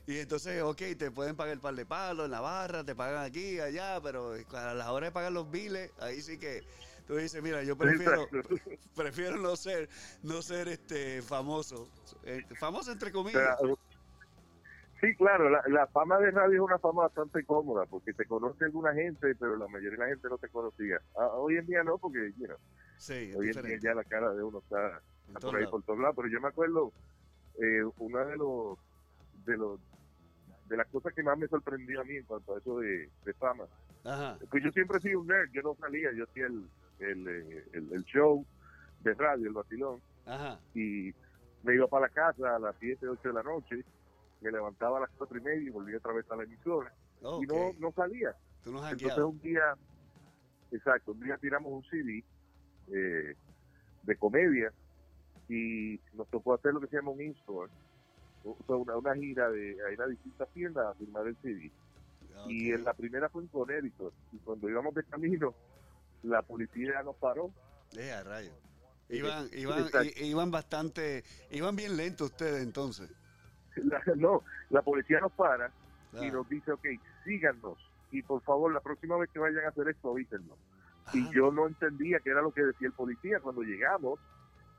Y 0.08 0.18
entonces, 0.20 0.62
ok, 0.64 0.82
te 0.98 1.12
pueden 1.12 1.36
pagar 1.36 1.54
el 1.54 1.60
par 1.60 1.76
de 1.76 1.86
palos 1.86 2.26
en 2.26 2.32
la 2.32 2.40
barra, 2.40 2.84
te 2.84 2.96
pagan 2.96 3.24
aquí, 3.24 3.60
allá, 3.60 4.00
pero 4.02 4.34
a 4.54 4.74
la 4.74 4.92
hora 4.94 5.08
de 5.08 5.12
pagar 5.12 5.34
los 5.34 5.52
biles, 5.52 5.92
ahí 6.00 6.22
sí 6.22 6.38
que 6.38 6.64
tú 7.08 7.16
dices, 7.16 7.42
mira, 7.42 7.64
yo 7.64 7.78
prefiero, 7.78 8.28
prefiero 8.96 9.38
no 9.38 9.56
ser, 9.56 9.90
no 10.24 10.42
ser 10.42 10.68
este 10.68 11.22
famoso. 11.22 11.90
Eh, 12.26 12.44
famoso 12.60 12.92
entre 12.92 13.12
comillas. 13.12 13.58
sí, 15.00 15.16
claro, 15.16 15.50
la, 15.50 15.64
la 15.68 15.88
fama 15.88 16.20
de 16.20 16.32
radio 16.32 16.56
es 16.56 16.62
una 16.62 16.80
fama 16.80 17.04
bastante 17.04 17.44
cómoda, 17.46 17.86
porque 17.86 18.14
te 18.14 18.26
conoce 18.26 18.66
alguna 18.66 18.94
gente, 18.94 19.34
pero 19.36 19.56
la 19.56 19.68
mayoría 19.68 19.92
de 19.92 19.98
la 19.98 20.08
gente 20.10 20.28
no 20.30 20.38
te 20.38 20.50
conocía. 20.50 21.00
Ah, 21.16 21.28
hoy 21.28 21.56
en 21.56 21.66
día 21.66 21.84
no, 21.84 21.98
porque 21.98 22.34
you 22.38 22.46
know, 22.46 22.58
sí, 22.98 23.32
es 23.32 23.36
hoy 23.38 23.50
en 23.50 23.66
día 23.66 23.80
ya 23.82 23.94
la 23.94 24.04
cara 24.04 24.34
de 24.34 24.44
uno 24.44 24.60
está, 24.60 25.02
por 25.40 25.56
ahí 25.56 25.66
por 25.68 25.84
todos 25.84 26.00
lados. 26.00 26.16
Pero 26.18 26.28
yo 26.28 26.42
me 26.42 26.50
acuerdo, 26.50 26.92
eh, 27.62 27.84
una 28.00 28.26
de 28.26 28.36
los, 28.36 28.78
de 29.46 29.58
los 29.58 29.80
de 30.68 30.76
las 30.76 30.88
cosas 30.88 31.14
que 31.14 31.24
más 31.24 31.38
me 31.38 31.48
sorprendió 31.48 32.02
a 32.02 32.04
mí 32.04 32.18
en 32.18 32.26
cuanto 32.26 32.54
a 32.54 32.60
eso 32.60 32.80
de, 32.80 33.10
de 33.24 33.34
fama. 33.36 33.64
Ajá. 34.04 34.38
Pues 34.52 34.62
yo 34.62 34.70
siempre 34.72 34.98
he 34.98 35.02
sido 35.02 35.22
un 35.22 35.28
nerd, 35.28 35.50
yo 35.54 35.62
no 35.62 35.74
salía, 35.76 36.12
yo 36.12 36.26
hacía 36.26 36.48
el, 36.48 36.66
el, 37.00 37.28
eh, 37.28 37.66
el, 37.74 37.94
el 37.94 38.04
show 38.06 38.46
de 39.02 39.14
radio, 39.14 39.48
el 39.48 39.54
vacilón, 39.54 40.02
Ajá. 40.26 40.60
y 40.74 41.14
me 41.64 41.76
iba 41.76 41.88
para 41.88 42.08
la 42.08 42.14
casa 42.14 42.56
a 42.56 42.60
las 42.60 42.76
7, 42.80 43.08
8 43.08 43.28
de 43.30 43.34
la 43.34 43.44
noche, 43.44 43.84
me 44.42 44.52
levantaba 44.52 44.98
a 44.98 45.02
las 45.02 45.10
4 45.18 45.38
y 45.38 45.42
media 45.42 45.68
y 45.68 45.70
volvía 45.70 45.98
otra 45.98 46.14
vez 46.14 46.30
a 46.32 46.36
la 46.36 46.44
emisora, 46.44 46.94
y 47.22 47.46
no, 47.46 47.74
no 47.80 47.92
salía. 47.92 48.36
Tú 48.64 48.72
Entonces 48.78 49.18
un 49.18 49.40
día, 49.40 49.76
exacto, 50.72 51.12
un 51.14 51.20
día 51.22 51.38
tiramos 51.38 51.72
un 51.72 51.84
CD 51.86 52.24
eh, 52.92 53.36
de 54.04 54.16
comedia 54.18 54.72
y 55.50 56.00
nos 56.14 56.28
tocó 56.30 56.54
hacer 56.54 56.74
lo 56.74 56.82
que 56.82 56.88
se 56.88 56.98
llama 56.98 57.12
un 57.12 57.22
in-store, 57.22 57.72
o 58.44 58.58
sea, 58.66 58.76
una, 58.76 58.98
una 58.98 59.16
gira 59.16 59.50
de 59.50 59.78
a 59.86 59.92
ir 59.92 60.02
a 60.02 60.08
distintas 60.08 60.48
tiendas 60.50 60.86
a 60.88 60.94
firmar 60.94 61.28
el 61.28 61.36
CD. 61.38 61.72
Y 62.48 62.72
en 62.72 62.84
la 62.84 62.94
primera 62.94 63.30
fue 63.30 63.42
en 63.42 63.48
Connecticut. 63.48 64.14
Y 64.32 64.38
cuando 64.38 64.70
íbamos 64.70 64.94
de 64.94 65.04
camino, 65.04 65.54
la 66.28 66.42
policía 66.42 67.02
nos 67.04 67.16
paró. 67.16 67.52
A 67.98 68.24
rayo. 68.24 68.52
Iban, 69.10 69.48
iban, 69.54 69.86
iban 70.18 70.52
bastante, 70.52 71.24
iban 71.52 71.76
bien 71.76 71.96
lentos 71.96 72.32
ustedes 72.32 72.62
entonces. 72.62 73.10
La- 73.76 74.02
no, 74.16 74.44
la 74.70 74.82
policía 74.82 75.20
nos 75.22 75.32
para 75.32 75.72
y 76.14 76.28
Ah. 76.28 76.32
nos 76.32 76.50
dice, 76.50 76.72
ok, 76.72 76.86
síganos. 77.24 77.78
Y 78.12 78.22
por 78.24 78.42
favor, 78.42 78.74
la 78.74 78.82
próxima 78.82 79.16
vez 79.18 79.30
que 79.32 79.40
vayan 79.40 79.64
a 79.66 79.70
hacer 79.70 79.88
esto, 79.88 80.10
avísennos. 80.12 80.58
Y 81.14 81.22
Ah. 81.26 81.32
yo 81.34 81.52
no 81.52 81.68
entendía 81.68 82.20
qué 82.20 82.32
era 82.32 82.42
lo 82.42 82.52
que 82.52 82.64
decía 82.64 82.88
el 82.88 82.94
policía. 82.94 83.40
Cuando 83.40 83.62
llegamos, 83.62 84.20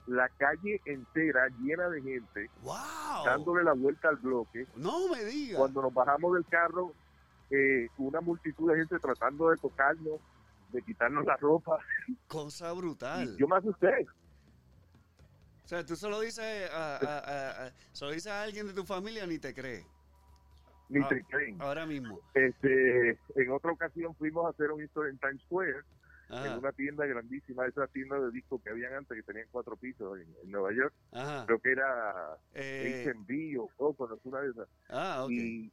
la 0.06 0.28
calle 0.30 0.80
entera 0.84 1.48
llena 1.60 1.88
de 1.88 2.02
gente, 2.02 2.50
¡Wow! 2.62 3.24
dándole 3.24 3.64
la 3.64 3.72
vuelta 3.72 4.08
al 4.10 4.16
bloque. 4.16 4.66
No 4.76 5.08
me 5.08 5.24
digas. 5.24 5.58
Cuando 5.58 5.80
nos 5.82 5.94
bajamos 5.94 6.34
del 6.34 6.44
carro, 6.46 6.92
eh, 7.50 7.88
una 7.96 8.20
multitud 8.20 8.70
de 8.70 8.76
gente 8.78 8.98
tratando 8.98 9.48
de 9.50 9.56
tocarnos, 9.56 10.20
de 10.68 10.82
quitarnos 10.82 11.24
la 11.24 11.36
ropa. 11.36 11.78
Cosa 12.26 12.72
brutal. 12.72 13.34
Y 13.34 13.40
yo 13.40 13.48
me 13.48 13.56
asusté. 13.56 14.06
O 15.64 15.68
sea, 15.68 15.84
tú 15.84 15.96
solo 15.96 16.20
dices 16.20 16.70
a, 16.70 16.96
a- 16.96 17.66
a- 17.66 17.72
solo 17.92 18.12
dices 18.12 18.32
a 18.32 18.42
alguien 18.42 18.66
de 18.66 18.72
tu 18.72 18.84
familia 18.84 19.26
ni 19.26 19.38
te 19.38 19.52
cree. 19.54 19.84
Ni 20.88 21.02
Ah. 21.02 21.08
te 21.08 21.22
creen. 21.24 21.60
Ahora 21.60 21.84
mismo. 21.84 22.18
Este, 22.34 23.10
en 23.36 23.50
otra 23.50 23.72
ocasión 23.72 24.14
fuimos 24.14 24.46
a 24.46 24.50
hacer 24.50 24.70
un 24.70 24.82
historia 24.82 25.10
en 25.10 25.18
Times 25.18 25.42
Square, 25.42 25.82
Ajá. 26.30 26.46
en 26.52 26.58
una 26.58 26.72
tienda 26.72 27.04
grandísima, 27.04 27.66
esa 27.66 27.86
tienda 27.88 28.18
de 28.18 28.30
discos 28.30 28.62
que 28.62 28.70
habían 28.70 28.94
antes, 28.94 29.14
que 29.14 29.22
tenían 29.22 29.46
cuatro 29.50 29.76
pisos 29.76 30.18
en, 30.18 30.34
en 30.42 30.50
Nueva 30.50 30.72
York. 30.72 30.94
Ajá. 31.12 31.44
Creo 31.44 31.58
que 31.60 31.72
era 31.72 32.38
Eh, 32.54 33.04
H&B 33.06 33.58
o 33.58 33.68
Coconut, 33.76 34.20
una 34.24 34.40
de 34.40 34.50
esas. 34.50 34.68
ah, 34.88 35.24
ok. 35.24 35.30
Y, 35.32 35.70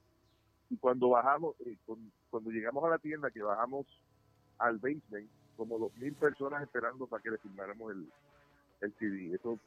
y 0.69 0.77
cuando 0.77 1.07
bajamos, 1.09 1.55
eh, 1.65 1.77
con- 1.85 2.11
cuando 2.29 2.49
llegamos 2.51 2.83
a 2.83 2.89
la 2.89 2.97
tienda, 2.97 3.31
que 3.31 3.41
bajamos 3.41 3.85
al 4.60 4.78
basement, 4.78 5.30
como 5.58 5.78
dos 5.80 5.95
mil 5.97 6.14
personas 6.14 6.64
esperando 6.64 7.08
para 7.08 7.22
que 7.24 7.32
le 7.32 7.38
firmáramos 7.38 7.91
el, 7.91 8.10
el 8.82 8.93
CD. 8.99 9.36
Eso 9.36 9.60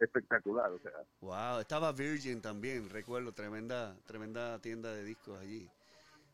espectacular, 0.00 0.70
o 0.70 0.78
sea, 0.78 0.92
Wow, 1.20 1.60
estaba 1.60 1.90
Virgin 1.92 2.40
también, 2.40 2.88
recuerdo, 2.88 3.32
tremenda, 3.32 3.96
tremenda 4.06 4.58
tienda 4.60 4.92
de 4.92 5.02
discos 5.04 5.38
allí. 5.40 5.68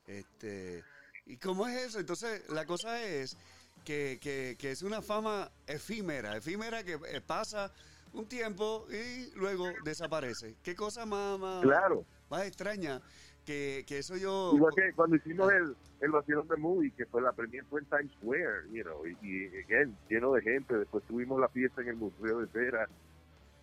Este, 0.07 0.85
¿Y 1.27 1.39
cómo 1.39 1.67
es 1.67 1.83
eso? 1.87 1.99
Entonces, 1.99 2.47
la 2.51 2.67
cosa 2.67 3.03
es 3.03 3.39
que, 3.85 4.19
que, 4.21 4.57
que 4.59 4.71
es 4.71 4.83
una 4.83 5.01
fama 5.01 5.51
efímera, 5.67 6.37
efímera 6.37 6.85
que 6.85 6.99
eh, 7.09 7.21
pasa 7.27 7.73
un 8.13 8.27
tiempo 8.29 8.87
y 8.91 9.31
luego 9.35 9.67
desaparece. 9.83 10.57
¿Qué 10.63 10.77
cosa 10.77 11.07
más, 11.07 11.39
más, 11.39 11.63
Claro. 11.63 12.05
más 12.29 12.45
extraña 12.47 13.01
que, 13.45 13.85
que 13.87 13.99
eso 13.99 14.17
yo... 14.17 14.53
Igual 14.55 14.75
que 14.75 14.93
cuando 14.95 15.17
hicimos 15.17 15.53
el, 15.53 15.77
el 16.01 16.11
vacilón 16.11 16.49
de 16.49 16.57
movie, 16.57 16.91
que 16.93 17.07
fue 17.07 17.23
la 17.23 17.33
premier 17.33 17.65
fue 17.67 17.81
en 17.81 17.87
Times 17.87 18.13
Square, 18.21 18.69
you 18.73 18.83
know, 18.83 19.07
y, 19.07 19.17
y 19.23 19.47
again, 19.65 19.97
lleno 20.09 20.33
de 20.33 20.43
gente. 20.43 20.75
Después 20.79 21.05
tuvimos 21.05 21.41
la 21.41 21.49
fiesta 21.49 21.83
en 21.83 21.89
el 21.89 21.97
Museo 21.97 22.41
de 22.41 22.47
Cera. 22.49 22.89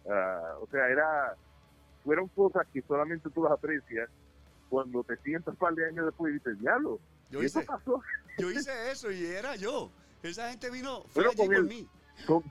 Ah, 0.10 0.56
o 0.62 0.68
sea, 0.68 0.88
era 0.90 1.36
fueron 2.04 2.28
cosas 2.30 2.66
que 2.74 2.82
solamente 2.82 3.30
tú 3.30 3.44
las 3.44 3.52
aprecias 3.52 4.10
cuando 4.70 5.04
te 5.04 5.16
sientas 5.18 5.50
un 5.54 5.58
par 5.60 5.74
de 5.76 5.86
años 5.86 6.06
después 6.06 6.32
y 6.32 6.34
dices, 6.40 6.60
diablo, 6.60 7.00
Yo 7.30 7.44
¿y 7.44 7.46
eso 7.46 7.62
pasó? 7.66 8.02
Yo 8.40 8.50
hice 8.50 8.72
eso 8.92 9.12
y 9.12 9.26
era 9.26 9.56
yo. 9.56 9.92
Esa 10.24 10.50
gente 10.50 10.72
vino, 10.72 11.02
fue 11.10 11.24
Pero 11.24 11.30
allí 11.30 11.38
con 11.38 11.46
por 11.48 11.56
el- 11.56 11.64
mí. 11.66 11.88
Con, 12.26 12.44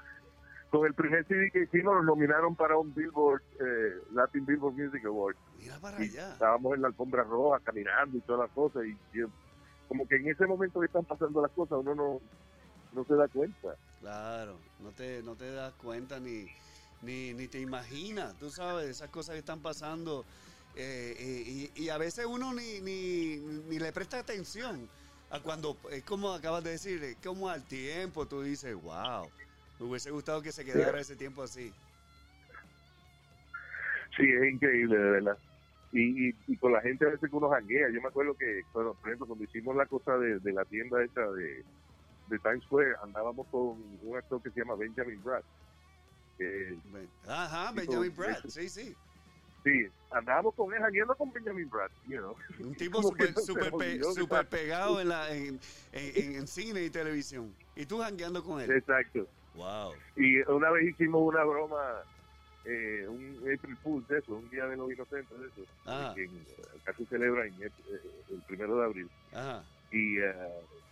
con 0.71 0.87
el 0.87 0.95
primer 0.95 1.27
CD 1.27 1.51
que 1.51 1.63
hicimos 1.65 1.95
nos 1.97 2.05
nominaron 2.05 2.55
para 2.55 2.77
un 2.79 2.95
Billboard, 2.95 3.43
eh, 3.61 4.03
Latin 4.13 4.47
Billboard 4.47 4.75
Music 4.75 5.05
Award. 5.05 5.37
Mira 5.59 5.79
para 5.81 6.01
y 6.01 6.09
allá. 6.09 6.33
estábamos 6.33 6.75
en 6.77 6.83
la 6.83 6.89
alfombra 6.89 7.23
roja 7.25 7.59
caminando 7.61 8.17
y 8.17 8.21
todas 8.21 8.43
las 8.47 8.51
cosas 8.53 8.85
y 8.87 8.97
yo- 9.17 9.29
como 9.89 10.07
que 10.07 10.17
en 10.17 10.29
ese 10.29 10.47
momento 10.47 10.79
que 10.81 10.87
están 10.87 11.05
pasando 11.05 11.43
las 11.43 11.51
cosas 11.51 11.79
uno 11.81 11.95
no 11.95 12.21
no 12.93 13.05
se 13.05 13.15
da 13.15 13.29
cuenta 13.29 13.75
Claro, 14.01 14.59
no 14.81 14.91
te, 14.93 15.23
no 15.23 15.35
te 15.37 15.53
das 15.53 15.73
cuenta 15.75 16.19
ni, 16.19 16.47
ni, 17.03 17.35
ni 17.35 17.47
te 17.49 17.61
imaginas, 17.61 18.35
tú 18.39 18.51
sabes, 18.51 18.89
esas 18.89 19.11
cosas 19.11 19.35
que 19.35 19.41
están 19.41 19.61
pasando. 19.61 20.25
eh, 20.75 21.71
y, 21.77 21.83
y 21.85 21.89
a 21.91 21.99
veces 21.99 22.25
uno 22.27 22.53
ni, 22.55 22.81
ni, 22.81 23.37
ni 23.69 23.79
le 23.79 23.93
presta 23.93 24.19
atención 24.19 24.89
a 25.31 25.41
cuando, 25.41 25.77
es 25.91 26.03
como 26.05 26.33
acabas 26.33 26.65
de 26.65 26.71
decir, 26.71 27.03
es 27.05 27.17
como 27.23 27.49
al 27.49 27.63
tiempo 27.65 28.27
tú 28.27 28.43
dices, 28.43 28.75
wow, 28.75 29.29
me 29.81 29.87
hubiese 29.91 30.11
gustado 30.11 30.43
que 30.43 30.53
se 30.53 30.65
quedara 30.65 31.01
ese 31.01 31.17
tiempo 31.17 31.43
así. 31.43 31.73
sí 34.17 34.23
es 34.29 34.53
increíble 34.53 34.97
de 34.99 35.11
verdad 35.11 35.39
y, 35.93 36.29
y, 36.29 36.35
y 36.47 36.57
con 36.59 36.73
la 36.73 36.81
gente 36.83 37.05
a 37.07 37.11
veces 37.11 37.29
que 37.31 37.37
uno 37.37 37.49
janguea 37.49 37.89
yo 37.93 38.01
me 38.01 38.09
acuerdo 38.09 38.35
que 38.35 38.63
bueno, 38.73 38.95
por 38.95 39.09
ejemplo 39.09 39.27
cuando 39.27 39.45
hicimos 39.45 39.75
la 39.77 39.87
cosa 39.87 40.17
de, 40.19 40.39
de 40.41 40.53
la 40.53 40.65
tienda 40.67 41.03
esta 41.03 41.29
de, 41.33 41.65
de 42.29 42.39
Times 42.41 42.63
Square 42.65 42.95
andábamos 43.03 43.47
con 43.49 43.83
un 44.03 44.17
actor 44.17 44.43
que 44.43 44.51
se 44.51 44.61
llama 44.61 44.75
Benjamin 44.77 45.21
Ben- 46.39 47.11
Ajá, 47.27 47.71
Benjamin 47.73 48.13
Pratt, 48.15 48.39
eso. 48.39 48.51
sí, 48.51 48.69
sí. 48.69 48.95
sí 49.65 49.87
andábamos 50.11 50.55
con 50.55 50.73
él 50.73 50.81
jangueando 50.81 51.15
con 51.17 51.31
Benjamin 51.33 51.69
Bratt 51.69 51.93
you 52.07 52.19
know. 52.19 52.37
Un 52.61 52.75
tipo 52.77 53.03
súper 53.03 53.35
super, 53.35 53.73
pe- 53.73 54.03
super 54.15 54.49
pegado 54.49 55.01
en, 55.01 55.09
la, 55.09 55.35
en, 55.35 55.61
en- 55.93 56.35
en 56.37 56.47
cine 56.47 56.83
y 56.83 56.91
televisión. 56.91 57.55
Y 57.77 57.85
tú 57.87 57.99
jangueando 57.99 58.43
con 58.43 58.61
él. 58.61 58.71
exacto 58.71 59.29
Wow. 59.55 59.93
Y 60.17 60.39
una 60.51 60.71
vez 60.71 60.89
hicimos 60.91 61.23
una 61.23 61.45
broma, 61.45 62.03
eh, 62.65 63.07
un 63.09 63.37
April 63.39 63.77
Fool 63.83 64.07
de 64.09 64.19
eso, 64.19 64.35
un 64.35 64.49
día 64.51 64.67
de 64.67 64.77
los 64.77 64.91
inocentes 64.93 65.39
de 65.39 65.47
eso, 65.47 65.63
Ah. 65.87 66.13
que 66.15 66.25
en- 66.25 66.47
acá 66.83 66.95
se 66.97 67.05
celebra 67.07 67.47
en 67.47 67.55
el, 67.55 67.63
eh, 67.69 68.01
el 68.31 68.43
primero 68.47 68.79
de 68.79 68.85
abril. 68.85 69.11
Ajá. 69.33 69.65
Y, 69.93 70.19
eh, 70.19 70.33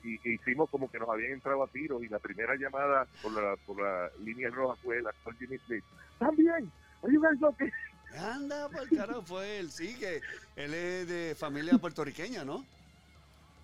y- 0.02 0.28
y 0.28 0.34
hicimos 0.34 0.68
como 0.70 0.90
que 0.90 0.98
nos 0.98 1.09
habían 1.09 1.32
entrado 1.32 1.62
a 1.62 1.68
tiros 1.68 2.02
y 2.02 2.09
la 2.09 2.18
primera 2.18 2.56
llamada 2.56 3.06
por 3.22 3.32
la, 3.32 3.56
por 3.66 3.80
la 3.80 4.11
línea 4.24 4.50
roja 4.50 4.76
fue 4.82 4.98
el 4.98 5.06
actor 5.06 5.36
Jimmy 5.38 5.59
Smith. 5.59 5.84
También, 6.18 6.70
are 7.02 7.12
you 7.12 7.20
guys 7.20 7.42
okay? 7.42 7.70
Anda, 8.16 8.68
por 8.70 8.88
carajo, 8.88 9.22
fue 9.22 9.59
él. 9.59 9.70
Sí, 9.70 9.96
que 9.98 10.20
él 10.56 10.74
es 10.74 11.06
de 11.09 11.34
familia 11.38 11.76
puertorriqueña, 11.78 12.44
¿no? 12.44 12.64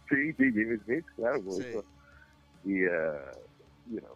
Sí, 0.08 0.32
sí, 0.34 0.52
Jimmy 0.52 0.76
Smith, 0.84 1.04
claro. 1.16 1.42
Sí. 1.50 1.62
eso. 1.66 1.84
Y, 2.64 2.84
eh, 2.84 2.90
you 3.90 4.00
know, 4.00 4.14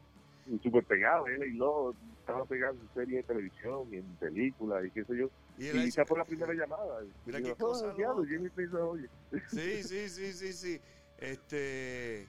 súper 0.62 0.84
pegado, 0.84 1.26
él 1.26 1.42
y 1.44 1.56
lo 1.56 1.94
estaba 2.20 2.44
pegado 2.46 2.74
en 2.74 2.88
series 2.94 3.18
de 3.26 3.34
televisión 3.34 3.88
y 3.92 3.96
en 3.96 4.16
películas 4.16 4.84
y 4.86 4.90
qué 4.90 5.04
sé 5.04 5.16
yo. 5.16 5.30
Y 5.58 5.66
Y 5.68 5.90
fue 5.90 6.18
la 6.18 6.24
primera 6.24 6.54
llamada. 6.54 7.02
Mira 7.26 7.40
qué 7.42 7.54
cosa 7.54 7.86
"Oh, 7.86 7.96
diablo, 7.96 8.22
loca". 8.22 8.28
Jimmy 8.30 8.48
Smith 8.50 8.70
se 8.70 8.76
oye. 8.76 9.08
Sí, 9.48 9.82
sí, 9.82 10.08
sí, 10.08 10.32
sí, 10.32 10.52
sí. 10.52 10.80
Este, 11.18 12.26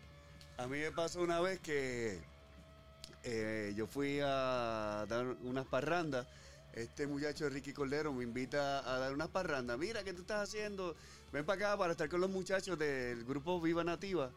a 0.57 0.67
mí 0.67 0.78
me 0.80 0.91
pasó 0.91 1.22
una 1.22 1.39
vez 1.39 1.59
que 1.59 2.17
eh, 3.24 3.74
yo 3.76 3.88
fui 3.88 4.20
a 4.22 5.05
dar 5.07 5.26
unas 5.43 5.65
parrandas. 5.67 6.28
Este 6.74 7.07
muchacho 7.07 7.49
Ricky 7.49 7.74
Cordero 7.74 8.13
me 8.13 8.24
invita 8.24 8.80
a 8.80 8.99
dar 8.99 9.13
unas 9.13 9.28
parrandas. 9.30 9.78
Mira, 9.78 10.03
¿qué 10.03 10.13
tú 10.13 10.22
estás 10.22 10.49
haciendo? 10.49 10.95
Ven 11.34 11.45
para 11.45 11.67
acá 11.67 11.78
para 11.78 11.91
estar 11.91 12.07
con 12.09 12.22
los 12.22 12.30
muchachos 12.30 12.78
del 12.78 13.24
grupo 13.26 13.59
Viva 13.59 13.84
Nativa 13.84 14.32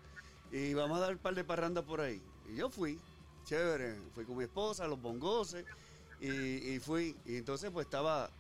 y 0.51 0.75
vamos 0.75 0.99
a 0.99 1.01
dar 1.03 1.13
un 1.13 1.19
par 1.19 1.35
de 1.35 1.45
parrandas 1.45 1.85
por 1.85 2.01
ahí. 2.01 2.23
Y 2.51 2.57
yo 2.57 2.69
fui, 2.71 2.99
chévere. 3.45 3.97
Fui 4.15 4.25
con 4.25 4.37
mi 4.37 4.45
esposa, 4.45 4.87
los 4.87 5.01
bongoses 5.01 5.65
y, 6.21 6.29
y 6.29 6.79
fui. 6.81 7.17
Y 7.25 7.37
entonces 7.37 7.71
pues 7.71 7.87
estaba 7.87 8.31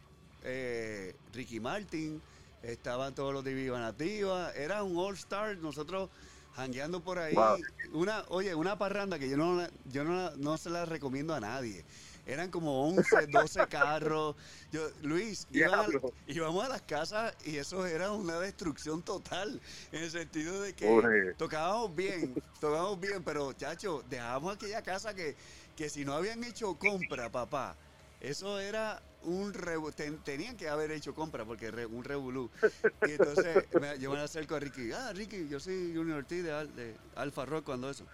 eh, 0.44 1.14
Ricky 1.32 1.60
Martin, 1.60 2.20
estaban 2.62 3.14
todos 3.14 3.32
los 3.32 3.44
de 3.44 3.54
Viva 3.54 3.78
Nativa, 3.80 4.52
era 4.52 4.82
un 4.82 4.96
all 4.96 5.14
star, 5.14 5.56
nosotros 5.58 6.10
jangueando 6.54 7.00
por 7.00 7.18
ahí. 7.18 7.34
Wow. 7.34 7.58
Una, 7.92 8.24
oye, 8.28 8.54
una 8.54 8.78
parranda 8.78 9.18
que 9.18 9.28
yo 9.28 9.36
no 9.36 9.66
yo 9.86 10.04
no, 10.04 10.30
no 10.36 10.58
se 10.58 10.70
la 10.70 10.84
recomiendo 10.84 11.34
a 11.34 11.40
nadie. 11.40 11.84
Eran 12.24 12.50
como 12.50 12.88
11, 12.88 13.26
12 13.28 13.66
carros. 13.66 14.36
Yo, 14.70 14.88
Luis, 15.02 15.46
a- 15.72 15.86
íbamos 16.28 16.64
a 16.64 16.68
las 16.68 16.82
casas 16.82 17.34
y 17.44 17.56
eso 17.56 17.84
era 17.86 18.12
una 18.12 18.38
destrucción 18.38 19.02
total. 19.02 19.60
En 19.90 20.04
el 20.04 20.10
sentido 20.10 20.60
de 20.62 20.72
que 20.72 20.86
Pobre. 20.86 21.34
tocábamos 21.34 21.94
bien, 21.96 22.34
tocábamos 22.60 23.00
bien, 23.00 23.22
pero 23.24 23.52
chacho, 23.54 24.04
dejábamos 24.08 24.54
aquella 24.54 24.82
casa 24.82 25.14
que, 25.14 25.34
que 25.76 25.88
si 25.90 26.04
no 26.04 26.14
habían 26.14 26.44
hecho 26.44 26.74
compra, 26.76 27.28
papá, 27.30 27.74
eso 28.20 28.58
era 28.60 29.02
un 29.24 29.52
ten- 29.94 30.18
tenían 30.22 30.56
que 30.56 30.68
haber 30.68 30.90
hecho 30.92 31.14
compra 31.14 31.44
porque 31.44 31.70
re- 31.72 31.86
un 31.86 32.04
revolú. 32.04 32.50
Y 33.06 33.12
entonces 33.12 33.64
me- 33.80 33.98
yo 33.98 34.12
me 34.12 34.20
acerco 34.20 34.54
a 34.54 34.60
Ricky, 34.60 34.92
ah, 34.92 35.12
Ricky, 35.12 35.48
yo 35.48 35.58
soy 35.58 35.92
Junior 35.94 36.18
Ortiz 36.18 36.44
de, 36.44 36.52
Al- 36.52 36.74
de 36.76 36.94
Alfa 37.16 37.44
Rock 37.46 37.64
cuando 37.64 37.90
eso. 37.90 38.04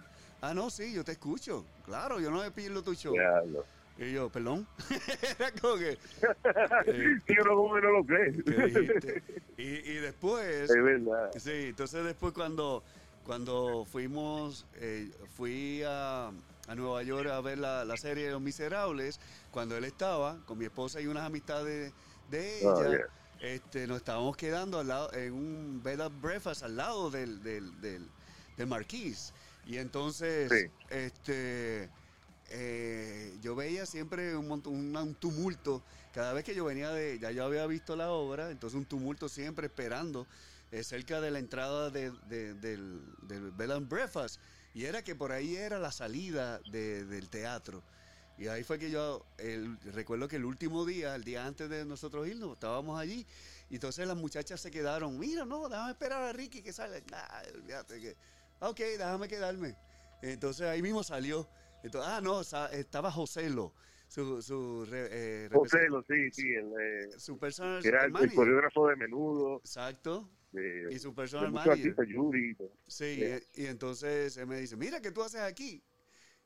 Ah, 0.41 0.53
no, 0.53 0.69
sí, 0.71 0.93
yo 0.93 1.03
te 1.03 1.11
escucho. 1.11 1.65
Claro, 1.85 2.19
yo 2.19 2.31
no 2.31 2.41
me 2.41 2.49
pillo 2.49 2.81
tu 2.81 2.95
show. 2.95 3.13
Diablo. 3.13 3.65
Y 3.99 4.13
yo, 4.13 4.29
perdón. 4.29 4.65
Era 5.39 5.51
como 5.59 5.75
que. 5.75 5.89
eh, 6.85 7.17
Sí, 7.27 7.33
uno 7.41 7.55
como 7.55 7.79
no 7.79 7.91
lo 7.91 8.05
cree. 8.05 9.21
Y, 9.57 9.63
y 9.63 9.93
después. 9.95 10.69
Es 10.69 10.83
verdad. 10.83 11.31
Sí, 11.37 11.51
entonces 11.67 12.05
después 12.05 12.33
cuando, 12.33 12.81
cuando 13.25 13.85
fuimos, 13.85 14.65
eh, 14.75 15.11
fui 15.35 15.83
a, 15.85 16.27
a 16.67 16.75
Nueva 16.75 17.03
York 17.03 17.29
a 17.29 17.41
ver 17.41 17.57
la, 17.57 17.83
la 17.83 17.97
serie 17.97 18.25
de 18.25 18.31
Los 18.31 18.41
Miserables, 18.41 19.19
cuando 19.51 19.75
él 19.75 19.83
estaba 19.83 20.37
con 20.45 20.57
mi 20.57 20.65
esposa 20.65 21.01
y 21.01 21.07
unas 21.07 21.23
amistades 21.25 21.91
de 22.31 22.59
ella, 22.59 22.69
Oh, 22.73 22.89
yeah. 22.89 23.05
este, 23.41 23.85
nos 23.85 23.97
estábamos 23.97 24.37
quedando 24.37 24.79
al 24.79 24.87
lado, 24.87 25.11
en 25.13 25.33
un 25.33 25.81
bed 25.83 25.99
and 25.99 26.21
breakfast 26.21 26.63
al 26.63 26.77
lado 26.77 27.09
del, 27.11 27.43
del, 27.43 27.81
del, 27.81 28.07
del 28.55 28.67
Marquís. 28.67 29.33
Y 29.65 29.77
entonces, 29.77 30.49
Sí. 30.49 30.71
este, 30.89 31.89
eh, 32.49 33.37
yo 33.41 33.55
veía 33.55 33.85
siempre 33.85 34.35
un, 34.35 34.47
montón- 34.47 34.73
un, 34.73 34.95
un 34.95 35.15
tumulto. 35.15 35.83
Cada 36.13 36.33
vez 36.33 36.43
que 36.43 36.55
yo 36.55 36.65
venía 36.65 36.89
de, 36.91 37.19
ya 37.19 37.31
yo 37.31 37.45
había 37.45 37.65
visto 37.67 37.95
la 37.95 38.11
obra, 38.11 38.49
entonces 38.51 38.77
un 38.77 38.85
tumulto 38.85 39.29
siempre 39.29 39.67
esperando 39.67 40.27
eh, 40.71 40.83
cerca 40.83 41.21
de 41.21 41.31
la 41.31 41.39
entrada 41.39 41.89
de- 41.89 42.11
de- 42.27 42.53
del, 42.55 43.01
del 43.23 43.51
Bed 43.51 43.71
and 43.71 43.89
Breakfast. 43.89 44.39
Y 44.73 44.85
era 44.85 45.03
que 45.03 45.15
por 45.15 45.31
ahí 45.31 45.55
era 45.55 45.79
la 45.79 45.91
salida 45.91 46.59
de- 46.71 47.05
del 47.05 47.29
teatro. 47.29 47.81
Y 48.37 48.47
ahí 48.47 48.63
fue 48.63 48.79
que 48.79 48.89
yo 48.89 49.25
el- 49.37 49.77
recuerdo 49.81 50.27
que 50.27 50.37
el 50.37 50.45
último 50.45 50.85
día, 50.85 51.13
el 51.15 51.23
día 51.23 51.45
antes 51.45 51.69
de 51.69 51.85
nosotros 51.85 52.27
irnos, 52.27 52.53
estábamos 52.53 52.99
allí. 52.99 53.25
Y 53.69 53.75
entonces 53.75 54.07
las 54.07 54.15
muchachas 54.17 54.61
se 54.61 54.71
quedaron, 54.71 55.19
mira, 55.19 55.43
no, 55.45 55.67
déjame 55.69 55.91
esperar 55.91 56.23
a 56.23 56.33
Ricky 56.33 56.61
que 56.61 56.71
salga. 56.73 56.99
Nah, 57.11 57.51
olvídate 57.55 57.99
que, 57.99 58.15
ok, 58.61 58.77
déjame 58.79 59.27
quedarme. 59.27 59.75
Entonces 60.21 60.67
ahí 60.67 60.81
mismo 60.81 61.03
salió. 61.03 61.47
Entonces, 61.83 62.11
ah, 62.11 62.21
no, 62.21 62.41
estaba 62.41 63.11
Joselo, 63.11 63.73
su, 64.07 64.41
su, 64.41 64.85
re- 64.85 65.07
eh, 65.11 65.49
José, 65.51 65.87
lo 65.89 66.01
sí, 66.03 66.31
sí, 66.31 66.47
el, 66.53 66.71
eh, 66.79 67.09
su 67.17 67.37
personal 67.37 67.85
era 67.85 68.05
el, 68.05 68.33
coreógrafo 68.33 68.87
de 68.87 68.95
menudo, 68.95 69.57
Exacto. 69.59 70.29
de, 70.51 70.87
Y 70.91 70.99
su 70.99 71.09
de 71.09 71.15
personal 71.15 71.51
manager. 71.51 71.71
artistas, 71.73 72.07
Yuri. 72.07 72.57
Sí, 72.87 73.15
Yeah. 73.15 73.39
y, 73.55 73.63
y 73.63 73.65
entonces 73.67 74.35
él 74.37 74.47
me 74.47 74.59
dice, 74.59 74.75
mira, 74.75 74.99
¿qué 75.01 75.11
tú 75.11 75.21
haces 75.23 75.41
aquí? 75.41 75.81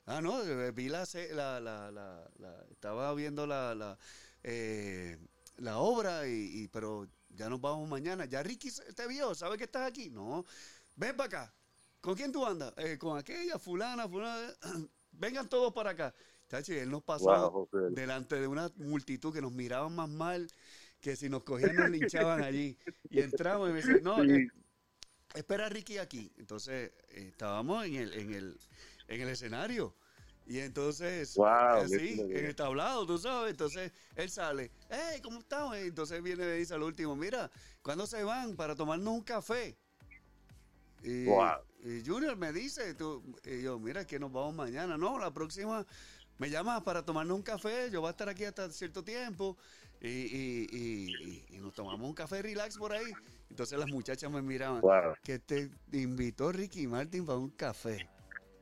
Ah, 0.05 0.21
no, 0.21 0.43
eh, 0.43 0.71
vi 0.71 0.89
la, 0.89 1.05
la, 1.31 1.59
la, 1.61 1.89
la, 1.91 2.29
la- 2.37 2.65
estaba 2.71 3.13
viendo 3.15 3.47
la, 3.47 3.73
la, 3.73 3.97
eh, 4.43 5.17
la 5.57 5.77
obra, 5.77 6.27
y, 6.27 6.63
y- 6.63 6.67
pero 6.67 7.07
ya 7.29 7.49
nos 7.49 7.61
vamos 7.61 7.87
mañana. 7.89 8.25
Ya 8.25 8.43
Ricky 8.43 8.69
te 8.95 9.07
vio, 9.07 9.33
¿sabe 9.33 9.57
que 9.57 9.63
estás 9.63 9.87
aquí? 9.87 10.09
No, 10.09 10.45
ven 10.97 11.15
para 11.15 11.27
acá. 11.27 11.53
¿Con 12.01 12.15
quién 12.15 12.33
tú 12.33 12.45
andas? 12.45 12.73
"Eh, 12.77 12.97
con 12.97 13.17
aquella, 13.17 13.57
fulana, 13.57 14.07
fulana. 14.09 14.53
Vengan 15.13 15.47
todos 15.47 15.73
para 15.73 15.91
acá. 15.91 16.13
Chacho, 16.49 16.73
y 16.73 16.77
él 16.77 16.89
nos 16.91 17.03
Wow, 17.05 17.49
José. 17.71 17.89
delante 17.91 18.39
de 18.39 18.47
una 18.47 18.71
multitud 18.75 19.33
que 19.33 19.41
nos 19.41 19.51
miraban 19.51 19.95
más 19.95 20.09
mal 20.09 20.47
que 21.01 21.15
si 21.15 21.27
nos 21.29 21.43
cogían 21.43 21.75
nos 21.75 21.89
linchaban 21.89 22.43
allí. 22.43 22.77
Y 23.09 23.19
entramos 23.19 23.69
y 23.69 23.73
me 23.73 23.77
dice, 23.79 23.99
no, 24.01 24.23
Sí. 24.23 24.31
eh, 24.31 24.47
espera 25.35 25.67
Ricky 25.69 25.97
aquí. 25.97 26.31
Entonces, 26.37 26.91
eh, 27.09 27.27
estábamos 27.29 27.85
en 27.85 27.95
el, 27.95 28.13
en 28.13 28.33
el, 28.33 28.59
en 29.07 29.21
el 29.21 29.29
escenario. 29.29 29.95
Y 30.45 30.59
entonces, 30.59 31.35
Wow, 31.35 31.87
chulo, 31.87 32.23
en 32.37 32.45
el 32.45 32.55
tablado, 32.55 33.05
tú 33.05 33.17
sabes. 33.17 33.51
Entonces, 33.51 33.91
él 34.15 34.29
sale, 34.29 34.71
hey, 34.89 35.19
¿cómo 35.23 35.39
estamos? 35.39 35.75
Y 35.77 35.87
entonces 35.87 36.21
viene 36.21 36.43
y 36.55 36.59
dice 36.59 36.73
al 36.73 36.83
último, 36.83 37.15
mira, 37.15 37.49
¿cuándo 37.81 38.05
se 38.05 38.23
van 38.23 38.55
para 38.55 38.75
tomarnos 38.75 39.13
un 39.13 39.23
café? 39.23 39.77
Y, 41.01 41.25
Wow. 41.25 41.59
Y 41.83 42.01
Junior 42.05 42.35
me 42.37 42.51
dice, 42.53 42.93
tú, 42.93 43.21
y 43.45 43.61
yo, 43.61 43.77
mira, 43.79 44.05
que 44.05 44.17
nos 44.19 44.31
vamos 44.31 44.55
mañana. 44.55 44.97
No, 44.97 45.19
la 45.19 45.33
próxima 45.33 45.85
me 46.39 46.49
llamas 46.49 46.81
para 46.83 47.03
tomarnos 47.03 47.35
un 47.37 47.43
café. 47.43 47.89
Yo 47.91 48.01
voy 48.01 48.07
a 48.07 48.11
estar 48.11 48.29
aquí 48.29 48.45
hasta 48.45 48.69
cierto 48.71 49.03
tiempo. 49.03 49.57
Y, 50.01 50.07
y, 50.07 50.67
y- 50.71 51.45
y- 51.49 51.55
y 51.55 51.57
nos 51.59 51.73
tomamos 51.73 52.05
un 52.07 52.13
café 52.13 52.41
relax 52.41 52.77
por 52.77 52.91
ahí. 52.91 53.11
Entonces 53.49 53.77
las 53.79 53.89
muchachas 53.89 54.29
me 54.31 54.41
miraban, 54.41 54.81
Wow. 54.81 55.13
que 55.23 55.39
te 55.39 55.69
invitó 55.93 56.51
Ricky 56.51 56.87
Martin 56.87 57.25
para 57.25 57.37
un 57.37 57.49
café. 57.51 58.09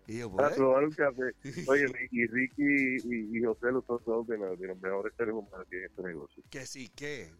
Y 0.07 0.17
yo, 0.19 0.31
Para 0.35 0.49
pues, 0.49 0.57
probar 0.57 0.83
un 0.83 0.91
café. 0.91 1.33
Oye, 1.69 1.85
y 2.11 2.27
Ricky 2.27 2.97
y, 3.37 3.43
José 3.43 3.71
los 3.71 3.85
dos 3.87 4.01
son 4.03 4.25
de 4.27 4.37
los, 4.37 4.59
de 4.59 4.67
los 4.67 4.79
mejores 4.81 5.13
seres 5.15 5.33
humanos 5.33 5.65
que 5.69 5.77
en 5.79 5.85
este 5.85 6.01
negocio. 6.03 6.43
que 6.49 6.65
sí, 6.65 6.89
que 6.89 7.31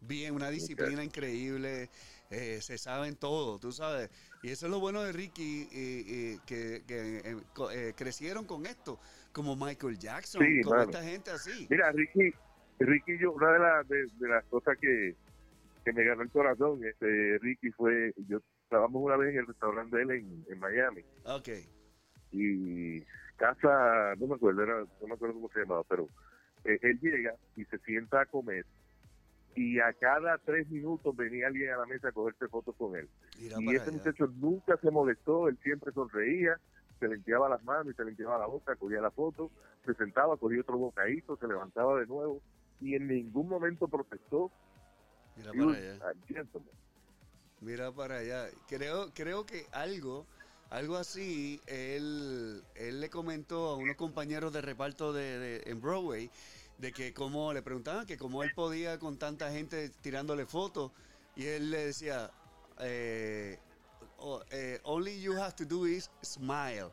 bien, 0.00 0.34
una 0.34 0.50
disciplina 0.50 1.04
increíble, 1.04 1.90
eh, 2.30 2.58
se 2.62 2.78
saben 2.78 3.14
todo, 3.16 3.58
tú 3.58 3.70
sabes. 3.72 4.10
Y 4.44 4.50
eso 4.50 4.66
es 4.66 4.72
lo 4.72 4.78
bueno 4.78 5.02
de 5.02 5.10
Ricky, 5.10 5.68
y- 5.72 6.34
y 6.34 6.38
que, 6.46 6.82
que, 6.86 7.16
eh, 7.24 7.36
eh, 7.72 7.94
crecieron 7.96 8.44
con 8.44 8.66
esto, 8.66 8.98
como 9.32 9.56
Michael 9.56 9.98
Jackson, 9.98 10.44
Sí, 10.44 10.60
como 10.60 10.76
mano. 10.76 10.90
esta 10.90 11.02
gente 11.02 11.30
así. 11.30 11.66
Mira, 11.70 11.90
Ricky, 11.92 12.30
Ricky 12.78 13.18
yo, 13.18 13.32
una 13.32 13.52
de, 13.54 13.58
las 13.58 13.88
de, 13.88 13.96
de 14.18 14.28
las 14.28 14.44
cosas 14.44 14.76
que, 14.78 15.16
que 15.82 15.92
me 15.94 16.04
ganó 16.04 16.20
el 16.20 16.30
corazón, 16.30 16.84
este, 16.84 17.38
Ricky 17.38 17.70
fue, 17.70 18.12
yo 18.28 18.40
trabajamos 18.68 19.02
una 19.02 19.16
vez 19.16 19.32
en 19.32 19.38
el 19.40 19.46
restaurante 19.46 19.96
de 19.96 20.02
él 20.02 20.10
en, 20.10 20.44
en 20.52 20.58
Miami 20.58 21.00
Ok, 21.24 21.48
y 22.32 23.00
casa, 23.36 24.14
no 24.18 24.26
me 24.26 24.34
acuerdo, 24.34 24.62
era, 24.62 24.80
no 25.00 25.06
me 25.08 25.14
acuerdo 25.14 25.36
cómo 25.36 25.48
se 25.54 25.60
llamaba, 25.60 25.84
pero 25.84 26.06
eh, 26.64 26.78
él 26.82 26.98
llega 27.00 27.34
y 27.56 27.64
se 27.64 27.78
sienta 27.78 28.20
a 28.20 28.26
comer 28.26 28.66
y 29.56 29.78
a 29.80 29.92
cada 29.94 30.38
tres 30.38 30.68
minutos 30.68 31.14
venía 31.16 31.46
alguien 31.46 31.70
a 31.70 31.78
la 31.78 31.86
mesa 31.86 32.08
a 32.08 32.12
cogerse 32.12 32.48
fotos 32.48 32.74
con 32.76 32.96
él. 32.96 33.08
mira 33.38 33.58
Y 33.58 33.74
ese 33.74 33.90
allá. 33.90 33.92
muchacho 33.92 34.26
nunca 34.26 34.76
se 34.78 34.90
molestó, 34.90 35.48
él 35.48 35.58
siempre 35.62 35.92
sonreía, 35.92 36.58
se 37.00 37.08
limpiaba 37.08 37.48
las 37.48 37.62
manos 37.64 37.92
y 37.92 37.96
se 37.96 38.04
limpiaba 38.04 38.38
la 38.38 38.46
boca, 38.46 38.76
cogía 38.76 39.00
la 39.00 39.10
foto, 39.10 39.50
se 39.84 39.94
sentaba, 39.94 40.36
cogía 40.36 40.60
otro 40.60 40.78
bocadito, 40.78 41.36
se 41.36 41.46
levantaba 41.46 41.98
de 42.00 42.06
nuevo 42.06 42.40
y 42.80 42.94
en 42.94 43.06
ningún 43.08 43.48
momento 43.48 43.88
protestó. 43.88 44.50
Mira 45.36 45.52
para 45.52 45.78
allá. 45.78 45.98
Mira 47.60 47.92
para 47.92 48.18
allá. 48.18 48.46
Creo, 48.68 49.10
creo 49.14 49.46
que 49.46 49.64
algo, 49.72 50.26
algo 50.70 50.96
así, 50.96 51.60
él, 51.66 52.62
él 52.76 53.00
le 53.00 53.08
comentó 53.10 53.68
a 53.68 53.76
unos 53.76 53.96
compañeros 53.96 54.52
de 54.52 54.60
reparto 54.60 55.12
de, 55.12 55.38
de- 55.38 55.70
en 55.70 55.80
Broadway, 55.80 56.30
de 56.78 56.92
que 56.92 57.12
como 57.14 57.52
le 57.52 57.62
preguntaban 57.62 58.06
que 58.06 58.16
cómo 58.16 58.42
él 58.42 58.52
podía 58.54 58.98
con 58.98 59.18
tanta 59.18 59.50
gente 59.50 59.88
tirándole 60.00 60.44
fotos, 60.46 60.92
y 61.36 61.46
él 61.46 61.70
le 61.70 61.86
decía, 61.86 62.30
eh, 62.80 63.58
oh, 64.18 64.42
eh, 64.50 64.80
only 64.84 65.20
you 65.20 65.34
have 65.34 65.54
to 65.54 65.64
do 65.64 65.86
is 65.86 66.10
smile. 66.22 66.90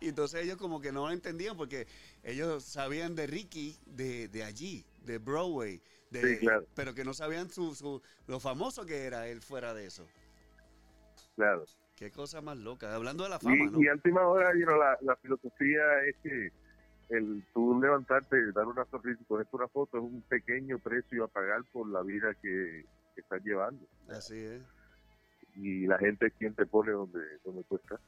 Y 0.00 0.08
entonces 0.08 0.42
ellos 0.42 0.56
como 0.56 0.80
que 0.80 0.90
no 0.90 1.06
lo 1.06 1.12
entendían 1.12 1.56
porque 1.56 1.86
ellos 2.24 2.64
sabían 2.64 3.14
de 3.14 3.26
Ricky 3.28 3.76
de, 3.86 4.26
de 4.28 4.42
allí, 4.42 4.84
de 5.04 5.18
Broadway, 5.18 5.80
de, 6.10 6.20
Sí, 6.34 6.38
claro. 6.40 6.66
pero 6.74 6.92
que 6.94 7.04
no 7.04 7.14
sabían 7.14 7.48
su, 7.50 7.74
su, 7.74 8.02
lo 8.26 8.40
famoso 8.40 8.84
que 8.84 9.04
era 9.04 9.28
él 9.28 9.40
fuera 9.40 9.72
de 9.74 9.86
eso. 9.86 10.06
Claro. 11.36 11.64
Qué 11.96 12.10
cosa 12.10 12.40
más 12.40 12.56
loca. 12.58 12.92
Hablando 12.94 13.22
de 13.24 13.30
la 13.30 13.38
fama, 13.38 13.54
Y, 13.54 13.70
¿no? 13.70 13.80
y 13.80 13.86
a 13.88 13.92
última 13.92 14.26
hora, 14.26 14.52
you 14.58 14.66
know, 14.66 14.76
la, 14.76 14.98
la 15.02 15.16
filosofía 15.16 15.82
es 16.08 16.16
que 16.22 16.50
el 17.12 17.44
tú 17.52 17.78
levantarte, 17.80 18.52
dar 18.52 18.66
una 18.66 18.84
sonrisa 18.86 19.20
y 19.20 19.24
ponerte 19.24 19.54
una 19.56 19.68
foto 19.68 19.98
es 19.98 20.02
un 20.02 20.22
pequeño 20.22 20.78
precio 20.78 21.24
a 21.24 21.28
pagar 21.28 21.62
por 21.72 21.88
la 21.88 22.02
vida 22.02 22.34
que, 22.40 22.84
que 23.14 23.20
estás 23.20 23.42
llevando. 23.44 23.86
Así 24.08 24.38
es. 24.38 24.62
Y 25.54 25.86
la 25.86 25.98
gente 25.98 26.26
es 26.28 26.32
quien 26.38 26.54
te 26.54 26.64
pone 26.64 26.92
donde, 26.92 27.20
donde 27.44 27.62
tú 27.64 27.76
estás. 27.76 28.00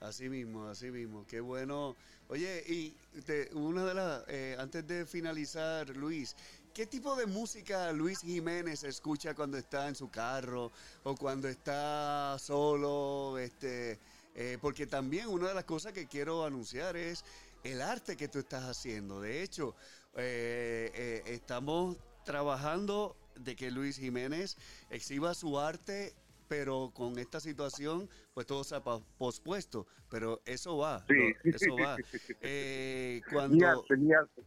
Así 0.00 0.28
mismo, 0.30 0.68
así 0.68 0.90
mismo. 0.90 1.26
Qué 1.28 1.40
bueno. 1.40 1.94
Oye, 2.28 2.62
y 2.66 2.94
te- 3.26 3.52
una 3.54 3.84
de 3.84 3.94
las, 3.94 4.24
eh, 4.28 4.56
antes 4.58 4.86
de 4.86 5.04
finalizar, 5.04 5.94
Luis, 5.96 6.36
¿qué 6.72 6.86
tipo 6.86 7.16
de 7.16 7.26
música 7.26 7.92
Luis 7.92 8.20
Jiménez 8.20 8.84
escucha 8.84 9.34
cuando 9.34 9.58
está 9.58 9.88
en 9.88 9.94
su 9.96 10.08
carro 10.10 10.70
o 11.02 11.16
cuando 11.16 11.48
está 11.48 12.36
solo? 12.38 13.36
Este, 13.38 13.98
eh, 14.34 14.56
porque 14.62 14.86
también 14.86 15.26
una 15.28 15.48
de 15.48 15.54
las 15.54 15.64
cosas 15.64 15.92
que 15.92 16.06
quiero 16.06 16.46
anunciar 16.46 16.96
es 16.96 17.24
el 17.64 17.80
arte 17.82 18.16
que 18.16 18.28
tú 18.28 18.38
estás 18.38 18.64
haciendo. 18.64 19.20
De 19.20 19.42
hecho, 19.42 19.74
eh, 20.16 20.90
eh, 20.94 21.22
estamos 21.26 21.96
trabajando 22.24 23.16
de 23.36 23.56
que 23.56 23.70
Luis 23.70 23.96
Jiménez 23.98 24.56
exhiba 24.90 25.34
su 25.34 25.58
arte 25.58 26.14
pero 26.48 26.90
con 26.92 27.16
esta 27.20 27.38
situación, 27.38 28.10
pues 28.34 28.44
todo 28.44 28.64
se 28.64 28.74
ha 28.74 28.82
pospuesto. 28.82 29.86
Pero 30.08 30.42
eso 30.44 30.78
va, 30.78 31.04
Sí. 31.08 31.14
lo- 31.44 31.50
eso 31.56 31.76
va. 31.76 31.96
Eh, 32.40 33.20
cuando, 33.30 33.68
arte, 33.68 33.96
ni 33.96 34.12
arte. 34.12 34.42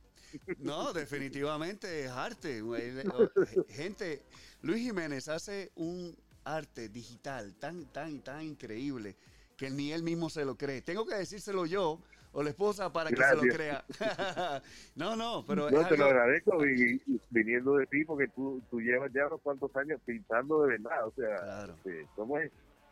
no, 0.57 0.91
definitivamente 0.91 2.03
es 2.03 2.11
arte. 2.11 2.61
O- 3.13 3.29
Gente, 3.69 4.21
Luis 4.63 4.81
Jiménez 4.83 5.29
hace 5.29 5.71
un 5.75 6.13
arte 6.43 6.89
digital 6.89 7.55
tan, 7.55 7.85
tan, 7.93 8.21
tan 8.21 8.41
increíble 8.41 9.15
que 9.55 9.69
ni 9.69 9.93
él 9.93 10.03
mismo 10.03 10.29
se 10.29 10.43
lo 10.43 10.57
cree. 10.57 10.81
Tengo 10.81 11.05
que 11.05 11.15
decírselo 11.15 11.65
yo 11.65 12.01
o 12.33 12.43
la 12.43 12.49
esposa 12.49 12.91
para 12.91 13.09
que 13.11 13.15
se 13.15 13.35
lo 13.35 13.41
crea. 13.53 13.83
no, 14.95 15.15
no, 15.15 15.45
pero 15.47 15.69
No, 15.69 15.87
te 15.87 15.95
lo 15.95 16.05
agradezco 16.05 16.65
y, 16.65 17.01
viniendo 17.29 17.75
de 17.75 17.85
ti 17.87 18.03
porque 18.05 18.27
tú, 18.29 18.61
tú 18.69 18.81
llevas 18.81 19.11
ya 19.13 19.27
unos 19.27 19.41
cuantos 19.41 19.73
años 19.75 20.01
pintando 20.05 20.63
de 20.63 20.77
verdad, 20.77 21.07
o 21.07 21.11
sea, 21.13 21.35
Claro. 21.37 21.73
este, 21.77 22.07
¿cómo 22.15 22.37
es? 22.39 22.51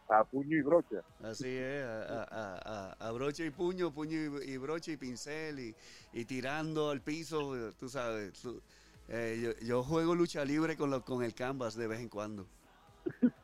A 0.09 0.23
puño 0.25 0.57
y 0.57 0.61
brocha. 0.61 1.01
Así 1.23 1.47
es, 1.47 1.83
a, 1.83 2.01
a- 2.03 2.23
a- 2.29 2.91
a- 2.99 3.07
a 3.07 3.11
broche 3.11 3.45
y 3.45 3.49
puño, 3.49 3.91
puño 3.93 4.39
y, 4.41 4.51
y 4.51 4.57
broche 4.57 4.91
y 4.93 4.97
pincel 4.97 5.59
y, 5.59 5.75
y 6.13 6.25
tirando 6.25 6.89
al 6.89 7.01
piso, 7.01 7.55
eh, 7.55 7.71
tú 7.79 7.89
sabes. 7.89 8.33
tú- 8.41 8.61
eh, 9.07 9.39
yo, 9.59 9.65
yo 9.65 9.83
juego 9.83 10.15
lucha 10.15 10.45
libre 10.45 10.77
con, 10.77 10.89
lo- 10.91 11.03
con 11.03 11.23
el 11.23 11.33
canvas 11.33 11.75
de 11.75 11.87
vez 11.87 11.99
en 11.99 12.09
cuando. 12.09 12.45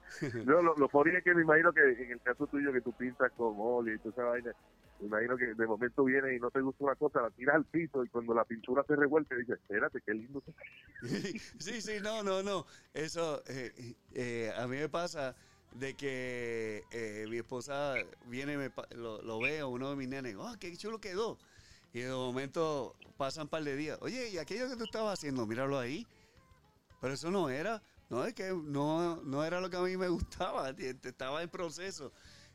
No, 0.45 0.61
lo, 0.61 0.75
lo 0.77 0.85
es 1.05 1.23
que 1.23 1.35
me 1.35 1.41
imagino 1.41 1.71
que 1.73 1.81
en 1.81 2.11
el 2.11 2.21
caso 2.21 2.47
tuyo 2.47 2.71
que 2.71 2.81
tú 2.81 2.93
pintas 2.93 3.31
con 3.33 3.55
óleo 3.57 3.93
y 3.95 3.99
toda 3.99 4.11
esa 4.11 4.23
vaina, 4.23 4.51
imagino 4.99 5.37
que 5.37 5.53
de 5.53 5.67
momento 5.67 6.03
viene 6.03 6.35
y 6.35 6.39
no 6.39 6.49
te 6.49 6.61
gusta 6.61 6.83
una 6.83 6.95
cosa, 6.95 7.21
la 7.21 7.29
tiras 7.31 7.55
al 7.55 7.65
piso 7.65 8.03
y 8.03 8.09
cuando 8.09 8.33
la 8.33 8.45
pintura 8.45 8.83
se 8.87 8.95
revuelve 8.95 9.37
dices, 9.37 9.59
espérate, 9.59 10.01
qué 10.05 10.13
lindo. 10.13 10.43
sí, 11.59 11.81
sí, 11.81 11.93
no, 12.01 12.23
no, 12.23 12.43
no. 12.43 12.65
Eso 12.93 13.43
eh, 13.47 13.95
eh, 14.13 14.51
a 14.57 14.67
mí 14.67 14.77
me 14.77 14.89
pasa 14.89 15.35
de 15.73 15.95
que 15.95 16.83
eh, 16.91 17.25
mi 17.29 17.37
esposa 17.37 17.95
viene, 18.25 18.57
me 18.57 18.71
lo, 18.95 19.21
lo 19.21 19.39
ve 19.39 19.59
a 19.59 19.67
uno 19.67 19.89
de 19.91 19.95
mis 19.95 20.07
nenes, 20.07 20.35
oh, 20.37 20.55
qué 20.59 20.75
chulo 20.75 20.99
quedó. 20.99 21.37
Y 21.93 22.01
de 22.01 22.11
momento 22.11 22.95
pasan 23.17 23.43
un 23.43 23.49
par 23.49 23.63
de 23.63 23.75
días, 23.75 23.97
oye, 24.01 24.29
¿y 24.29 24.37
aquello 24.37 24.69
que 24.69 24.75
tú 24.75 24.83
estabas 24.83 25.19
haciendo? 25.19 25.45
Míralo 25.45 25.79
ahí. 25.79 26.05
Pero 26.99 27.13
eso 27.13 27.29
no 27.29 27.49
era, 27.49 27.81
no 28.09 28.25
es 28.25 28.33
que 28.33 28.49
no, 28.51 29.17
no 29.23 29.43
era 29.43 29.61
lo 29.61 29.69
que 29.69 29.77
a 29.77 29.81
mí 29.81 29.97
me 29.97 30.07
gustaba, 30.07 30.69
estaba 31.03 31.43
en 31.43 31.49
proceso. 31.49 32.11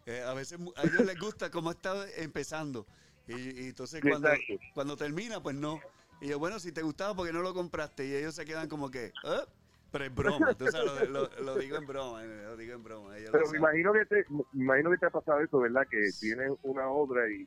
Eh, 0.07 0.23
a 0.23 0.35
veces 0.35 0.59
a 0.77 0.83
ellos 0.83 1.07
les 1.07 1.19
gusta 1.19 1.51
cómo 1.51 1.71
está 1.71 2.07
empezando. 2.17 2.87
Y, 3.29 3.63
y 3.65 3.69
entonces 3.69 4.01
cuando, 4.01 4.29
cuando 4.75 4.97
termina, 4.97 5.43
pues 5.43 5.55
no. 5.55 5.81
Y 6.21 6.29
yo, 6.29 6.39
bueno, 6.39 6.59
si 6.59 6.73
te 6.73 6.83
gustaba, 6.83 7.15
porque 7.15 7.33
no 7.33 7.41
lo 7.41 7.55
compraste? 7.55 8.07
Y 8.07 8.15
ellos 8.15 8.35
se 8.35 8.45
quedan 8.45 8.69
como 8.69 8.91
que, 8.91 9.07
¿eh? 9.07 9.45
Pero 9.91 10.05
es 10.05 10.15
broma, 10.15 10.57
lo, 10.59 11.05
lo- 11.07 11.29
lo 11.43 11.57
digo 11.57 11.77
en 11.77 11.87
broma, 11.87 12.25
eh, 12.25 12.43
lo 12.45 12.57
digo 12.57 12.75
en 12.75 12.83
broma. 12.83 13.19
ellos 13.19 13.31
Pero 13.31 13.49
me 13.51 13.59
imagino 13.59 13.93
que 13.93 14.07
te, 14.07 14.25
me 14.31 14.65
imagino 14.65 14.91
que 14.91 14.97
te 14.99 15.07
ha 15.07 15.11
pasado 15.11 15.41
eso, 15.41 15.59
¿verdad? 15.59 15.87
Que 15.91 16.11
tienes 16.19 16.51
una 16.63 16.89
obra 16.89 17.31
y, 17.31 17.47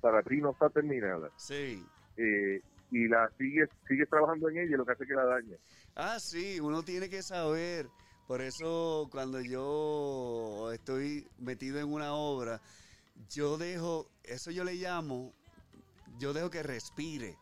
para 0.00 0.22
ti 0.22 0.38
no 0.38 0.52
está 0.52 0.70
terminada. 0.70 1.30
Sí. 1.36 1.84
Eh, 2.16 2.60
y 2.90 3.08
la 3.08 3.30
sigues, 3.38 3.68
sigues 3.86 4.08
trabajando 4.08 4.48
en 4.48 4.58
ella 4.58 4.74
y 4.74 4.76
lo 4.78 4.86
que 4.86 4.92
hace 4.92 5.06
que 5.06 5.14
la 5.14 5.24
daña. 5.24 5.56
Ah, 5.94 6.18
sí, 6.18 6.58
uno 6.58 6.82
tiene 6.82 7.08
que 7.10 7.22
saber. 7.22 7.86
Por 8.32 8.40
eso 8.40 9.08
cuando 9.10 9.42
yo 9.42 10.70
estoy 10.72 11.28
metido 11.36 11.78
en 11.80 11.92
una 11.92 12.14
obra, 12.14 12.62
yo 13.28 13.58
dejo, 13.58 14.08
eso 14.24 14.50
yo 14.50 14.64
le 14.64 14.72
llamo, 14.76 15.34
yo 16.18 16.32
dejo 16.32 16.48
que 16.48 16.62
respire. 16.62 17.36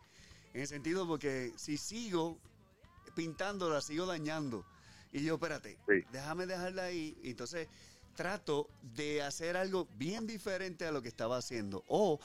En 0.53 0.63
el 0.63 0.67
sentido 0.67 1.07
porque 1.07 1.53
si 1.55 1.77
sigo 1.77 2.39
pintándola, 3.15 3.81
sigo 3.81 4.05
dañando. 4.05 4.65
Y 5.13 5.23
yo, 5.23 5.35
espérate, 5.35 5.79
Sí. 5.87 6.05
déjame 6.11 6.47
dejarla 6.47 6.87
ahí. 6.87 7.17
Entonces 7.23 7.69
trato 8.17 8.69
de 8.83 9.23
hacer 9.23 9.57
algo 9.57 9.87
bien 9.97 10.27
diferente 10.27 10.87
a 10.87 10.91
lo 10.91 11.03
que 11.03 11.09
estaba 11.09 11.37
haciendo. 11.37 11.85
O 11.87 12.19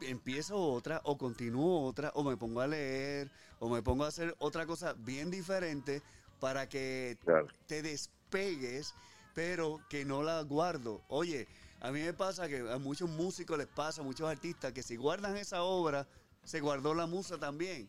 empiezo 0.00 0.56
otra, 0.56 1.00
o 1.04 1.16
continúo 1.16 1.84
otra, 1.84 2.10
o 2.16 2.24
me 2.24 2.36
pongo 2.36 2.62
a 2.62 2.66
leer, 2.66 3.30
o 3.60 3.68
me 3.68 3.80
pongo 3.80 4.02
a 4.02 4.08
hacer 4.08 4.34
otra 4.40 4.66
cosa 4.66 4.94
bien 4.94 5.30
diferente 5.30 6.02
para 6.40 6.68
que 6.68 7.16
Claro. 7.24 7.48
te 7.66 7.82
despegues, 7.82 8.94
pero 9.34 9.80
que 9.88 10.04
no 10.04 10.22
la 10.22 10.42
guardo. 10.42 11.02
Oye, 11.08 11.46
a 11.80 11.90
mí 11.90 12.00
me 12.02 12.12
pasa 12.12 12.48
que 12.48 12.58
a 12.70 12.78
muchos 12.78 13.08
músicos 13.08 13.58
les 13.58 13.66
pasa, 13.68 14.00
a 14.00 14.04
muchos 14.04 14.28
artistas, 14.28 14.72
que 14.72 14.82
si 14.82 14.96
guardan 14.96 15.36
esa 15.36 15.62
obra, 15.62 16.06
se 16.44 16.60
guardó 16.60 16.94
la 16.94 17.06
musa 17.06 17.38
también. 17.38 17.88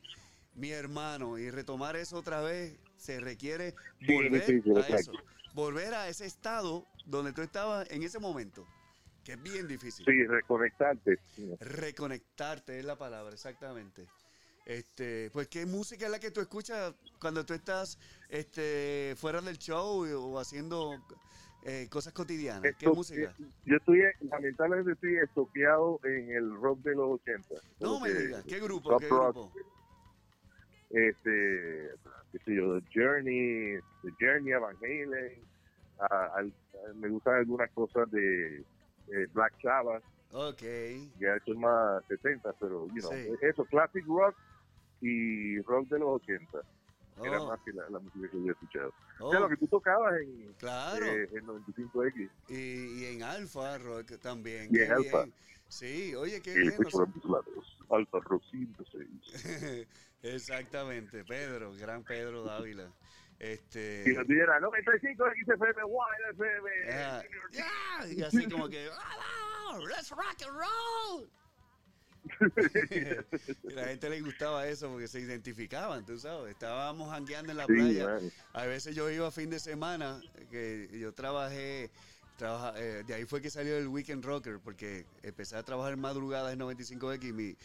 Mi 0.56 0.72
hermano, 0.72 1.38
y 1.38 1.50
retomar 1.50 1.96
eso 1.96 2.18
otra 2.18 2.42
vez, 2.42 2.78
se 2.98 3.20
requiere 3.20 3.76
Sí, 4.00 4.14
volver 4.14 4.64
a 4.78 4.88
eso. 4.88 5.14
Volver 5.54 5.94
a 5.94 6.08
ese 6.10 6.26
estado 6.26 6.86
donde 7.06 7.34
tú 7.34 7.42
estabas 7.42 7.90
en 7.90 8.04
ese 8.04 8.20
momento, 8.20 8.68
que 9.24 9.34
es 9.34 9.42
bien 9.42 9.68
difícil. 9.68 10.06
Sí, 10.06 10.26
reconectarte. 10.26 11.20
Reconectarte 11.60 12.80
es 12.80 12.86
la 12.86 12.98
palabra, 12.98 13.34
exactamente. 13.34 14.08
Este, 14.66 15.32
pues 15.32 15.48
qué 15.48 15.66
música 15.66 16.06
es 16.06 16.12
la 16.12 16.20
que 16.20 16.30
tú 16.32 16.42
escuchas 16.42 16.94
cuando 17.20 17.46
tú 17.46 17.54
estás 17.54 17.98
este 18.30 19.16
fuera 19.18 19.42
del 19.42 19.58
show 19.58 20.06
o 20.06 20.40
haciendo 20.40 20.96
eh, 21.64 21.88
cosas 21.90 22.14
cotidianas. 22.14 22.62
¿Qué 22.62 22.86
Esto- 22.86 22.96
música? 22.96 23.36
eh, 23.40 23.44
Yo 23.66 23.76
estoy, 23.78 24.02
lamentablemente, 24.22 24.92
estoy 24.94 25.18
estoqueado 25.18 26.00
en 26.04 26.32
el 26.32 26.54
rock 26.56 26.80
de 26.84 26.96
los 26.96 27.20
80. 27.22 27.56
No 27.80 28.00
me 28.00 28.14
digas, 28.14 28.44
¿qué 28.48 28.60
grupo? 28.60 28.98
¿Qué 28.98 29.10
rock, 29.10 29.34
grupo? 29.36 29.52
Este, 30.92 31.90
qué 32.32 32.40
sé 32.46 32.56
yo, 32.56 32.80
The 32.80 32.88
Journey, 32.94 33.80
The 34.04 34.12
Journey, 34.20 34.54
Van 34.54 34.76
Halen. 34.78 35.42
me 36.96 37.10
gustan 37.10 37.36
algunas 37.36 37.70
cosas 37.72 38.10
de 38.12 38.58
eh, 38.60 39.28
Black 39.34 39.54
Sabbath. 39.62 40.04
Ok. 40.32 40.62
ya 41.20 41.36
eso 41.36 41.54
es 41.54 41.58
más 41.58 42.04
70, 42.08 42.54
pero 42.60 42.86
you 42.94 43.02
know, 43.02 43.12
Sí. 43.12 43.30
eso, 43.42 43.66
classic 43.66 44.06
rock 44.06 44.36
y 45.02 45.60
rock 45.62 45.88
de 45.90 45.98
los 46.00 46.22
80, 46.22 46.60
era 47.28 47.42
Oh, 47.42 47.48
más 47.50 47.60
que 47.66 47.72
la, 47.74 47.90
la 47.90 48.00
música 48.00 48.30
que 48.32 48.38
yo 48.38 48.48
he 48.48 48.52
escuchado. 48.52 48.94
oh, 49.20 49.28
O 49.28 49.32
sea, 49.32 49.40
lo 49.42 49.50
que 49.50 49.58
tú 49.58 49.68
tocabas 49.68 50.20
en, 50.22 50.54
claro. 50.54 51.06
eh, 51.06 51.30
en 51.34 51.46
95X, 51.48 52.30
Y, 52.50 53.02
y 53.02 53.06
en 53.06 53.24
Alfa 53.24 53.78
Rock 53.78 54.20
también. 54.22 54.70
Y 54.72 54.80
en 54.80 54.92
Alfa. 54.92 55.26
Sí, 55.68 56.16
oye, 56.16 56.42
qué 56.42 56.52
y 56.54 56.60
bien. 56.60 56.74
Alfa 57.92 58.20
Rock 58.22 58.44
106. 58.50 59.88
Exactamente, 60.24 61.24
Pedro, 61.24 61.74
gran 61.74 62.04
Pedro 62.04 62.44
Dávila. 62.44 62.92
Este. 63.38 64.04
Y 64.06 64.14
nos 64.14 64.28
diera 64.28 64.60
95X 64.60 65.54
FM, 65.54 65.82
YFM. 65.88 66.70
Ah, 66.92 67.24
yeah, 67.52 68.08
y 68.12 68.22
así 68.22 68.50
como 68.50 68.68
que, 68.68 68.86
"Hello, 68.88 69.86
let's 69.88 70.10
rock 70.12 70.36
and 70.46 70.52
roll. 70.58 71.30
Y 73.66 73.74
la 73.74 73.86
gente 73.88 74.10
le 74.10 74.22
gustaba 74.22 74.68
eso 74.68 74.90
porque 74.90 75.08
se 75.08 75.20
identificaban, 75.20 76.06
tú 76.06 76.18
sabes. 76.18 76.52
Estábamos 76.52 77.10
jangueando 77.12 77.52
en 77.52 77.58
la 77.58 77.66
Sí, 77.66 77.74
playa. 77.74 78.06
man. 78.06 78.32
A 78.54 78.66
veces 78.66 78.96
yo 78.96 79.10
iba 79.10 79.28
a 79.28 79.32
fin 79.32 79.50
de 79.50 79.60
semana, 79.60 80.22
que 80.52 80.90
yo 81.00 81.14
trabajé, 81.14 81.90
trabaja- 82.38 82.74
eh, 82.78 83.04
de 83.06 83.14
ahí 83.14 83.26
fue 83.26 83.42
que 83.42 83.50
salió 83.50 83.78
el 83.78 83.88
Weekend 83.88 84.24
Rocker, 84.24 84.60
porque 84.64 85.06
empecé 85.24 85.56
a 85.56 85.64
trabajar 85.64 85.94
en 85.94 86.00
madrugadas 86.00 86.54
en 86.54 86.60
95X 86.60 87.30
y 87.30 87.34
mi, 87.34 87.56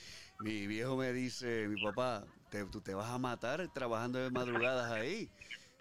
mi 0.40 0.66
viejo 0.66 0.96
me 0.96 1.12
dice, 1.12 1.68
mi 1.68 1.82
papá, 1.82 2.24
te- 2.50 2.64
tú 2.66 2.80
te 2.80 2.94
vas 2.94 3.10
a 3.10 3.18
matar 3.18 3.72
trabajando 3.72 4.18
de 4.18 4.30
madrugadas 4.30 4.90
ahí. 4.90 5.28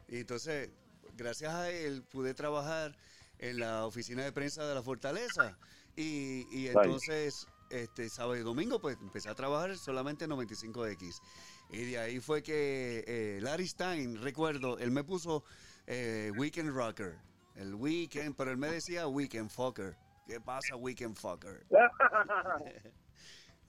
Y 0.08 0.18
entonces, 0.20 0.70
gracias 1.18 1.54
a 1.54 1.70
él, 1.72 2.04
pude 2.04 2.34
trabajar 2.34 2.96
en 3.40 3.60
la 3.60 3.86
oficina 3.86 4.24
de 4.24 4.32
prensa 4.32 4.66
de 4.66 4.76
la 4.76 4.84
Fortaleza. 4.84 5.58
Y, 5.96 6.48
y 6.52 6.68
entonces, 6.68 7.48
este 7.74 8.10
sábado 8.10 8.38
y 8.38 8.42
domingo, 8.44 8.80
pues 8.80 8.98
empecé 9.02 9.30
a 9.30 9.36
trabajar 9.36 9.76
solamente 9.78 10.26
en 10.26 10.32
95X. 10.32 11.22
Y 11.70 11.92
de 11.92 11.98
ahí 11.98 12.20
fue 12.20 12.44
que 12.44 13.04
eh, 13.08 13.40
Larry 13.42 13.68
Stein, 13.68 14.22
recuerdo, 14.22 14.78
él 14.78 14.92
me 14.92 15.04
puso 15.04 15.44
eh, 15.88 16.32
Weekend 16.38 16.70
Rocker. 16.74 17.18
El 17.56 17.76
weekend, 17.76 18.36
pero 18.36 18.52
él 18.52 18.58
me 18.58 18.68
decía 18.68 19.08
Weekend 19.08 19.50
Fucker. 19.50 19.96
¿Qué 20.26 20.40
pasa, 20.40 20.76
Weekend 20.76 21.16
Fucker? 21.16 21.64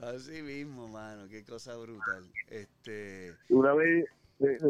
Así 0.00 0.42
mismo, 0.42 0.88
mano, 0.88 1.28
qué 1.28 1.44
cosa 1.44 1.76
brutal. 1.76 2.30
Este, 2.48 3.34
una 3.48 3.74
vez 3.74 4.06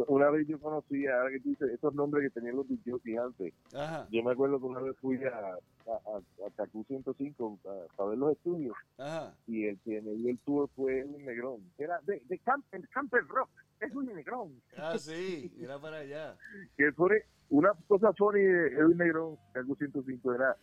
una 0.09 0.31
vez 0.31 0.47
yo 0.47 0.59
conocí, 0.61 1.07
ahora 1.07 1.31
que 1.31 1.41
tú 1.41 1.49
dices, 1.51 1.71
esos 1.71 1.95
nombres 1.95 2.25
que 2.25 2.39
tenían 2.41 2.57
los 2.57 2.69
DJs 2.69 3.19
antes. 3.19 3.55
ajá, 3.75 4.07
Yo 4.11 4.23
me 4.23 4.33
acuerdo 4.33 4.59
que 4.61 4.67
una 4.67 4.81
vez 4.81 4.97
fui 5.01 5.23
a, 5.25 5.29
a, 5.39 5.93
a, 5.93 6.47
a 6.47 6.51
Kaku 6.57 6.85
105 6.85 7.59
a, 7.65 8.03
a 8.03 8.07
ver 8.07 8.19
los 8.19 8.33
estudios 8.33 8.77
ajá. 8.99 9.35
y 9.47 9.67
el 9.67 9.79
que 9.81 10.01
me 10.03 10.13
dio 10.13 10.31
el 10.31 10.39
tour 10.41 10.69
fue 10.77 11.01
Edwin 11.01 11.25
Negrón. 11.25 11.61
Era 11.79 12.01
de, 12.03 12.23
de 12.27 12.39
camp, 12.41 12.65
el 12.73 12.89
Camper 12.89 13.27
Rock, 13.27 13.51
Edwin 13.81 14.15
Negrón. 14.15 14.61
Ah, 14.77 14.99
sí, 14.99 15.53
mira 15.57 15.79
para 15.81 15.99
allá. 15.99 16.37
Que 16.77 16.93
fue 16.93 17.25
una 17.51 17.73
cosa 17.89 18.13
funny 18.13 18.41
de 18.41 18.67
Edwin 18.75 18.99
Negrón, 18.99 19.37
Kaku 19.53 19.75
105 19.77 20.35
era, 20.35 20.57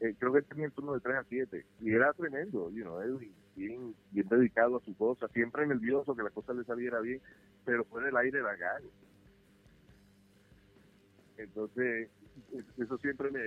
eh, 0.00 0.14
creo 0.18 0.32
que 0.32 0.42
tenía 0.42 0.66
el 0.66 0.72
turno 0.72 0.94
de 0.94 1.00
3 1.00 1.16
a 1.16 1.24
7 1.24 1.66
y 1.80 1.92
era 1.92 2.12
tremendo, 2.14 2.70
you 2.70 2.82
know, 2.84 3.00
Edwin, 3.00 3.34
bien, 3.56 3.94
bien 4.10 4.28
dedicado 4.28 4.76
a 4.76 4.80
su 4.84 4.94
cosa, 4.96 5.26
siempre 5.28 5.66
nervioso 5.66 6.14
que 6.14 6.22
la 6.22 6.30
cosa 6.30 6.52
le 6.52 6.64
saliera 6.64 7.00
bien, 7.00 7.20
pero 7.64 7.84
fuera 7.84 8.06
del 8.06 8.16
aire 8.18 8.40
gana. 8.42 8.80
Entonces, 11.38 12.08
eso 12.78 12.98
siempre 12.98 13.30
me, 13.30 13.40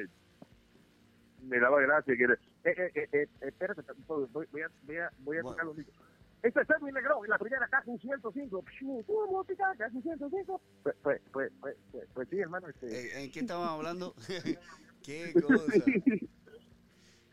me 1.48 1.60
daba 1.60 1.82
gracia. 1.82 2.16
Que 2.16 2.24
era, 2.24 2.34
eh, 2.34 2.74
eh, 2.78 2.92
eh, 2.96 3.10
eh, 3.14 3.28
espérate, 3.42 3.82
voy, 4.08 4.28
voy 4.52 4.62
a, 4.62 4.70
voy 4.84 4.98
a, 4.98 5.12
voy 5.20 5.38
a 5.38 5.42
Bueno. 5.42 5.50
tocar 5.52 5.66
los 5.66 5.78
discos. 5.78 5.96
Este 6.42 6.62
es 6.62 6.70
Edwin 6.70 6.94
Negrón, 6.94 7.26
en 7.26 7.32
la 7.32 7.38
primera 7.38 7.68
caja 7.68 7.84
un 7.92 8.00
105. 8.00 8.62
Pshu, 8.64 9.04
¿Tu 9.04 9.28
música? 9.30 9.74
Caja 9.78 9.92
un 9.94 10.02
105. 10.04 10.62
Pues, 10.84 10.96
pues, 11.04 11.22
pues, 11.34 11.52
pues, 11.60 11.76
pues, 11.92 12.08
pues 12.14 12.30
sí, 12.30 12.40
hermano. 12.40 12.68
Este, 12.70 13.24
¿En 13.24 13.32
qué 13.32 13.40
estaban 13.42 13.68
hablando? 13.68 14.16
qué 15.04 15.34
cosa. 15.42 15.74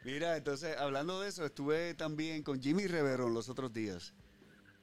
Mira, 0.07 0.37
entonces, 0.37 0.77
hablando 0.77 1.21
de 1.21 1.29
eso, 1.29 1.45
estuve 1.45 1.93
también 1.95 2.45
con 2.45 2.63
Jimmy 2.63 2.87
Reverón 2.87 3.35
los 3.35 3.49
otros 3.49 3.73
días. 3.73 4.15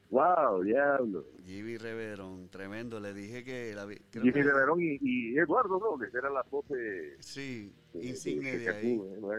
wow, 0.09 0.61
diablo. 0.61 1.25
Jimmy 1.45 1.77
Reverón, 1.77 2.49
tremendo. 2.49 2.99
Le 2.99 3.13
dije 3.13 3.41
que 3.45 3.73
la 3.73 3.85
vi- 3.85 3.99
creo 4.11 4.21
Jimmy 4.23 4.33
que- 4.33 4.43
Reverón 4.43 4.81
y, 4.81 4.97
y 5.01 5.37
Eduardo 5.39 5.79
Robles, 5.79 6.13
era 6.13 6.29
la 6.29 6.43
voz 6.51 6.67
de... 6.67 7.15
Sí, 7.21 7.71
de- 7.93 8.05
insigne 8.05 8.51
de 8.51 8.57
de 8.59 8.69
ahí. 8.69 8.91
eh, 9.01 9.17
no 9.21 9.29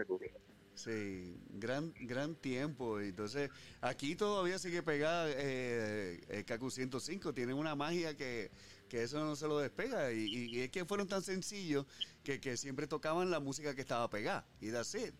Sí, 0.73 1.37
gran 1.51 1.93
gran 2.01 2.33
tiempo. 2.35 2.99
Entonces, 2.99 3.49
aquí 3.79 4.15
todavía 4.15 4.57
sigue 4.57 4.81
pegada 4.81 5.29
eh, 5.29 6.19
eh, 6.29 6.43
Kaku 6.45 6.69
105. 6.71 7.31
Tienen 7.33 7.55
una 7.57 7.75
magia 7.75 8.17
que, 8.17 8.49
que 8.89 9.03
eso 9.03 9.23
no 9.23 9.35
se 9.37 9.47
lo 9.47 9.59
despega. 9.59 10.11
Y, 10.11 10.23
y- 10.25 10.45
y 10.57 10.59
es 10.61 10.69
que 10.71 10.83
fueron 10.83 11.07
tan 11.07 11.21
sencillos 11.21 11.85
que, 12.23 12.41
que 12.41 12.57
siempre 12.57 12.87
tocaban 12.87 13.29
la 13.29 13.39
música 13.39 13.75
que 13.75 13.81
estaba 13.81 14.09
pegada. 14.09 14.45
Y 14.59 14.71
that's 14.71 14.95
it. 14.95 15.13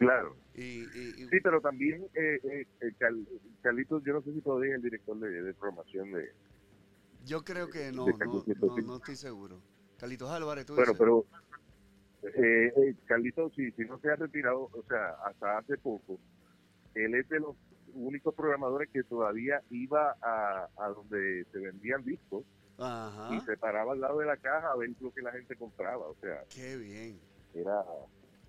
Claro. 0.00 0.34
Y, 0.54 0.62
y- 0.62 1.22
y- 1.24 1.28
Sí, 1.28 1.40
pero 1.42 1.60
también 1.60 2.02
eh, 2.14 2.40
eh, 2.42 2.66
eh, 2.80 2.92
Cal- 2.98 3.28
Carlitos, 3.60 4.02
yo 4.02 4.14
no 4.14 4.22
sé 4.22 4.32
si 4.32 4.40
todavía 4.40 4.70
es 4.70 4.76
el 4.76 4.82
director 4.82 5.18
de, 5.20 5.28
de 5.42 5.54
programación 5.54 6.10
de... 6.12 6.30
yo 7.26 7.44
creo 7.44 7.68
que 7.68 7.92
no, 7.92 8.06
no, 8.06 8.18
Kaku 8.18 8.32
no, 8.38 8.44
105. 8.44 8.80
no 8.80 8.96
estoy 8.96 9.16
seguro. 9.16 9.60
Carlitos 9.98 10.30
Álvarez, 10.30 10.64
tú 10.64 10.74
Bueno, 10.74 10.92
dices. 10.92 10.98
pero 10.98 11.26
eh, 12.22 12.72
eh, 12.76 12.94
Carlitos, 13.04 13.52
si, 13.54 13.70
si 13.72 13.82
no 13.82 13.98
se 14.00 14.08
ha 14.10 14.16
retirado, 14.16 14.70
o 14.72 14.82
sea, 14.88 15.10
hasta 15.26 15.58
hace 15.58 15.76
poco, 15.76 16.18
él 16.94 17.14
es 17.14 17.28
de 17.28 17.40
los 17.40 17.56
únicos 17.92 18.34
programadores 18.34 18.88
que 18.90 19.02
todavía 19.02 19.60
iba 19.68 20.16
a, 20.22 20.66
a 20.78 20.88
donde 20.88 21.44
se 21.52 21.58
vendían 21.58 22.02
discos 22.04 22.44
y 22.78 22.82
Ajá. 22.82 23.44
se 23.44 23.56
paraba 23.58 23.92
al 23.92 24.00
lado 24.00 24.18
de 24.20 24.26
la 24.26 24.38
caja 24.38 24.72
a 24.72 24.76
ver 24.76 24.88
lo 24.98 25.12
que 25.12 25.20
la 25.20 25.32
gente 25.32 25.56
compraba. 25.56 26.06
O 26.08 26.16
sea, 26.22 26.42
Qué 26.48 26.78
bien. 26.78 27.20
era 27.52 27.82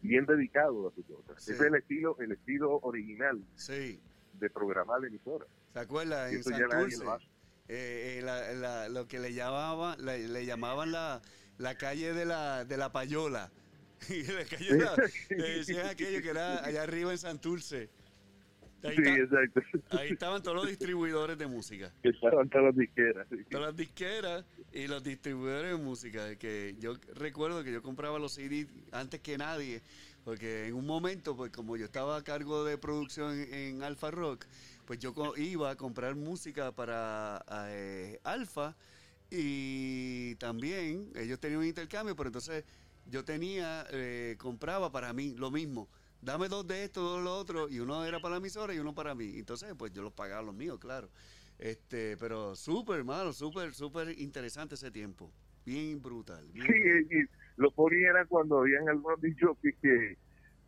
bien 0.01 0.25
dedicado 0.25 0.87
a 0.87 0.93
su 0.95 1.03
cosa. 1.03 1.33
Sí. 1.39 1.51
Ese 1.51 1.61
es 1.63 1.67
el 1.69 1.75
estilo, 1.75 2.17
el 2.19 2.31
estilo 2.31 2.79
original 2.83 3.41
Sí. 3.55 3.99
de 4.39 4.49
programar 4.49 5.01
la 5.01 5.07
emisora. 5.07 5.45
¿Se 5.73 5.79
acuerda? 5.79 6.29
En 6.29 6.41
nadie 6.41 6.43
Santurce. 6.91 7.03
lo 7.03 7.17
eh, 7.67 8.17
eh, 8.17 8.21
la- 8.23 8.51
la- 8.53 8.89
lo 8.89 9.07
que 9.07 9.19
le 9.19 9.33
llamaban, 9.33 10.03
la- 10.03 10.17
le 10.17 10.45
llamaban 10.45 10.91
la, 10.91 11.21
la 11.57 11.77
calle 11.77 12.13
de 12.13 12.25
la, 12.25 12.65
de 12.65 12.77
la 12.77 12.91
payola. 12.91 13.51
Y 14.09 14.23
la 14.23 14.43
calle 14.45 14.73
de 14.73 14.83
la, 14.83 14.95
le 15.29 15.49
decían 15.57 15.85
aquello 15.87 16.21
que 16.21 16.29
era 16.29 16.65
allá 16.65 16.81
arriba 16.83 17.11
en 17.11 17.17
Santurce. 17.19 17.89
Ahí, 18.83 18.95
Sí, 18.95 19.03
está- 19.03 19.43
exacto. 19.43 19.97
ahí 19.99 20.09
estaban 20.11 20.41
todos 20.41 20.57
los 20.57 20.67
distribuidores 20.67 21.37
de 21.37 21.45
música. 21.45 21.93
Estaban 22.01 22.49
todas 22.49 22.65
las 22.65 22.75
disqueras. 22.75 23.27
sí. 23.29 23.37
Todas 23.49 23.67
las 23.67 23.75
disqueras 23.77 24.43
y 24.71 24.87
los 24.87 25.03
distribuidores 25.03 25.71
de 25.71 25.83
música. 25.83 26.35
Que 26.35 26.75
yo 26.79 26.95
recuerdo 27.15 27.63
que 27.63 27.71
yo 27.71 27.81
compraba 27.81 28.19
los 28.19 28.33
CDs 28.33 28.67
antes 28.91 29.19
que 29.21 29.37
nadie. 29.37 29.81
Porque 30.23 30.67
en 30.67 30.75
un 30.75 30.85
momento, 30.85 31.35
pues 31.35 31.51
como 31.51 31.77
yo 31.77 31.85
estaba 31.85 32.17
a 32.17 32.23
cargo 32.23 32.63
de 32.63 32.77
producción 32.77 33.39
en, 33.51 33.81
Alfa 33.81 34.11
Rock, 34.11 34.45
pues 34.85 34.99
yo 34.99 35.13
iba 35.35 35.71
a 35.71 35.75
comprar 35.75 36.15
música 36.15 36.71
para 36.71 37.43
eh, 37.69 38.19
Alfa 38.23 38.75
y 39.31 40.35
también 40.35 41.11
ellos 41.15 41.39
tenían 41.39 41.61
un 41.61 41.65
intercambio, 41.65 42.15
pero 42.15 42.27
entonces 42.27 42.65
yo 43.09 43.25
tenía, 43.25 43.87
eh, 43.91 44.35
compraba 44.37 44.91
para 44.91 45.11
mí 45.11 45.33
lo 45.37 45.49
mismo. 45.49 45.87
Dame 46.21 46.49
dos 46.49 46.67
de 46.67 46.83
esto, 46.83 47.01
dos 47.01 47.17
de 47.17 47.23
lo 47.23 47.35
otro, 47.35 47.67
y 47.67 47.79
uno 47.79 48.05
era 48.05 48.19
para 48.19 48.33
la 48.33 48.37
emisora 48.37 48.75
y 48.75 48.79
uno 48.79 48.93
para 48.93 49.15
mí. 49.15 49.39
Entonces, 49.39 49.73
pues 49.75 49.91
yo 49.91 50.03
los 50.03 50.13
pagaba 50.13 50.43
los 50.43 50.53
míos, 50.53 50.77
claro. 50.79 51.09
Este, 51.61 52.17
pero 52.17 52.55
súper, 52.55 53.03
malo, 53.03 53.33
súper, 53.33 53.75
súper 53.75 54.19
interesante 54.19 54.73
ese 54.73 54.89
tiempo. 54.89 55.31
Bien 55.63 56.01
brutal. 56.01 56.43
bien 56.51 56.65
Sí, 56.65 56.73
y 56.73 57.61
lo 57.61 57.69
ponía 57.69 58.09
era 58.09 58.25
cuando 58.25 58.61
habían 58.61 58.89
algunos 58.89 59.21
dichos 59.21 59.55
que, 59.61 60.17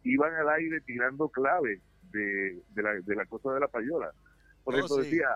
iban 0.03 0.35
al 0.35 0.49
aire 0.49 0.81
tirando 0.81 1.29
claves 1.29 1.81
de, 2.11 2.61
de, 2.75 2.83
la, 2.83 2.93
de 2.93 3.15
la 3.15 3.25
cosa 3.25 3.53
de 3.53 3.61
la 3.61 3.67
payola. 3.67 4.13
Por 4.63 4.75
eso 4.75 4.93
oh, 4.93 4.97
decía, 4.97 5.27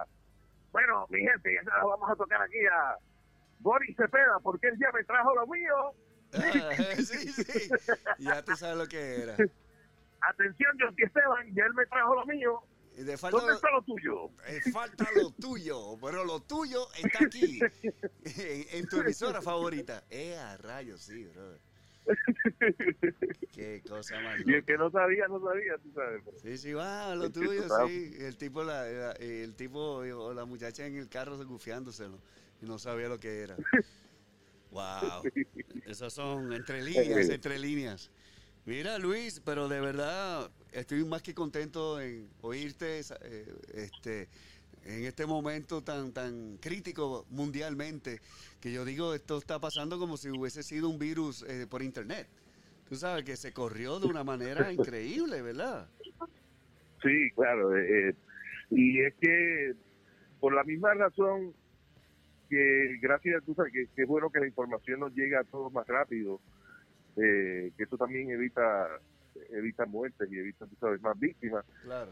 bueno, 0.71 1.07
mi 1.09 1.21
gente, 1.21 1.55
ya 1.55 1.83
vamos 1.83 2.07
a 2.07 2.15
tocar 2.15 2.39
aquí 2.39 2.63
a 2.71 2.95
Boris 3.59 3.97
Cepeda, 3.97 4.39
porque 4.43 4.67
él 4.67 4.77
ya 4.79 4.91
me 4.91 5.03
trajo 5.05 5.33
lo 5.33 5.47
mío. 5.47 5.75
Ah, 6.33 6.95
sí, 6.97 7.31
sí, 7.31 7.69
ya 8.19 8.43
tú 8.43 8.55
sabes 8.55 8.77
lo 8.77 8.85
que 8.85 9.23
era. 9.23 9.33
Atención, 10.21 10.77
John 10.79 10.93
Esteban, 10.97 11.55
ya 11.55 11.65
él 11.65 11.73
me 11.73 11.85
trajo 11.87 12.13
lo 12.13 12.25
mío. 12.27 12.61
¿Dónde 12.97 13.53
está 13.53 13.69
lo 13.71 13.83
tuyo? 13.83 14.31
Eh, 14.47 14.59
falta 14.71 15.07
lo 15.15 15.29
tuyo, 15.31 15.97
pero 16.01 16.25
lo 16.25 16.41
tuyo 16.41 16.87
está 16.95 17.25
aquí, 17.25 17.59
en, 18.71 18.87
tu 18.87 19.01
emisora 19.01 19.39
favorita. 19.39 20.03
Eh, 20.09 20.35
a 20.35 20.57
rayos, 20.57 21.01
sí, 21.01 21.25
brother. 21.25 21.59
Qué 23.53 23.83
cosa 23.87 24.19
más. 24.21 24.39
Y 24.45 24.51
el 24.51 24.65
que 24.65 24.77
no 24.77 24.89
sabía, 24.89 25.27
no 25.27 25.39
sabía, 25.39 25.77
tú 25.77 25.91
sabes. 25.93 26.23
Sí, 26.41 26.57
sí, 26.57 26.73
va, 26.73 27.13
lo 27.13 27.29
tuyo, 27.31 27.63
sí. 27.87 28.15
El 28.17 28.35
tipo, 28.37 28.63
la, 28.63 29.11
el 29.11 29.53
tipo 29.55 29.97
o 29.97 30.33
la 30.33 30.45
muchacha 30.45 30.87
en 30.87 30.95
el 30.95 31.07
carro 31.07 31.37
gufiándoselo 31.45 32.19
y 32.61 32.65
no 32.65 32.79
sabía 32.79 33.09
lo 33.09 33.19
que 33.19 33.41
era. 33.41 33.57
Wow. 34.71 35.23
Esas 35.85 36.13
son 36.13 36.51
entre 36.51 36.81
líneas, 36.81 37.29
entre 37.29 37.59
líneas. 37.59 38.09
Mira, 38.65 38.97
Luis, 38.97 39.39
pero 39.45 39.69
de 39.69 39.79
verdad 39.79 40.51
estoy 40.71 41.03
más 41.05 41.21
que 41.21 41.33
contento 41.33 41.99
en 42.01 42.27
oírte 42.41 42.99
eh, 42.99 43.55
este, 43.73 44.27
en 44.85 45.05
este 45.05 45.25
momento 45.25 45.83
tan, 45.83 46.11
tan 46.13 46.57
crítico 46.57 47.25
mundialmente, 47.29 48.19
que 48.61 48.71
yo 48.71 48.85
digo, 48.85 49.13
esto 49.13 49.37
está 49.37 49.59
pasando 49.59 49.99
como 49.99 50.17
si 50.17 50.29
hubiese 50.29 50.63
sido 50.63 50.89
un 50.89 50.99
virus 50.99 51.43
eh, 51.43 51.67
por 51.69 51.81
internet. 51.81 52.27
Tú 52.87 52.95
sabes 52.95 53.23
que 53.25 53.35
se 53.35 53.51
corrió 53.51 53.99
de 53.99 54.07
una 54.07 54.23
manera 54.23 54.71
increíble, 54.71 55.41
¿verdad? 55.41 55.89
Sí, 57.01 57.31
claro. 57.35 57.77
Eh, 57.77 58.15
y 58.71 59.01
es 59.01 59.13
que 59.15 59.73
por 60.39 60.53
la 60.53 60.63
misma 60.63 60.93
razón 60.93 61.53
que 62.49 62.97
gracias, 63.01 63.43
tú 63.45 63.53
sabes 63.53 63.73
que, 63.73 63.87
que 63.93 64.03
es 64.03 64.07
bueno 64.07 64.29
que 64.29 64.39
la 64.39 64.47
información 64.47 65.01
nos 65.01 65.13
llegue 65.13 65.35
a 65.35 65.43
todos 65.43 65.71
más 65.73 65.85
rápido 65.87 66.39
eh, 67.17 67.71
que 67.75 67.83
eso 67.83 67.97
también 67.97 68.29
evita 68.29 68.87
evita 69.49 69.85
muertes 69.85 70.31
y 70.31 70.37
evita 70.37 70.67
sabes, 70.79 71.01
más 71.01 71.17
víctimas. 71.19 71.65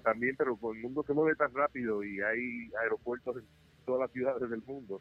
También 0.03 0.35
pero 0.37 0.55
con 0.57 0.75
el 0.75 0.83
mundo 0.83 1.03
se 1.05 1.13
mueve 1.13 1.35
tan 1.35 1.53
rápido 1.53 2.03
y 2.03 2.21
hay 2.21 2.71
aeropuertos 2.81 3.37
en 3.37 3.43
todas 3.85 4.01
las 4.01 4.11
ciudades 4.11 4.49
del 4.49 4.63
mundo 4.63 4.99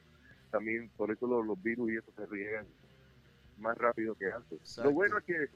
también 0.54 0.88
por 0.96 1.10
eso 1.10 1.26
los, 1.26 1.60
virus 1.60 1.90
y 1.90 1.96
eso 1.96 2.12
se 2.16 2.26
riegan 2.26 2.64
más 3.58 3.76
rápido 3.76 4.14
que 4.14 4.30
antes. 4.30 4.78
Lo 4.78 4.92
bueno 4.92 5.18
es 5.18 5.24
que 5.24 5.48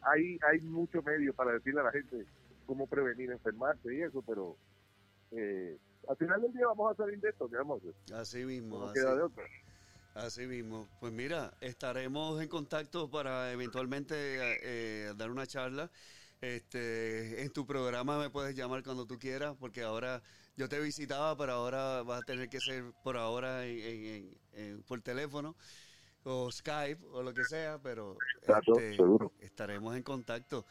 hay 0.00 0.38
hay 0.48 0.60
muchos 0.60 1.04
medios 1.04 1.34
para 1.34 1.52
decirle 1.54 1.80
a 1.80 1.84
la 1.84 1.90
gente 1.90 2.24
cómo 2.64 2.86
prevenir 2.86 3.32
enfermarse 3.32 3.92
y 3.92 4.02
eso 4.02 4.22
pero 4.22 4.56
eh, 5.32 5.76
al 6.08 6.16
final 6.16 6.40
del 6.40 6.52
día 6.52 6.66
vamos 6.68 6.92
a 6.92 6.96
salir 7.02 7.18
de 7.20 7.30
esto 7.30 7.48
digamos 7.48 7.82
así 8.14 8.44
mismo 8.44 8.84
así. 8.84 8.94
queda 8.94 9.16
de 9.16 9.22
otra 9.22 9.44
Así 10.14 10.46
mismo. 10.46 10.88
Pues 11.00 11.12
mira, 11.12 11.52
estaremos 11.60 12.40
en 12.42 12.48
contacto 12.48 13.10
para 13.10 13.52
eventualmente 13.52 14.14
eh, 14.16 15.12
dar 15.16 15.30
una 15.30 15.46
charla. 15.46 15.90
Este, 16.40 17.42
en 17.42 17.52
tu 17.52 17.66
programa 17.66 18.18
me 18.18 18.28
puedes 18.28 18.56
llamar 18.56 18.82
cuando 18.82 19.06
tú 19.06 19.18
quieras, 19.18 19.56
porque 19.58 19.82
ahora 19.82 20.20
yo 20.56 20.68
te 20.68 20.80
visitaba, 20.80 21.36
pero 21.36 21.52
ahora 21.52 22.02
vas 22.02 22.22
a 22.22 22.26
tener 22.26 22.48
que 22.48 22.60
ser 22.60 22.84
por 23.04 23.16
ahora 23.16 23.62
por 24.86 25.00
teléfono 25.00 25.56
o 26.24 26.50
Skype 26.50 27.04
o 27.12 27.22
lo 27.22 27.32
que 27.32 27.44
sea, 27.44 27.78
pero 27.82 28.16
este, 28.42 28.96
estaremos 29.40 29.96
en 29.96 30.02
contacto. 30.02 30.66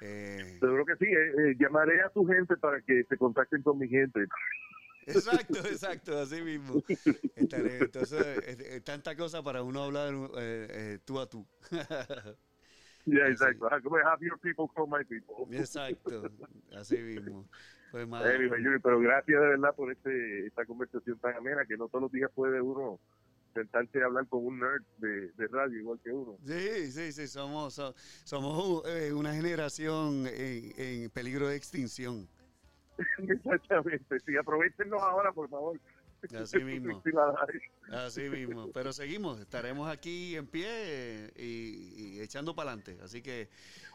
Eh, 0.00 0.58
seguro 0.60 0.84
que 0.84 0.96
sí, 0.96 1.06
eh, 1.06 1.32
eh, 1.38 1.54
llamaré 1.58 2.02
a 2.02 2.08
tu 2.10 2.26
gente 2.26 2.56
para 2.56 2.80
que 2.80 3.04
se 3.04 3.16
contacten 3.16 3.62
con 3.62 3.78
mi 3.78 3.88
gente. 3.88 4.26
Exacto, 5.06 5.58
exacto, 5.58 6.18
así 6.18 6.40
mismo. 6.42 6.82
Entonces, 7.36 8.84
tanta 8.84 9.14
cosa 9.16 9.42
para 9.42 9.62
uno 9.62 9.82
hablar 9.82 10.14
eh, 10.38 10.66
eh, 10.70 10.98
tú 11.04 11.20
a 11.20 11.28
tú. 11.28 11.46
Yeah, 13.06 13.28
exacto. 13.28 13.68
Have 13.68 14.22
your 14.22 14.38
people 14.38 14.66
call 14.74 14.86
my 14.86 15.04
people. 15.04 15.46
Exacto, 15.54 16.22
así 16.74 16.96
mismo. 16.96 17.46
Pues, 17.90 18.08
pero 18.82 18.98
gracias 18.98 19.40
de 19.40 19.46
verdad 19.46 19.74
por 19.76 19.92
este, 19.92 20.46
esta 20.46 20.64
conversación 20.64 21.18
tan 21.18 21.36
amena 21.36 21.64
que 21.64 21.76
no 21.76 21.86
todos 21.88 22.02
los 22.02 22.12
días 22.12 22.30
puede 22.34 22.60
uno 22.60 22.98
sentarse 23.52 24.02
a 24.02 24.06
hablar 24.06 24.26
con 24.26 24.44
un 24.44 24.58
nerd 24.58 24.82
de, 24.98 25.30
de, 25.32 25.46
radio 25.46 25.78
igual 25.78 26.00
que 26.02 26.10
uno. 26.10 26.36
Sí, 26.44 26.90
sí, 26.90 27.12
sí, 27.12 27.28
somos, 27.28 27.80
somos 28.24 28.82
eh, 28.88 29.12
una 29.12 29.32
generación 29.32 30.26
en, 30.26 30.72
en 30.76 31.10
peligro 31.10 31.46
de 31.48 31.56
extinción. 31.56 32.26
Exactamente, 33.18 34.20
sí, 34.20 34.36
aprovechenos 34.36 35.02
ahora, 35.02 35.32
por 35.32 35.48
favor. 35.48 35.78
Así 36.32 36.58
mismo. 36.64 37.02
Así 37.90 38.28
mismo. 38.28 38.70
Pero 38.72 38.92
seguimos, 38.92 39.40
estaremos 39.40 39.90
aquí 39.90 40.36
en 40.36 40.46
pie 40.46 41.32
y, 41.36 42.20
echando 42.20 42.54
para 42.54 42.72
adelante. 42.72 42.98
Así 43.02 43.22
que. 43.22 43.48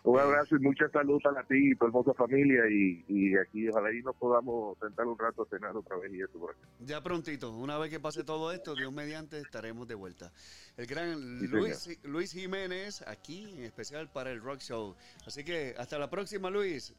Un 0.03 0.17
eh, 0.17 0.21
abrazo 0.21 0.55
y 0.55 0.59
mucha 0.59 0.87
salud 0.89 1.19
para 1.21 1.43
ti 1.43 1.71
y 1.71 1.75
tu 1.75 1.85
hermosa 1.85 2.13
familia. 2.13 2.63
Y, 2.69 3.03
y 3.07 3.37
aquí, 3.37 3.67
ojalá 3.69 3.91
y 3.91 4.01
nos 4.01 4.15
podamos 4.15 4.77
sentar 4.79 5.05
un 5.05 5.17
rato 5.17 5.43
a 5.43 5.45
cenar 5.47 5.75
otra 5.75 5.97
vez 5.97 6.13
y 6.13 6.21
eso 6.21 6.49
Ya 6.79 7.01
prontito, 7.01 7.51
una 7.51 7.77
vez 7.77 7.89
que 7.89 7.99
pase 7.99 8.23
todo 8.23 8.51
esto, 8.51 8.75
Dios 8.75 8.93
mediante, 8.93 9.39
estaremos 9.39 9.87
de 9.87 9.95
vuelta. 9.95 10.31
El 10.77 10.85
gran 10.85 11.39
Luis, 11.49 11.99
Luis 12.03 12.31
Jiménez, 12.31 13.01
aquí 13.07 13.51
en 13.57 13.63
especial 13.63 14.09
para 14.11 14.31
el 14.31 14.41
Rock 14.41 14.59
Show. 14.59 14.95
Así 15.25 15.43
que 15.43 15.75
hasta 15.77 15.97
la 15.97 16.09
próxima, 16.09 16.49
Luis. 16.49 16.95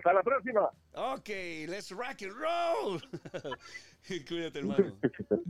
Hasta 0.00 0.14
la 0.14 0.22
próxima. 0.22 0.70
Ok, 0.94 1.28
let's 1.68 1.90
rock 1.90 2.22
and 2.22 2.32
roll. 2.32 3.02
Cuídate, 4.26 4.60
hermano. 4.60 4.96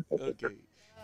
Ok. 0.09 0.43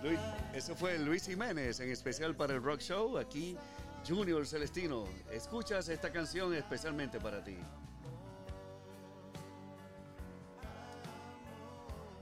Luis, 0.03 0.19
eso 0.53 0.75
fue 0.75 0.99
Luis 0.99 1.27
Jiménez, 1.27 1.79
en 1.79 1.93
especial 1.93 2.35
para 2.35 2.55
el 2.55 2.63
Rock 2.63 2.81
Show. 2.81 3.17
Aquí, 3.19 3.57
Junior 4.05 4.45
Celestino. 4.45 5.05
Escuchas 5.31 5.89
esta 5.89 6.11
canción 6.11 6.55
especialmente 6.55 7.21
para 7.21 7.45
ti. 7.45 7.57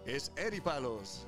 Es 0.04 0.30
Eri 0.36 0.60
Palos. 0.60 1.26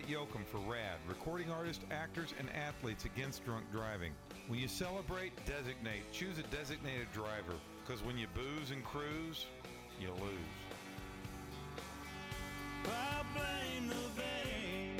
Dwight 0.00 0.08
Yoakam 0.08 0.46
for 0.46 0.58
RAD, 0.70 0.98
recording 1.08 1.50
artists, 1.50 1.84
actors, 1.90 2.34
and 2.38 2.48
athletes 2.50 3.04
against 3.04 3.44
drunk 3.44 3.64
driving. 3.72 4.12
When 4.48 4.58
you 4.58 4.68
celebrate, 4.68 5.32
designate. 5.46 6.10
Choose 6.12 6.38
a 6.38 6.42
designated 6.54 7.08
driver, 7.12 7.54
because 7.84 8.04
when 8.04 8.16
you 8.16 8.26
booze 8.34 8.70
and 8.70 8.84
cruise, 8.84 9.46
you 10.00 10.08
lose. 10.10 10.20
I 12.86 13.22
blame 13.34 13.88
the 13.88 13.94
vein 14.20 14.96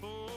for 0.00 0.28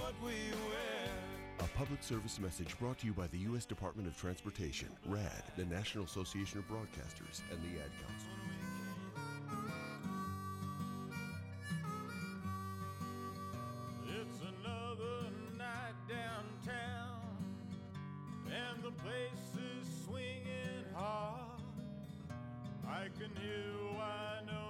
what 0.00 0.14
we 0.22 0.34
wear. 0.68 1.60
A 1.60 1.78
public 1.78 2.02
service 2.02 2.40
message 2.40 2.76
brought 2.78 2.98
to 2.98 3.06
you 3.06 3.12
by 3.12 3.26
the 3.28 3.38
U.S. 3.38 3.64
Department 3.64 4.08
of 4.08 4.16
Transportation, 4.16 4.88
RAD, 5.06 5.44
the 5.56 5.66
National 5.66 6.04
Association 6.04 6.58
of 6.58 6.68
Broadcasters, 6.68 7.42
and 7.50 7.60
the 7.62 7.80
Ad 7.80 7.90
Council. 8.06 8.23
I 22.86 23.08
can 23.18 23.30
hear 23.40 23.72
Winona 23.96 24.63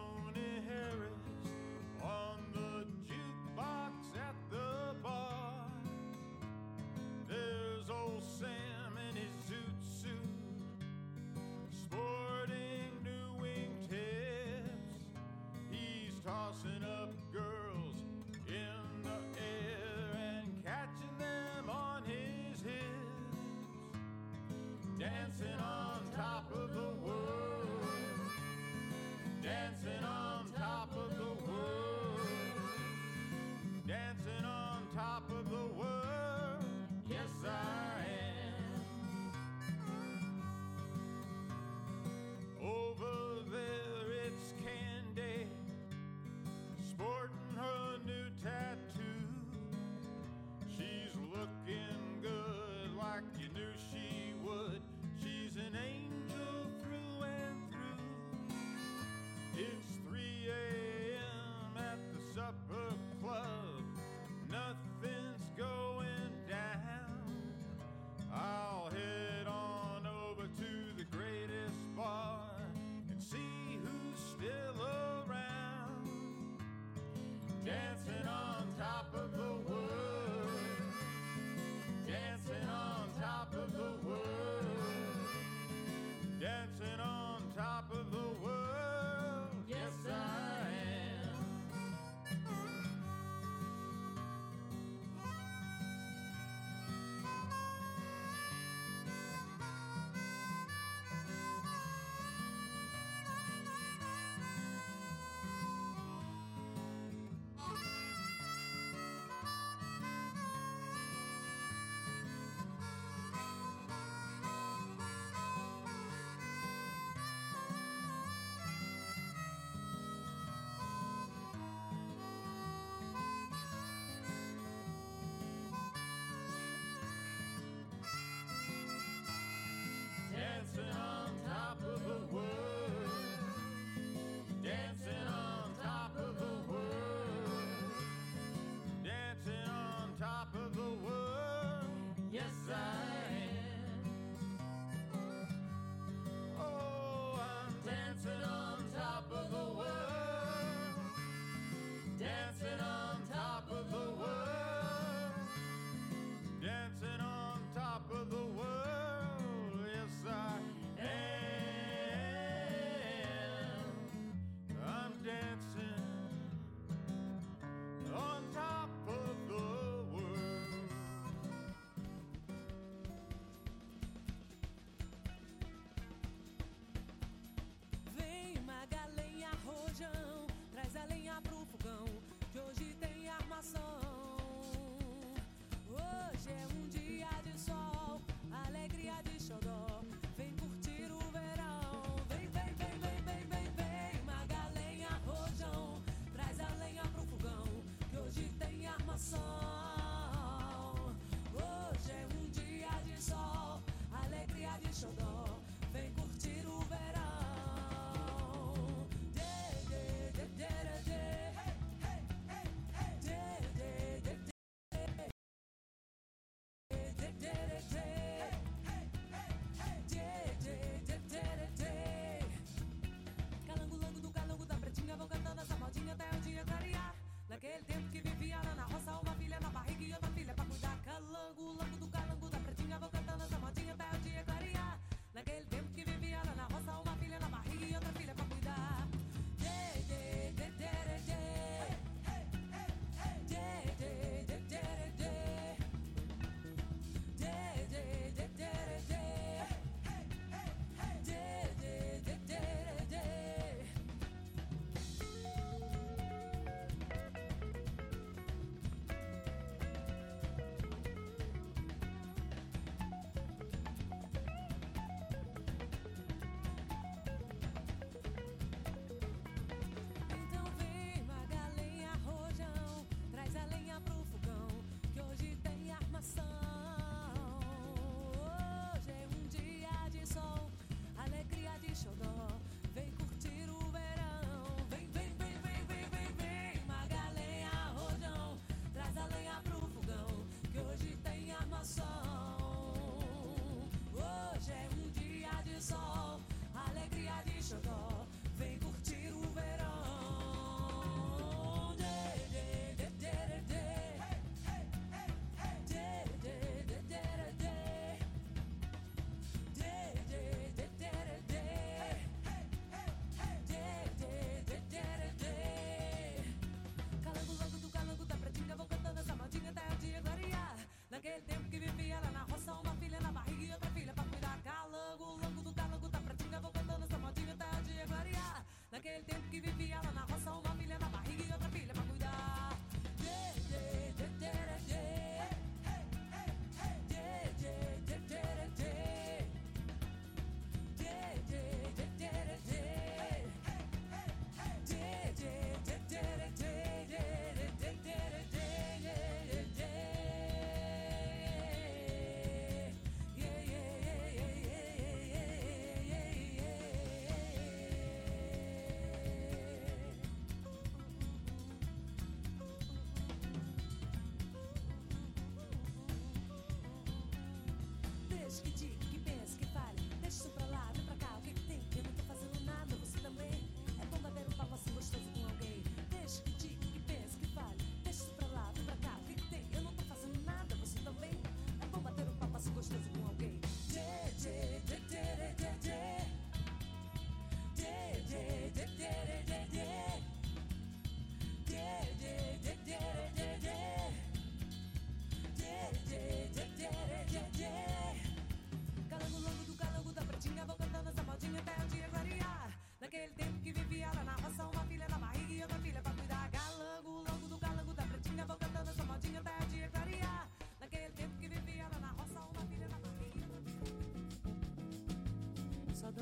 que 368.62 368.70
te 368.70 368.93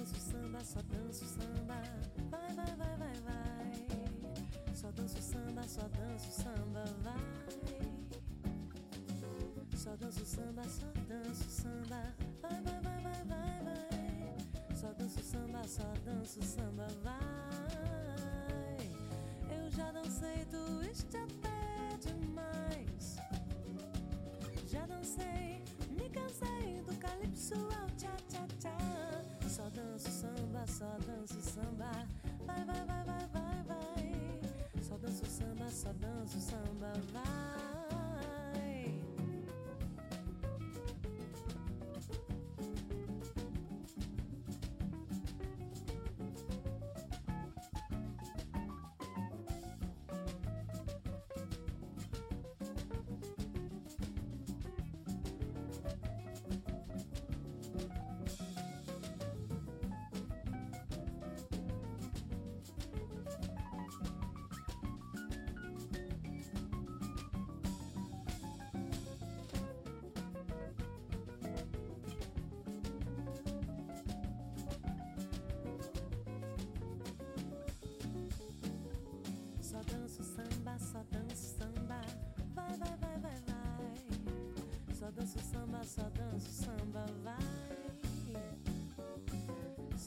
samba, 0.01 0.64
só 0.64 0.81
danço 0.82 1.24
samba. 1.27 1.82
Vai, 2.31 2.55
vai, 2.55 2.77
vai, 2.77 2.97
vai, 2.97 3.14
vai. 3.20 4.74
Só 4.74 4.90
danço 4.93 5.20
samba, 5.23 5.62
só 5.69 5.82
danço 5.89 6.32
samba, 6.32 6.85
vai. 7.02 7.43
Só 9.77 9.97
danço 9.97 10.24
samba, 10.24 10.62
só 10.64 10.86
danço 11.09 11.51
samba. 11.51 12.14
Vai, 12.40 12.62
vai, 12.62 12.81
vai, 12.81 13.02
vai, 13.02 13.24
vai, 13.24 13.62
vai. 13.64 14.77
Só 14.77 14.93
danço 14.93 15.23
samba, 15.23 15.62
só 15.66 15.93
danço 16.05 16.43
samba, 16.43 16.86
vai. 17.02 17.19
Eu 19.51 19.70
já 19.70 19.93
dancei 19.93 20.47
twist 20.47 21.16
até 21.16 21.97
demais. 21.98 23.16
Já 24.66 24.86
dancei, 24.86 25.62
me 25.90 26.09
cansei 26.10 26.82
do 26.86 26.97
calypso 26.97 27.55
ao. 27.55 27.91
Só 29.52 29.68
danço 29.68 30.10
samba, 30.10 30.66
só 30.66 30.96
danço 31.06 31.38
samba. 31.42 31.90
Vai, 32.46 32.64
vai, 32.64 32.86
vai, 32.86 33.04
vai, 33.04 33.26
vai, 33.34 33.62
vai. 33.64 34.82
Só 34.82 34.96
danço 34.96 35.26
samba, 35.26 35.68
só 35.70 35.92
danço 35.92 36.40
samba, 36.40 36.90
vai. 37.12 37.31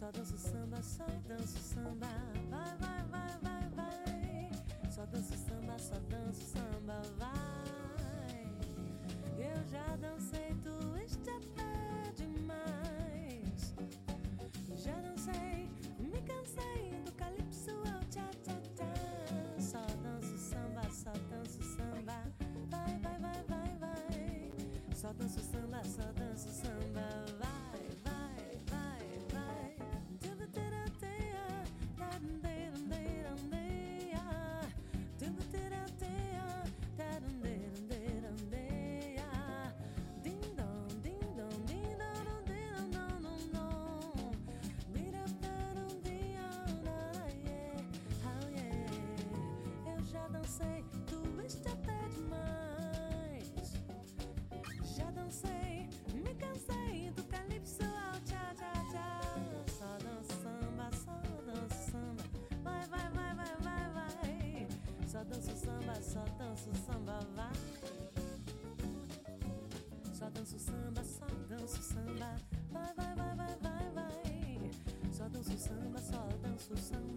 Só 0.06 0.12
danço 0.12 0.38
samba, 0.38 0.84
só 0.84 1.06
danço 1.28 1.58
samba. 1.58 2.06
Vai, 2.52 2.78
vai, 2.78 3.04
vai, 3.10 3.38
vai, 3.42 3.70
vai. 3.70 4.92
Só 4.92 5.04
danço 5.08 5.36
samba, 5.36 5.80
só 5.80 5.96
danço 6.08 6.42
samba, 6.42 7.02
vai. 7.18 8.46
Eu 9.36 9.68
já 9.68 9.96
dancei 9.96 10.56
twist 10.62 11.28
até 11.28 12.12
demais. 12.14 13.74
Já 14.76 14.94
dancei, 15.02 15.68
me 15.98 16.22
cansei 16.22 17.02
do 17.04 17.12
calypso 17.14 17.72
ao 17.72 18.00
tchá 18.12 18.30
tchá 18.44 18.62
tchá. 18.76 18.94
Só 19.60 19.84
danço 20.04 20.38
samba, 20.38 20.84
só 20.92 21.14
danço 21.32 21.64
samba. 21.64 22.32
Vai, 22.70 23.00
vai, 23.00 23.20
vai, 23.20 23.44
vai, 23.48 23.78
vai. 23.80 24.52
Só 24.94 25.12
danço 25.14 25.40
samba, 25.40 25.55
Dancei 50.46 50.86
twist 51.08 51.68
até 51.68 52.08
demais. 52.10 53.74
Já 54.96 55.10
dancei, 55.10 55.90
me 56.14 56.36
cansei 56.36 57.10
do 57.16 57.24
calypso 57.24 57.82
ao 57.82 58.22
tchá 58.22 58.54
tchá 58.54 58.72
tchá. 58.92 59.22
Só 59.68 59.98
danço 59.98 60.34
samba, 60.44 60.92
só 60.94 61.20
danço 61.48 61.92
samba. 61.92 62.24
Vai, 62.62 62.86
vai, 62.86 63.10
vai, 63.10 63.36
vai, 63.36 63.56
vai, 63.64 63.90
vai. 63.90 64.68
Só 65.08 65.24
danço 65.24 65.58
samba, 65.58 65.96
só 66.00 66.24
danço 66.38 66.70
samba, 66.86 67.20
vai. 67.36 67.52
Só 70.14 70.30
danço 70.30 70.60
samba, 70.60 71.04
só 71.04 71.26
danço 71.50 71.82
samba. 71.82 72.36
Vai, 72.70 72.94
vai, 72.94 73.16
vai, 73.16 73.36
vai, 73.36 73.58
vai, 73.64 73.92
vai. 73.96 74.72
Só 75.12 75.28
danço 75.28 75.58
samba, 75.58 76.00
só 76.00 76.28
danço 76.44 76.78
samba, 76.78 77.15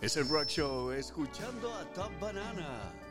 Es 0.00 0.16
el 0.16 0.26
Rock 0.30 0.46
Show, 0.46 0.92
escuchando 0.92 1.70
a 1.74 1.84
Top 1.92 2.10
Banana. 2.18 3.09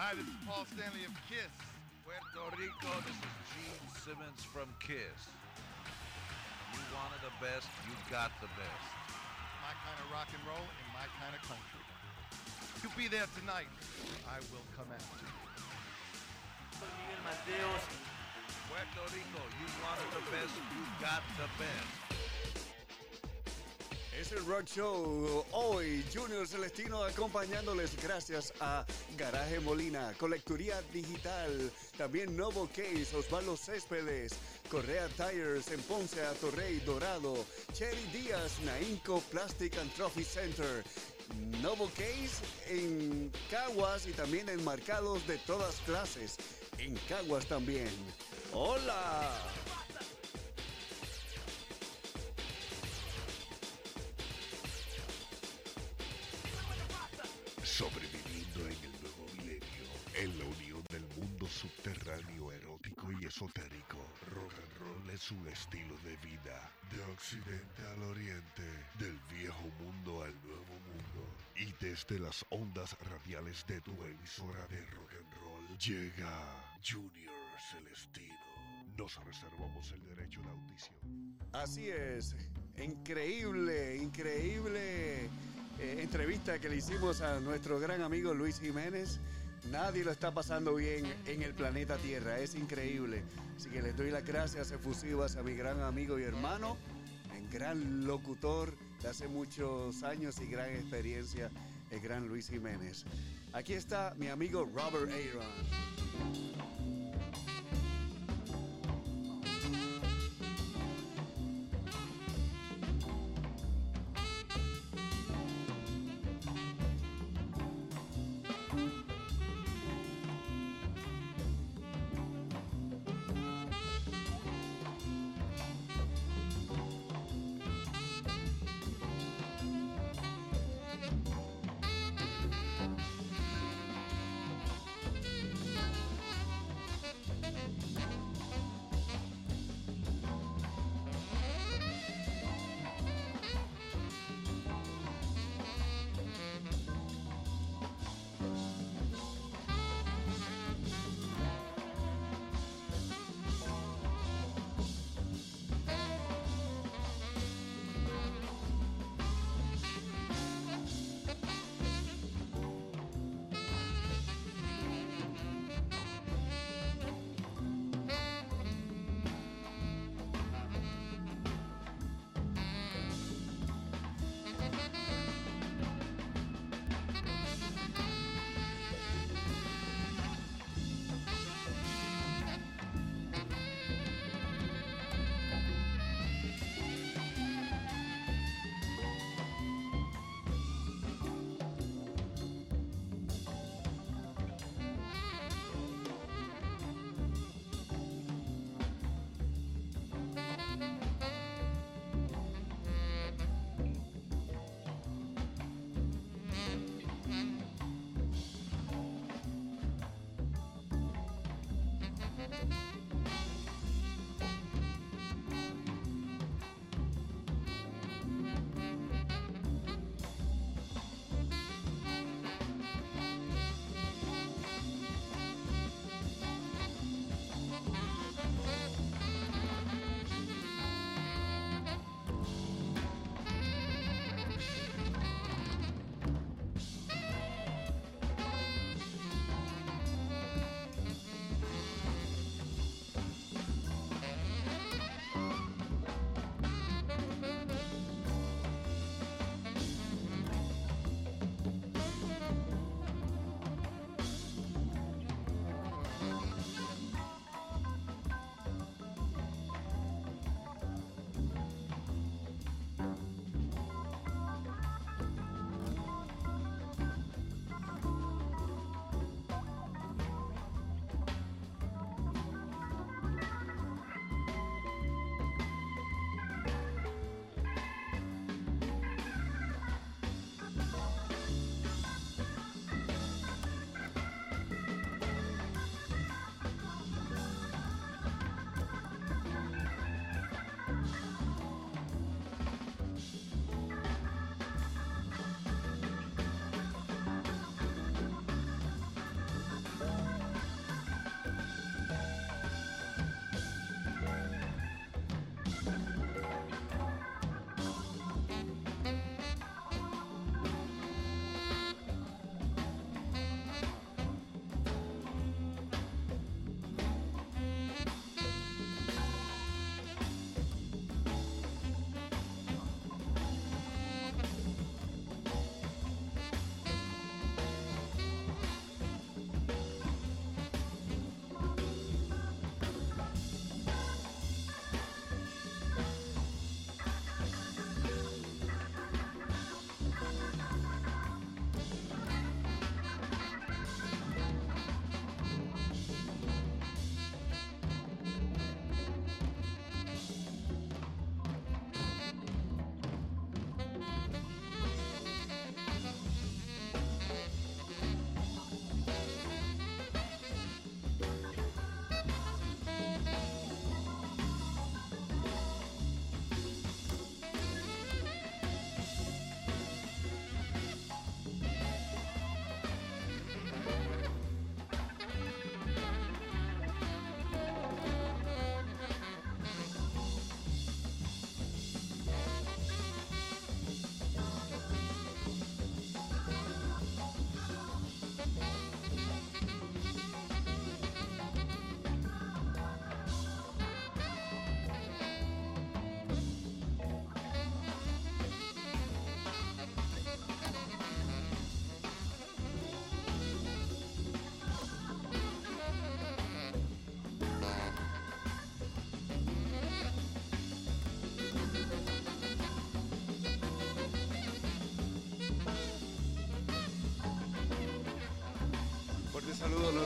Hi, 0.00 0.16
this 0.16 0.24
is 0.24 0.40
Paul 0.48 0.64
Stanley 0.64 1.04
of 1.04 1.12
Kiss. 1.28 1.52
Puerto 2.08 2.56
Rico, 2.56 2.88
this 3.04 3.20
is 3.20 3.36
Gene 3.52 3.84
Simmons 4.00 4.40
from 4.48 4.64
Kiss. 4.80 5.28
You 6.72 6.80
wanted 6.96 7.20
the 7.20 7.28
best, 7.36 7.68
you 7.84 7.92
got 8.08 8.32
the 8.40 8.48
best. 8.56 8.88
My 9.60 9.76
kind 9.76 10.00
of 10.00 10.08
rock 10.08 10.32
and 10.32 10.40
roll 10.48 10.64
in 10.64 10.86
my 10.96 11.04
kind 11.20 11.36
of 11.36 11.44
country. 11.44 11.84
You'll 12.80 12.96
be 12.96 13.12
there 13.12 13.28
tonight. 13.36 13.68
I 14.24 14.40
will 14.48 14.64
come 14.72 14.88
after 14.88 15.20
you. 15.20 15.36
Soy 16.80 16.88
Miguel 16.96 17.20
Mateos. 17.20 17.84
Puerto 18.72 19.04
Rico, 19.12 19.42
you 19.60 19.68
wanted 19.84 20.08
the 20.16 20.24
best, 20.32 20.56
you 20.56 20.80
got 20.96 21.20
the 21.36 21.48
best. 21.60 22.10
Es 24.20 24.32
el 24.32 24.44
Rock 24.44 24.66
Show. 24.66 25.46
Hoy 25.52 26.04
Junior 26.12 26.46
Celestino 26.46 27.02
acompañándoles 27.04 27.96
gracias 28.02 28.52
a 28.60 28.84
Garaje 29.20 29.60
Molina, 29.60 30.14
Colecturía 30.16 30.80
Digital, 30.94 31.70
también 31.98 32.34
Novo 32.34 32.70
Case, 32.74 33.14
Osvaldo 33.14 33.54
Céspedes, 33.54 34.32
Correa 34.70 35.08
Tires 35.08 35.70
en 35.70 35.82
Ponce, 35.82 36.24
Atorrey, 36.24 36.80
Dorado, 36.86 37.44
Cherry 37.74 38.02
Díaz, 38.14 38.58
Nainco 38.64 39.20
Plastic 39.30 39.76
and 39.76 39.92
Trophy 39.92 40.24
Center, 40.24 40.82
Novo 41.60 41.90
Case 41.90 42.40
en 42.70 43.30
Caguas 43.50 44.06
y 44.06 44.12
también 44.12 44.48
en 44.48 44.64
marcados 44.64 45.26
de 45.26 45.36
todas 45.36 45.74
clases. 45.80 46.36
En 46.78 46.96
Caguas 47.06 47.44
también. 47.44 47.90
¡Hola! 48.54 49.59
Desde 71.90 72.20
las 72.20 72.46
ondas 72.50 72.96
radiales 73.10 73.66
de 73.66 73.80
tu 73.80 73.90
emisora 74.04 74.64
de 74.68 74.80
rock 74.92 75.10
and 75.18 75.34
roll, 75.42 75.78
llega 75.78 76.30
Junior 76.88 77.34
Celestino. 77.68 78.36
Nos 78.96 79.16
reservamos 79.24 79.90
el 79.90 80.04
derecho 80.04 80.40
de 80.40 80.50
audición. 80.50 81.36
Así 81.50 81.88
es, 81.88 82.36
increíble, 82.76 83.96
increíble 83.96 85.24
eh, 85.80 85.98
entrevista 86.00 86.60
que 86.60 86.68
le 86.68 86.76
hicimos 86.76 87.22
a 87.22 87.40
nuestro 87.40 87.80
gran 87.80 88.02
amigo 88.02 88.34
Luis 88.34 88.60
Jiménez. 88.60 89.18
Nadie 89.72 90.04
lo 90.04 90.12
está 90.12 90.30
pasando 90.30 90.76
bien 90.76 91.12
en 91.26 91.42
el 91.42 91.54
planeta 91.54 91.96
Tierra, 91.96 92.38
es 92.38 92.54
increíble. 92.54 93.24
Así 93.56 93.68
que 93.68 93.82
les 93.82 93.96
doy 93.96 94.12
las 94.12 94.24
gracias 94.24 94.70
efusivas 94.70 95.34
a 95.34 95.42
mi 95.42 95.54
gran 95.54 95.82
amigo 95.82 96.20
y 96.20 96.22
hermano, 96.22 96.76
el 97.36 97.48
gran 97.48 98.06
locutor 98.06 98.76
de 99.02 99.08
hace 99.08 99.26
muchos 99.26 100.04
años 100.04 100.40
y 100.40 100.46
gran 100.46 100.70
experiencia, 100.70 101.50
el 101.90 102.00
gran 102.00 102.26
Luis 102.28 102.48
Jiménez. 102.48 103.04
Aquí 103.52 103.72
está 103.74 104.14
mi 104.16 104.28
amigo 104.28 104.68
Robert 104.74 105.10
Aaron. 105.10 106.49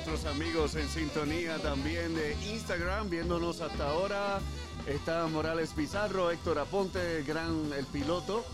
Nuestros 0.07 0.35
amigos 0.35 0.75
en 0.75 0.87
sintonía 0.89 1.57
también 1.59 2.15
de 2.15 2.35
Instagram, 2.53 3.09
viéndonos 3.09 3.63
hasta 3.63 3.89
ahora. 3.89 4.39
Está 4.87 5.27
Morales 5.29 5.73
Pizarro, 5.75 6.31
Héctor 6.31 6.59
Aponte, 6.59 7.19
el 7.19 7.25
gran, 7.25 7.73
el 7.73 7.87
piloto. 7.87 8.45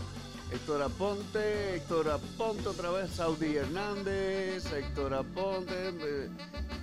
Héctor 0.51 0.81
Aponte, 0.81 1.75
Héctor 1.75 2.09
Aponte 2.09 2.69
otra 2.69 2.91
vez, 2.91 3.11
Saudi 3.11 3.57
Hernández, 3.57 4.71
Héctor 4.71 5.13
Aponte, 5.13 5.89
eh, 5.89 6.29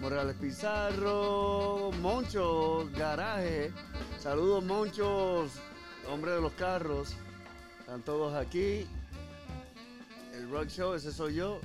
Morales 0.01 0.36
Pizarro, 0.39 1.90
Moncho, 2.03 2.90
Garaje. 2.95 3.73
Saludos 4.19 4.65
Monchos, 4.65 5.53
hombre 6.12 6.32
de 6.32 6.40
los 6.43 6.53
carros. 6.53 7.15
Están 7.81 8.03
todos 8.03 8.35
aquí. 8.35 8.86
El 10.35 10.51
Rock 10.51 10.69
Show, 10.69 10.93
ese 10.93 11.11
soy 11.11 11.36
yo. 11.36 11.59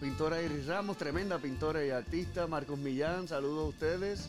Pintora 0.00 0.40
Iris 0.40 0.66
Ramos, 0.66 0.96
tremenda 0.96 1.38
pintora 1.38 1.84
y 1.84 1.90
artista. 1.90 2.46
Marcos 2.46 2.78
Millán, 2.78 3.28
saludos 3.28 3.66
a 3.66 3.68
ustedes. 3.68 4.28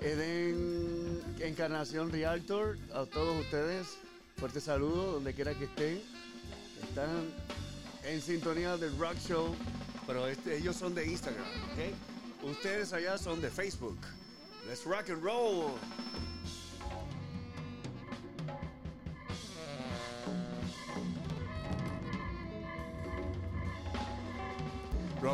Eden 0.00 1.20
Encarnación 1.40 2.10
Realtor, 2.10 2.78
a 2.94 3.04
todos 3.04 3.40
ustedes. 3.40 3.98
Fuerte 4.38 4.60
saludo 4.60 5.12
donde 5.12 5.34
quiera 5.34 5.52
que 5.54 5.64
estén. 5.64 6.00
Están 6.82 7.28
en 8.04 8.22
sintonía 8.22 8.78
del 8.78 8.96
Rock 8.98 9.16
Show, 9.18 9.54
pero 10.06 10.26
este- 10.26 10.56
ellos 10.56 10.76
son 10.76 10.94
de 10.94 11.06
Instagram, 11.06 11.44
¿ok? 11.44 12.48
Ustedes 12.50 12.94
allá 12.94 13.18
son 13.18 13.42
de 13.42 13.50
Facebook. 13.50 13.98
Let's 14.66 14.84
rock 14.84 15.10
and 15.10 15.22
roll. 15.22 15.72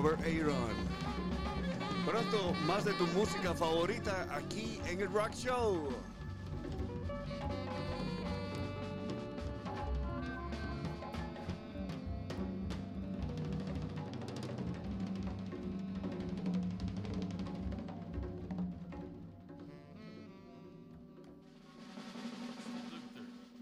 Robert 0.06 0.24
Aaron. 0.24 0.88
Pronto, 2.06 2.54
más 2.64 2.84
de 2.84 2.92
tu 2.92 3.08
música 3.08 3.52
favorita 3.54 4.28
aquí 4.32 4.80
en 4.86 5.00
el 5.00 5.08
Rock 5.08 5.34
Show. 5.34 5.92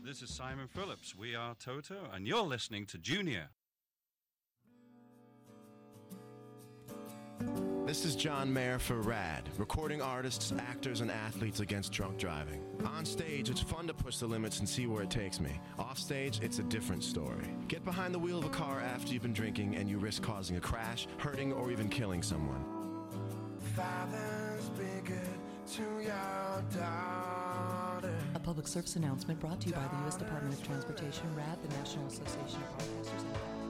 This 0.05 0.21
is 0.21 0.29
Simon 0.29 0.69
Phillips. 0.69 1.17
We 1.17 1.35
are 1.35 1.55
Toto, 1.55 2.11
and 2.13 2.29
you're 2.29 2.43
listening 2.43 2.85
to 2.87 2.99
Junior. 2.99 3.49
This 7.87 8.07
is 8.07 8.17
John 8.17 8.51
Mayer 8.51 8.79
for 8.79 9.03
RAD, 9.03 9.51
recording 9.59 10.01
artists, 10.01 10.55
actors, 10.59 11.03
and 11.03 11.11
athletes 11.11 11.61
against 11.61 11.93
drunk 11.93 12.17
driving. 12.17 12.63
On 12.87 13.05
stage, 13.05 13.51
it's 13.51 13.61
fun 13.61 13.87
to 13.89 13.93
push 13.93 14.17
the 14.17 14.27
limits 14.27 14.61
and 14.61 14.67
see 14.67 14.87
where 14.87 15.03
it 15.03 15.11
takes 15.11 15.39
me. 15.39 15.61
Off 15.79 15.99
stage, 15.99 16.41
it's 16.43 16.59
a 16.61 16.63
different 16.63 17.05
story. 17.05 17.45
Get 17.69 17.85
behind 17.85 18.15
the 18.15 18.19
wheel 18.19 18.39
of 18.39 18.47
a 18.47 18.49
car 18.49 18.81
after 18.81 19.13
you've 19.13 19.23
been 19.23 19.35
drinking 19.35 19.77
and 19.77 19.87
you 19.87 19.99
risk 19.99 20.23
causing 20.23 20.57
a 20.57 20.61
crash, 20.61 21.07
hurting, 21.19 21.53
or 21.53 21.71
even 21.71 21.91
killing 21.91 22.23
someone. 22.23 22.65
Father's 23.77 24.71
been 24.71 25.05
good 25.05 25.75
to 25.75 25.83
your 26.03 26.65
daughter. 26.81 28.15
A 28.35 28.39
public 28.39 28.67
service 28.67 28.97
announcement 28.97 29.39
brought 29.41 29.61
to 29.61 29.69
you 29.69 29.75
by 29.75 29.87
the 29.87 30.03
U.S. 30.05 30.17
Department 30.17 30.55
of 30.55 30.67
Transportation, 30.67 31.27
RAD, 31.37 31.59
the 31.63 31.77
National 31.77 32.07
Association 32.07 32.63
of 32.63 32.79
Broadcasters. 32.79 33.64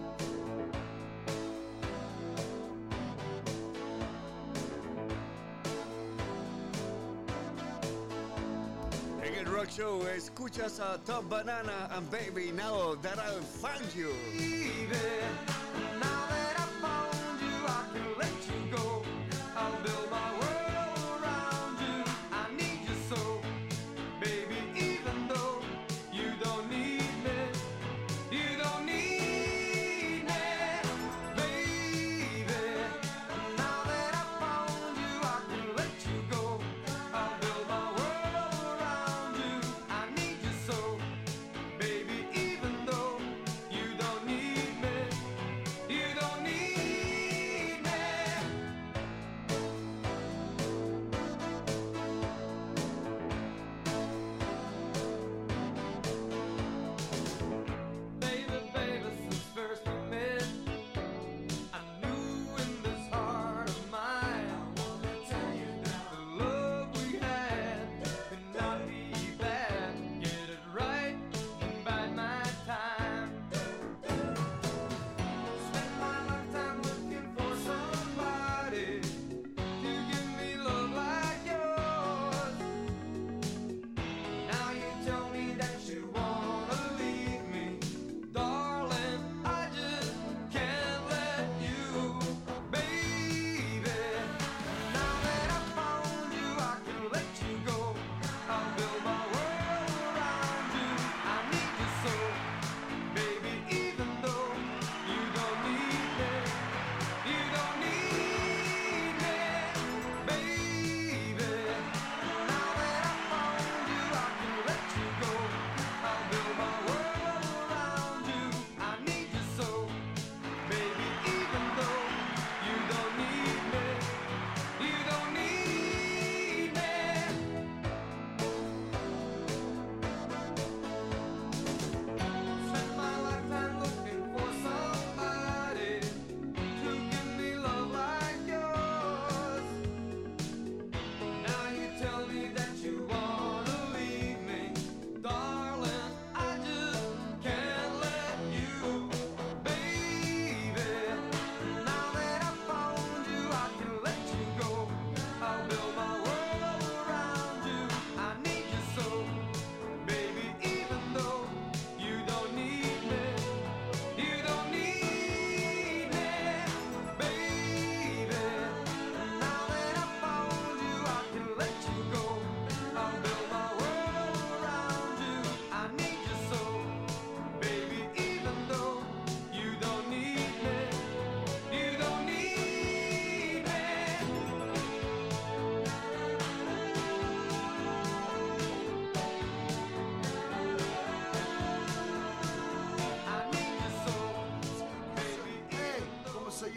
Show 9.77 10.03
escuchas 10.07 10.79
a 10.79 11.01
Top 11.05 11.29
Banana 11.29 11.91
and 11.97 12.09
Baby 12.09 12.53
Now 12.53 12.95
That 13.03 13.19
I 13.19 13.41
Found 13.61 13.93
You. 13.97 14.15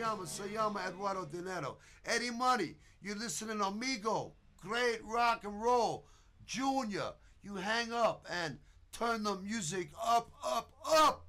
Llama? 0.08 0.26
Se 0.28 0.44
Eduardo 0.88 1.26
Dinero. 1.26 1.78
Eddie 2.06 2.32
Money, 2.32 2.76
you're 3.02 3.16
listening 3.16 3.62
Amigo, 3.62 4.34
great 4.62 5.04
rock 5.04 5.44
and 5.44 5.62
roll. 5.62 6.06
Junior, 6.46 7.12
you 7.44 7.56
hang 7.56 7.92
up 7.92 8.26
and 8.30 8.58
turn 8.92 9.24
the 9.24 9.36
music 9.36 9.92
up, 10.02 10.32
up, 10.44 10.72
up. 10.86 11.27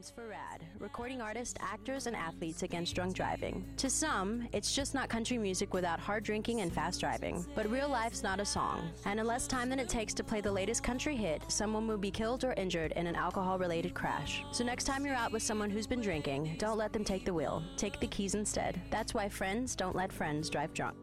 I'm 0.00 0.04
Leanne 0.04 0.08
Rhymes 0.08 0.12
for 0.14 0.28
RAD, 0.28 0.64
recording 0.78 1.20
artists, 1.20 1.54
actors, 1.60 2.06
and 2.06 2.16
athletes 2.16 2.62
against 2.62 2.94
drunk 2.94 3.14
driving. 3.14 3.66
To 3.76 3.90
some, 3.90 4.48
it's 4.52 4.74
just 4.74 4.94
not 4.94 5.10
country 5.10 5.36
music 5.36 5.74
without 5.74 6.00
hard 6.00 6.24
drinking 6.24 6.62
and 6.62 6.72
fast 6.72 7.00
driving. 7.00 7.44
But 7.54 7.70
real 7.70 7.88
life's 7.88 8.22
not 8.22 8.40
a 8.40 8.44
song. 8.44 8.90
And 9.04 9.20
in 9.20 9.26
less 9.26 9.46
time 9.46 9.68
than 9.68 9.78
it 9.78 9.90
takes 9.90 10.14
to 10.14 10.24
play 10.24 10.40
the 10.40 10.52
latest 10.52 10.82
country 10.82 11.16
hit, 11.16 11.42
someone 11.48 11.86
will 11.86 11.98
be 11.98 12.10
killed 12.10 12.44
or 12.44 12.54
injured 12.54 12.92
in 12.92 13.06
an 13.06 13.14
alcohol 13.14 13.58
related 13.58 13.92
crash. 13.92 14.42
So 14.52 14.64
next 14.64 14.84
time 14.84 15.04
you're 15.04 15.14
out 15.14 15.32
with 15.32 15.42
someone 15.42 15.68
who's 15.68 15.86
been 15.86 16.00
drinking, 16.00 16.56
don't 16.58 16.78
let 16.78 16.94
them 16.94 17.04
take 17.04 17.26
the 17.26 17.34
wheel. 17.34 17.62
Take 17.76 18.00
the 18.00 18.06
keys 18.06 18.34
instead. 18.34 18.80
That's 18.90 19.12
why 19.12 19.28
friends 19.28 19.76
don't 19.76 19.96
let 19.96 20.12
friends 20.12 20.48
drive 20.48 20.72
drunk. 20.72 20.96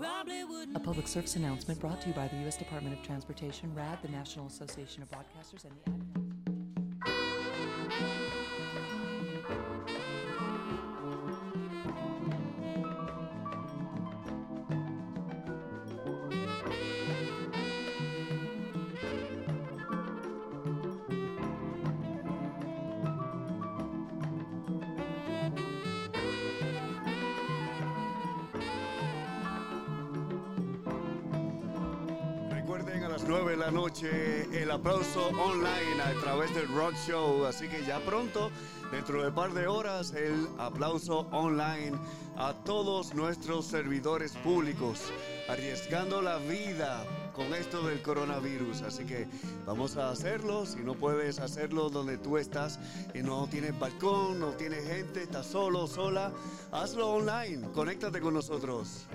A 0.00 0.80
public 0.80 1.06
service 1.06 1.36
announcement 1.36 1.80
brought 1.80 2.00
to 2.02 2.08
you 2.08 2.14
by 2.14 2.26
the 2.28 2.36
U.S. 2.38 2.56
Department 2.56 2.96
of 2.98 3.04
Transportation, 3.04 3.72
RAD, 3.74 3.98
the 4.02 4.08
National 4.08 4.46
Association 4.46 5.02
of 5.02 5.10
Broadcasters, 5.10 5.64
and 5.64 5.72
the 5.84 5.90
Ad- 5.90 6.27
a 33.68 33.70
las 33.70 33.74
9 33.74 34.00
de 34.02 34.26
la 34.26 34.50
noche 34.50 34.62
el 34.62 34.70
aplauso 34.70 35.28
online 35.28 36.02
a 36.02 36.12
través 36.20 36.54
del 36.54 36.68
Rock 36.68 36.94
Show. 37.06 37.44
Así 37.44 37.68
que 37.68 37.84
ya 37.84 38.00
pronto, 38.00 38.50
dentro 38.90 39.22
de 39.22 39.28
un 39.28 39.34
par 39.34 39.52
de 39.52 39.66
horas, 39.66 40.12
el 40.12 40.48
aplauso 40.58 41.26
online 41.32 41.92
a 42.36 42.54
todos 42.64 43.14
nuestros 43.14 43.66
servidores 43.66 44.32
públicos, 44.44 45.00
arriesgando 45.48 46.22
la 46.22 46.38
vida 46.38 47.04
con 47.34 47.52
esto 47.54 47.82
del 47.86 48.00
coronavirus. 48.00 48.82
Así 48.82 49.04
que 49.04 49.26
vamos 49.66 49.96
a 49.96 50.10
hacerlo. 50.10 50.64
Si 50.64 50.80
no 50.80 50.94
puedes 50.94 51.38
hacerlo 51.38 51.90
donde 51.90 52.16
tú 52.16 52.38
estás 52.38 52.78
y 53.14 53.22
no 53.22 53.48
tienes 53.48 53.78
balcón, 53.78 54.40
no 54.40 54.52
tienes 54.52 54.86
gente, 54.86 55.24
estás 55.24 55.46
solo, 55.46 55.86
sola, 55.86 56.32
hazlo 56.72 57.10
online. 57.10 57.68
Conéctate 57.74 58.20
con 58.20 58.34
nosotros. 58.34 59.06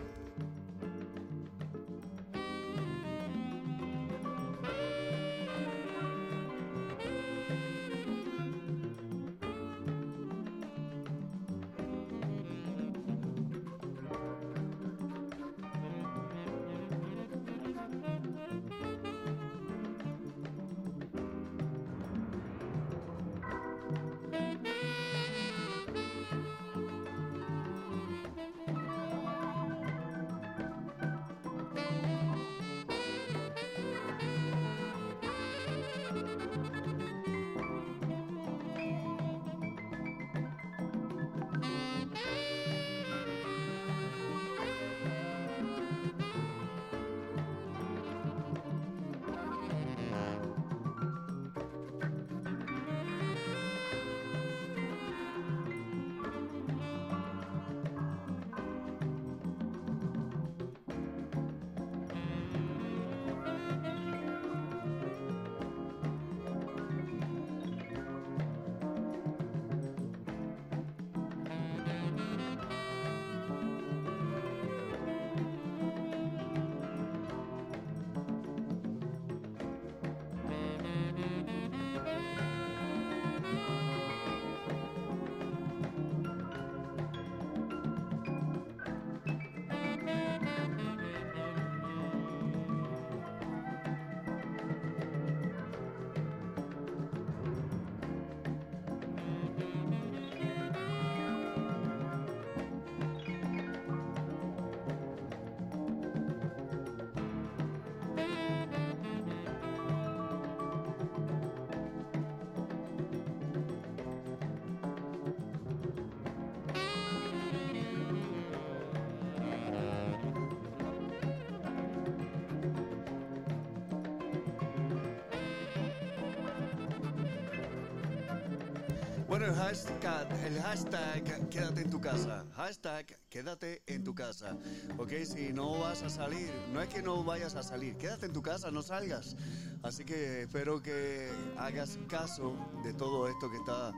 Bueno, 129.33 129.47
el 129.47 129.55
hashtag, 129.55 130.45
el 130.45 130.61
hashtag 130.61 131.49
quédate 131.49 131.81
en 131.81 131.89
tu 131.89 131.99
casa. 131.99 132.45
Hashtag 132.55 133.17
quédate 133.31 133.81
en 133.87 134.03
tu 134.03 134.13
casa. 134.13 134.55
Ok, 134.99 135.11
si 135.25 135.51
no 135.51 135.79
vas 135.79 136.03
a 136.03 136.09
salir, 136.11 136.51
no 136.71 136.79
es 136.79 136.89
que 136.89 137.01
no 137.01 137.23
vayas 137.23 137.55
a 137.55 137.63
salir, 137.63 137.97
quédate 137.97 138.27
en 138.27 138.33
tu 138.33 138.43
casa, 138.43 138.69
no 138.69 138.83
salgas. 138.83 139.35
Así 139.81 140.05
que 140.05 140.43
espero 140.43 140.83
que 140.83 141.31
hagas 141.57 141.97
caso 142.07 142.55
de 142.83 142.93
todo 142.93 143.27
esto 143.27 143.49
que 143.49 143.57
está, 143.57 143.91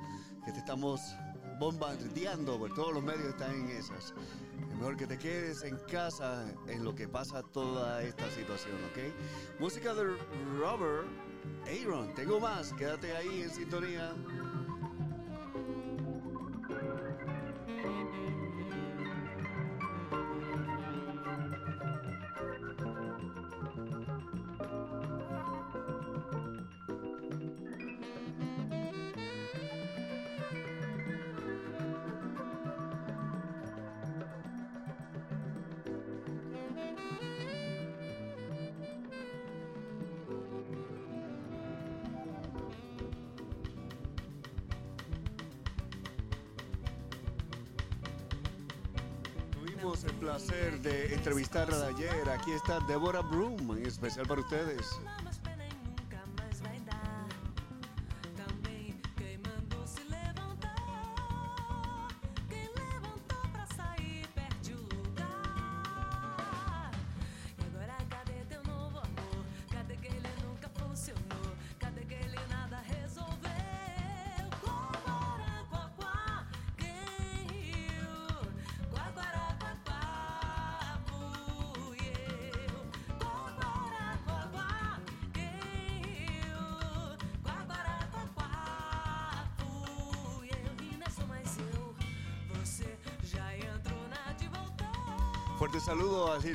que 0.45 0.53
te 0.53 0.59
estamos 0.59 1.01
bombardeando, 1.59 2.57
porque 2.57 2.75
todos 2.75 2.93
los 2.93 3.03
medios 3.03 3.27
están 3.27 3.55
en 3.55 3.71
esas. 3.71 4.13
Es 4.71 4.75
mejor 4.77 4.95
que 4.95 5.05
te 5.05 5.17
quedes 5.17 5.63
en 5.63 5.75
casa 5.91 6.45
en 6.69 6.85
lo 6.85 6.95
que 6.95 7.09
pasa 7.09 7.43
toda 7.43 8.01
esta 8.03 8.31
situación, 8.31 8.77
¿ok? 8.85 9.59
Música 9.59 9.93
de 9.93 10.15
Robert 10.57 11.09
Aaron. 11.67 12.13
Tengo 12.15 12.39
más, 12.39 12.71
quédate 12.71 13.13
ahí 13.17 13.41
en 13.41 13.49
sintonía. 13.49 14.15
Aquí 52.45 52.53
está 52.53 52.79
Deborah 52.81 53.23
Broom, 53.23 53.75
en 53.75 53.87
especial 53.87 54.27
para 54.27 54.41
ustedes. 54.41 54.99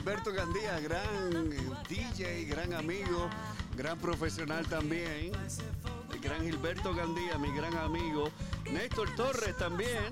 Gilberto 0.00 0.32
Gandía, 0.32 0.80
gran 0.80 1.50
DJ, 1.86 2.46
gran 2.46 2.72
amigo, 2.72 3.28
gran 3.76 3.98
profesional 3.98 4.66
también. 4.66 5.30
El 6.10 6.20
gran 6.20 6.40
Gilberto 6.40 6.94
Gandía, 6.94 7.36
mi 7.36 7.54
gran 7.54 7.76
amigo. 7.76 8.30
Néstor 8.72 9.14
Torres 9.14 9.54
también. 9.58 10.08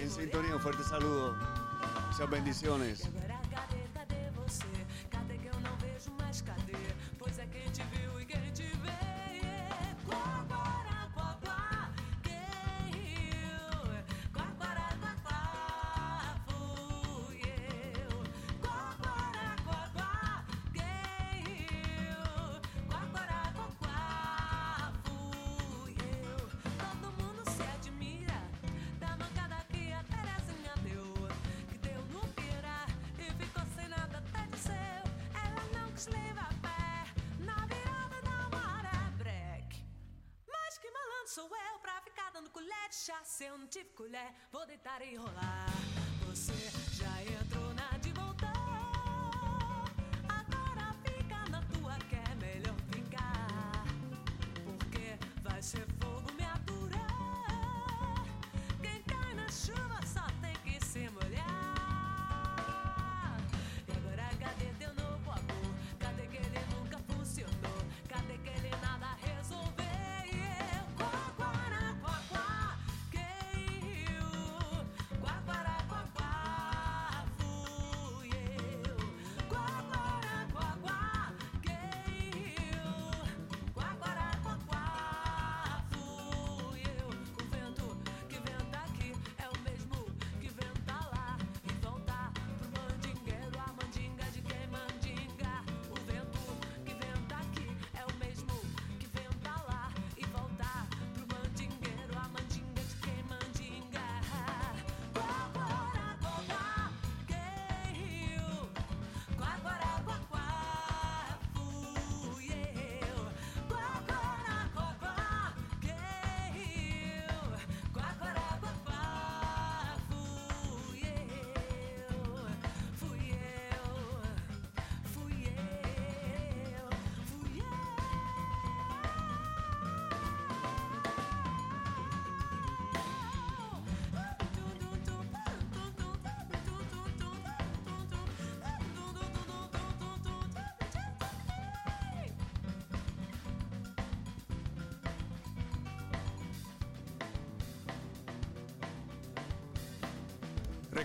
En 0.00 0.10
sintonía, 0.10 0.54
un 0.54 0.62
fuerte 0.62 0.82
saludo. 0.82 1.36
Muchas 2.10 2.30
bendiciones. 2.30 3.02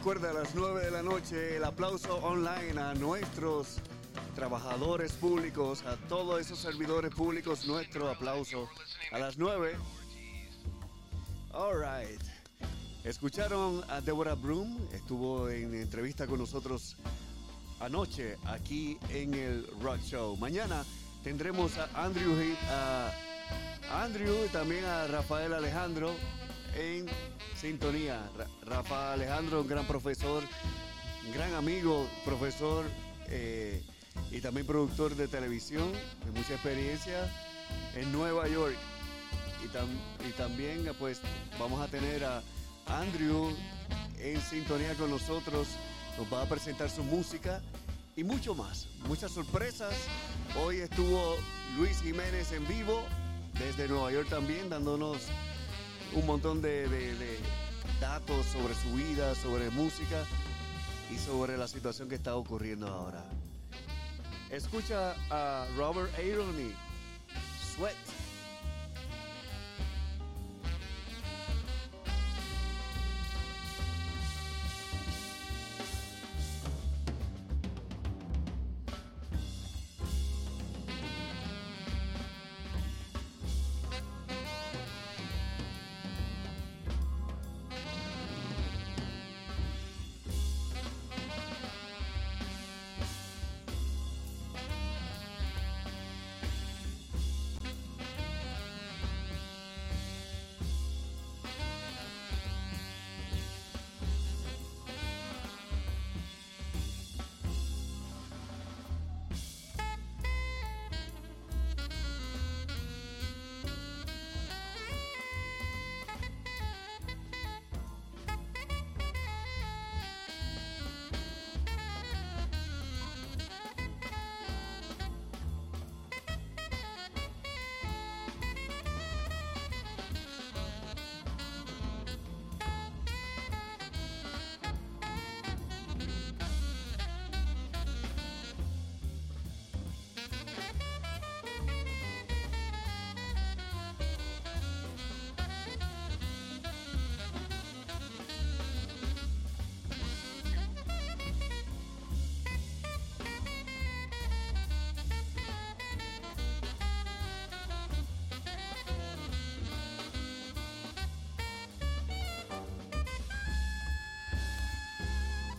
Recuerda 0.04 0.32
a 0.32 0.34
las 0.34 0.54
9 0.54 0.84
de 0.84 0.92
la 0.92 1.02
noche 1.02 1.56
el 1.56 1.64
aplauso 1.64 2.18
online 2.18 2.78
a 2.78 2.94
nuestros 2.94 3.78
trabajadores 4.36 5.14
públicos, 5.14 5.82
a 5.86 5.96
todos 6.10 6.42
esos 6.42 6.60
servidores 6.60 7.16
públicos, 7.16 7.66
nuestro 7.66 8.10
aplauso 8.10 8.68
a 9.14 9.18
las 9.18 9.38
9. 9.38 9.78
All 11.54 11.76
right. 11.80 12.20
Escucharon 13.06 13.82
a 13.90 14.02
Deborah 14.02 14.36
Broom, 14.36 14.78
estuvo 14.92 15.48
en 15.50 15.74
entrevista 15.74 16.28
con 16.28 16.40
nosotros 16.40 16.98
anoche 17.80 18.38
aquí 18.44 18.98
en 19.08 19.34
el 19.34 19.66
Rock 19.82 20.02
Show. 20.02 20.36
Mañana 20.36 20.84
tendremos 21.24 21.78
a 21.78 21.88
Andrew, 22.04 22.36
a 22.70 24.04
Andrew 24.04 24.36
y 24.46 24.50
también 24.50 24.84
a 24.84 25.08
Rafael 25.08 25.54
Alejandro 25.54 26.14
en 26.76 27.06
sintonía. 27.56 28.20
Ra- 28.74 28.78
Rafa 28.82 29.14
Alejandro, 29.14 29.62
un 29.62 29.68
gran 29.68 29.86
profesor, 29.86 30.44
un 31.28 31.34
gran 31.34 31.54
amigo, 31.54 32.08
profesor 32.26 32.86
eh, 33.28 33.84
y 34.32 34.42
también 34.42 34.66
productor 34.66 35.16
de 35.16 35.28
televisión, 35.28 35.92
de 36.26 36.32
mucha 36.32 36.54
experiencia 36.56 37.30
en 37.96 38.12
Nueva 38.12 38.48
York. 38.48 38.76
Y, 39.64 39.68
tam- 39.68 40.28
y 40.28 40.32
también 40.34 40.90
pues 41.00 41.22
vamos 41.60 41.82
a 41.82 41.88
tener 41.88 42.26
a 42.26 42.42
Andrew 42.88 43.56
en 44.20 44.42
sintonía 44.42 44.96
con 44.96 45.10
nosotros. 45.12 45.68
Nos 46.18 46.32
va 46.34 46.42
a 46.42 46.46
presentar 46.46 46.90
su 46.90 47.04
música 47.04 47.62
y 48.16 48.24
mucho 48.24 48.56
más. 48.56 48.88
Muchas 49.08 49.32
sorpresas. 49.32 49.94
Hoy 50.60 50.78
estuvo 50.80 51.36
Luis 51.78 52.02
Jiménez 52.02 52.52
en 52.52 52.68
vivo 52.68 53.04
desde 53.60 53.88
Nueva 53.88 54.12
York 54.12 54.28
también 54.30 54.68
dándonos 54.70 55.18
un 56.14 56.26
montón 56.26 56.62
de 56.62 56.88
datos 58.04 58.46
sobre 58.48 58.76
su 58.76 58.94
vida, 58.96 59.34
sobre 59.34 59.70
música 59.70 60.26
y 61.10 61.18
sobre 61.18 61.58
la 61.58 61.70
situación 61.70 62.10
que 62.10 62.16
está 62.16 62.36
ocurriendo 62.36 62.86
ahora. 62.86 63.24
Escucha 64.50 65.16
a 65.30 65.66
Robert 65.78 66.14
Aroney, 66.20 66.76
Sweat. 67.76 68.03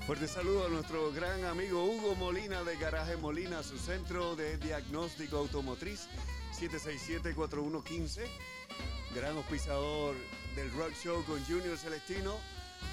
Fuerte 0.06 0.28
saludo 0.28 0.66
a 0.66 0.68
nuestro 0.68 1.10
gran 1.12 1.47
amigo 1.47 1.82
Hugo 1.82 2.14
Molina 2.16 2.62
de 2.62 2.76
Garaje 2.76 3.16
Molina, 3.16 3.62
su 3.62 3.78
centro 3.78 4.36
de 4.36 4.59
diagnóstico 4.59 5.39
automotriz, 5.39 6.09
767-4115. 6.60 8.20
Gran 9.14 9.35
auspiciador 9.39 10.14
del 10.56 10.70
Rock 10.72 10.93
Show 11.02 11.24
con 11.24 11.43
Junior 11.47 11.78
Celestino. 11.78 12.36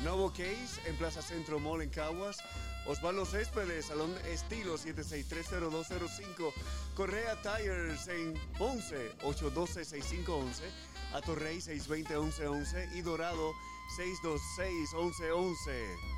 Novo 0.06 0.32
Case 0.32 0.80
en 0.86 0.96
Plaza 0.96 1.22
Centro 1.22 1.60
Mall 1.60 1.82
en 1.82 1.90
Caguas. 1.90 2.38
Osvaldo 2.86 3.26
Céspedes, 3.26 3.88
Salón 3.88 4.16
Estilo 4.30 4.78
7630205. 4.78 6.54
Correa 6.96 7.36
Tires 7.42 8.08
en 8.08 8.40
Ponce, 8.58 9.12
812-6511. 9.18 10.62
A 11.14 11.20
Torrey 11.20 11.58
620-1111 11.58 12.96
y 12.96 13.02
Dorado 13.02 13.52
626-1111. 13.98 16.11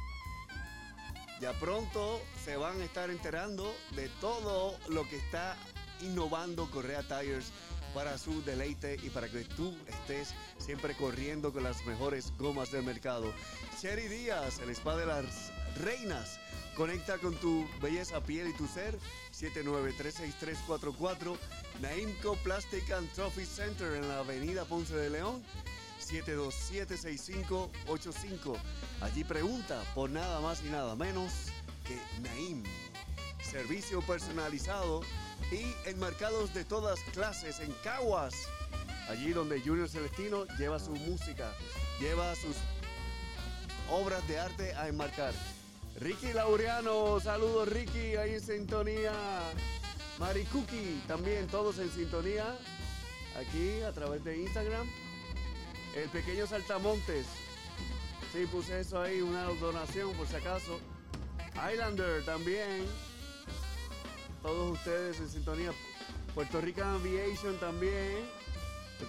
Ya 1.41 1.53
pronto 1.59 2.21
se 2.43 2.55
van 2.55 2.81
a 2.81 2.85
estar 2.85 3.09
enterando 3.09 3.73
de 3.95 4.09
todo 4.21 4.77
lo 4.89 5.07
que 5.09 5.17
está 5.17 5.57
innovando 6.01 6.69
Correa 6.69 7.01
Tires 7.03 7.51
para 7.93 8.17
su 8.17 8.43
deleite 8.43 8.97
y 9.03 9.09
para 9.09 9.29
que 9.29 9.43
tú 9.43 9.75
estés 9.87 10.33
siempre 10.57 10.95
corriendo 10.95 11.53
con 11.53 11.63
las 11.63 11.85
mejores 11.85 12.33
gomas 12.37 12.71
del 12.71 12.83
mercado. 12.83 13.33
Cherry 13.79 14.07
Díaz, 14.07 14.59
el 14.59 14.71
spa 14.71 14.95
de 14.95 15.05
las 15.05 15.51
reinas. 15.77 16.39
Conecta 16.75 17.19
con 17.19 17.35
tu 17.35 17.67
belleza, 17.81 18.21
piel 18.21 18.47
y 18.47 18.53
tu 18.53 18.67
ser. 18.67 18.97
7936344. 19.31 21.37
Naimco 21.81 22.35
Plastic 22.37 22.89
and 22.91 23.11
Trophy 23.13 23.45
Center 23.45 23.93
en 23.93 24.07
la 24.07 24.19
avenida 24.19 24.65
Ponce 24.65 24.95
de 24.95 25.11
León. 25.11 25.43
727-6585. 26.21 28.55
Allí 29.01 29.23
pregunta 29.23 29.81
por 29.95 30.11
nada 30.11 30.41
más 30.41 30.61
y 30.63 30.69
nada 30.69 30.95
menos 30.95 31.31
que 31.85 31.97
Naim. 32.21 32.63
Servicio 33.41 34.01
personalizado 34.01 35.01
y 35.51 35.73
enmarcados 35.89 36.53
de 36.53 36.63
todas 36.65 36.99
clases 37.13 37.59
en 37.59 37.71
Caguas. 37.83 38.35
Allí 39.09 39.33
donde 39.33 39.59
Junior 39.59 39.89
Celestino 39.89 40.45
lleva 40.57 40.79
su 40.79 40.91
música, 40.91 41.51
lleva 41.99 42.35
sus 42.35 42.55
obras 43.89 44.25
de 44.27 44.39
arte 44.39 44.75
a 44.75 44.87
enmarcar. 44.87 45.33
Ricky 45.99 46.31
Laureano, 46.33 47.19
saludos 47.19 47.67
Ricky, 47.69 48.15
ahí 48.15 48.35
en 48.35 48.41
sintonía. 48.41 49.11
Marikuki, 50.19 51.01
también 51.07 51.47
todos 51.47 51.79
en 51.79 51.91
sintonía. 51.91 52.55
Aquí 53.37 53.81
a 53.81 53.91
través 53.91 54.23
de 54.23 54.37
Instagram. 54.37 54.87
El 55.95 56.09
pequeño 56.09 56.47
Saltamontes. 56.47 57.25
Sí, 58.31 58.47
puse 58.47 58.79
eso 58.79 58.99
ahí, 58.99 59.21
una 59.21 59.43
donación 59.43 60.13
por 60.13 60.27
si 60.27 60.35
acaso. 60.35 60.79
Islander 61.71 62.25
también. 62.25 62.85
Todos 64.41 64.73
ustedes 64.73 65.19
en 65.19 65.29
sintonía. 65.29 65.71
Puerto 66.33 66.59
Rican 66.59 66.95
Aviation 66.95 67.57
también. 67.59 68.27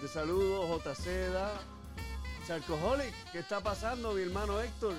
Te 0.01 0.09
saludo, 0.09 0.66
J. 0.66 0.94
Seda. 0.94 1.61
Charcoholic, 2.47 3.15
¿qué 3.32 3.39
está 3.39 3.61
pasando, 3.61 4.12
mi 4.12 4.23
hermano 4.23 4.61
Héctor? 4.61 4.94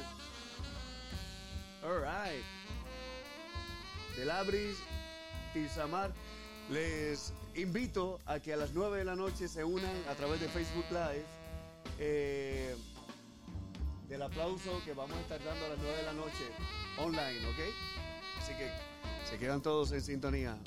Alright. 1.83 2.43
Del 4.17 4.31
Abris, 4.31 4.77
Tilsamar. 5.53 6.11
Les 6.71 7.31
invito 7.53 8.19
a 8.25 8.39
que 8.39 8.53
a 8.53 8.57
las 8.57 8.73
9 8.73 8.97
de 8.97 9.05
la 9.05 9.15
noche 9.15 9.47
se 9.47 9.63
unan 9.63 9.93
a 10.09 10.15
través 10.15 10.39
de 10.41 10.47
Facebook 10.47 10.85
Live. 10.89 11.34
Eh, 11.99 12.75
del 14.07 14.21
aplauso 14.21 14.81
que 14.83 14.93
vamos 14.93 15.17
a 15.17 15.21
estar 15.21 15.43
dando 15.43 15.65
a 15.65 15.69
las 15.69 15.77
9 15.79 15.97
de 15.97 16.03
la 16.03 16.13
noche 16.13 16.45
online, 16.97 17.47
¿ok? 17.47 17.59
Así 18.37 18.53
que 18.53 18.69
se 19.29 19.37
quedan 19.37 19.61
todos 19.61 19.91
en 19.91 20.01
sintonía. 20.01 20.57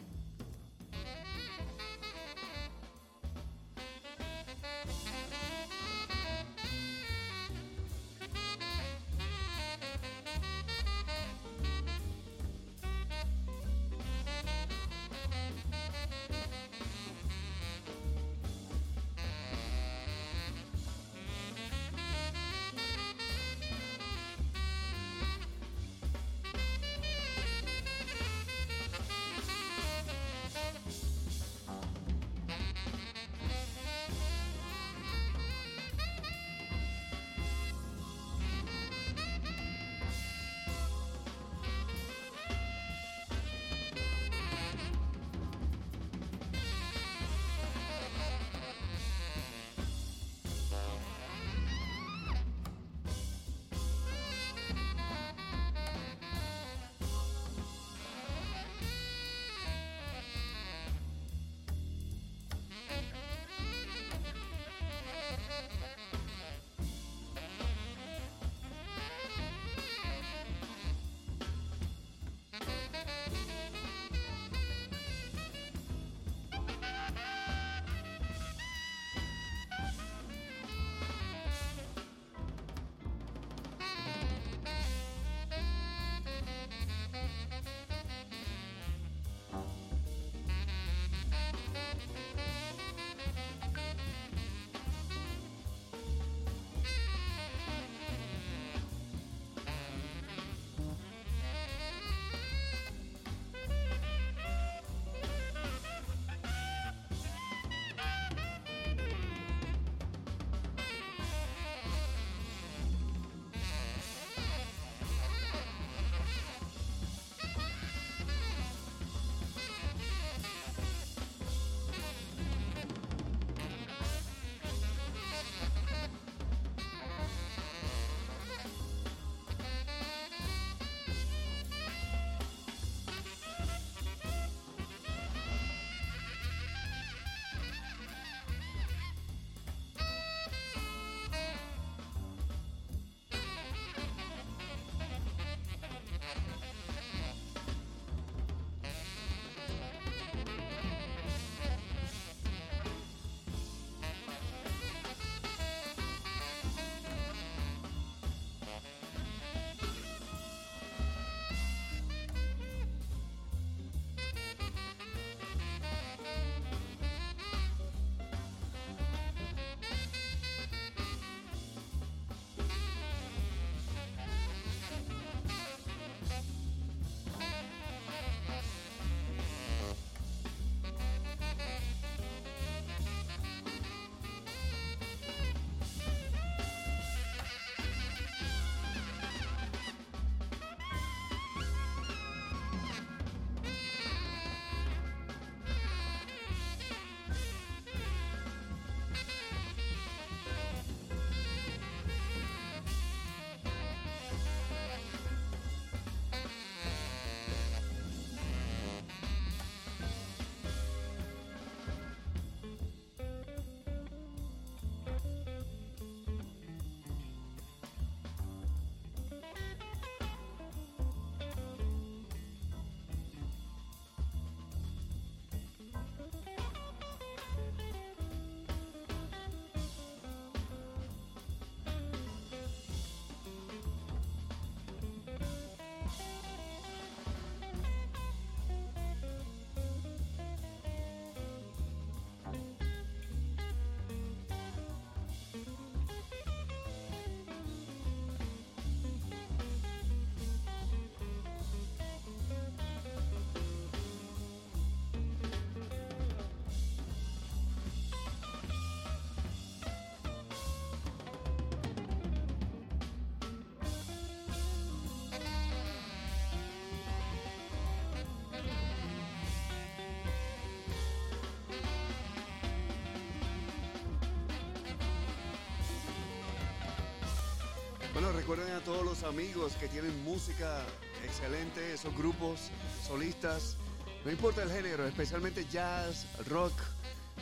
Bueno, 278.20 278.32
recuerden 278.32 278.72
a 278.72 278.80
todos 278.80 279.04
los 279.04 279.22
amigos 279.22 279.74
que 279.74 279.86
tienen 279.86 280.24
música 280.24 280.82
excelente, 281.24 281.92
esos 281.92 282.12
grupos 282.16 282.58
solistas, 283.06 283.76
no 284.24 284.32
importa 284.32 284.64
el 284.64 284.72
género, 284.72 285.06
especialmente 285.06 285.64
jazz, 285.70 286.26
rock, 286.48 286.72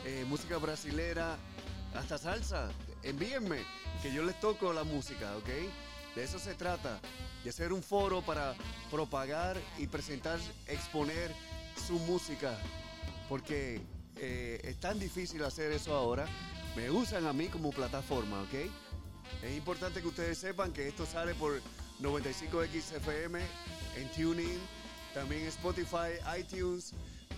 eh, 0.05 0.23
música 0.27 0.59
brasilera, 0.59 1.35
hasta 1.95 2.19
salsa. 2.19 2.69
Envíenme, 3.01 3.65
que 4.03 4.13
yo 4.13 4.21
les 4.21 4.39
toco 4.39 4.71
la 4.71 4.83
música, 4.83 5.35
¿ok? 5.37 5.49
De 6.15 6.23
eso 6.23 6.37
se 6.37 6.53
trata, 6.53 6.99
de 7.43 7.49
hacer 7.49 7.73
un 7.73 7.81
foro 7.81 8.21
para 8.21 8.53
propagar 8.91 9.59
y 9.79 9.87
presentar, 9.87 10.37
exponer 10.67 11.33
su 11.87 11.97
música, 12.01 12.55
porque 13.27 13.81
eh, 14.17 14.61
es 14.63 14.79
tan 14.79 14.99
difícil 14.99 15.43
hacer 15.43 15.71
eso 15.71 15.95
ahora. 15.95 16.27
Me 16.75 16.91
usan 16.91 17.25
a 17.25 17.33
mí 17.33 17.47
como 17.47 17.71
plataforma, 17.71 18.43
¿ok? 18.43 18.69
Es 19.43 19.55
importante 19.55 20.01
que 20.01 20.07
ustedes 20.07 20.37
sepan 20.37 20.73
que 20.73 20.87
esto 20.87 21.05
sale 21.05 21.33
por 21.35 21.61
95XFM 22.01 23.39
en 23.97 24.09
TuneIn, 24.15 24.59
también 25.13 25.43
Spotify, 25.47 26.19
iTunes, 26.37 26.93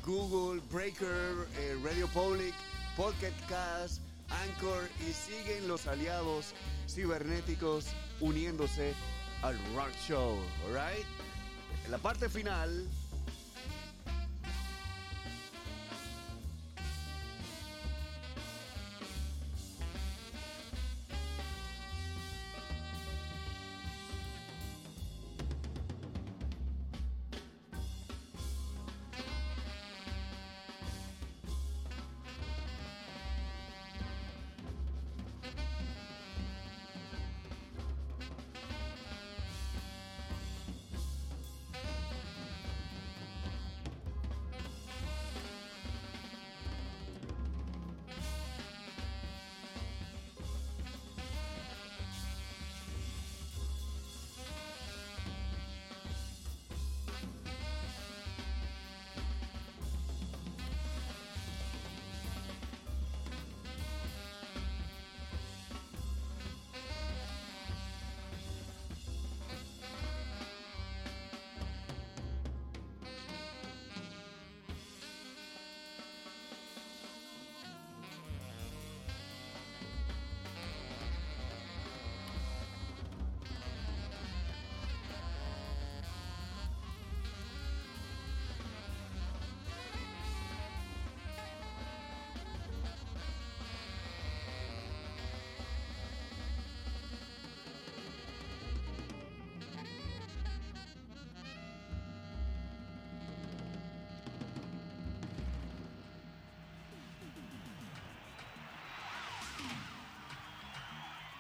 Google, 0.06 0.62
Breaker, 0.72 1.48
eh, 1.58 1.78
Radio 1.84 2.08
Public, 2.08 2.54
Pocket 2.96 3.34
Cast, 3.48 4.02
Anchor 4.30 4.90
y 5.08 5.14
siguen 5.14 5.68
los 5.68 5.88
aliados 5.88 6.54
cibernéticos 6.88 7.88
uniéndose 8.20 8.94
al 9.42 9.58
Rock 9.76 9.92
Show, 10.08 10.38
alright? 10.68 11.06
En 11.86 11.92
la 11.92 11.98
parte 11.98 12.30
final 12.30 12.88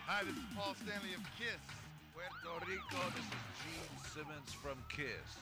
Hi, 0.10 0.26
this 0.26 0.34
is 0.34 0.50
Paul 0.58 0.74
Stanley 0.74 1.14
of 1.14 1.22
Kiss, 1.38 1.62
Puerto 2.18 2.66
Rico. 2.66 2.98
This 3.14 3.30
is 3.30 3.46
Gene 3.62 3.94
Simmons 4.10 4.50
from 4.58 4.82
Kiss. 4.90 5.38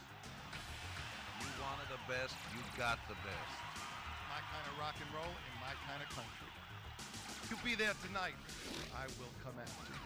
You 1.39 1.47
wanted 1.63 1.87
the 1.87 2.03
best, 2.03 2.35
you 2.51 2.59
got 2.75 2.99
the 3.07 3.15
best. 3.23 3.55
My 4.27 4.43
kind 4.43 4.67
of 4.67 4.75
rock 4.75 4.99
and 4.99 5.07
roll 5.15 5.31
in 5.31 5.55
my 5.63 5.71
kind 5.87 6.03
of 6.03 6.11
country. 6.11 6.51
You'll 7.47 7.63
be 7.63 7.79
there 7.79 7.95
tonight. 8.03 8.35
I 8.91 9.07
will 9.15 9.31
come 9.39 9.55
after 9.55 9.87
you. 9.87 10.03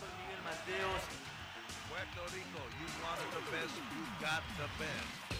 Soy 0.00 0.08
Miguel 0.16 0.40
Mateos. 0.40 1.04
Puerto 1.92 2.24
Rico, 2.32 2.62
you 2.80 2.88
wanted 3.04 3.28
the 3.36 3.44
best, 3.52 3.76
you 3.76 4.04
got 4.16 4.40
the 4.56 4.68
best. 4.80 5.30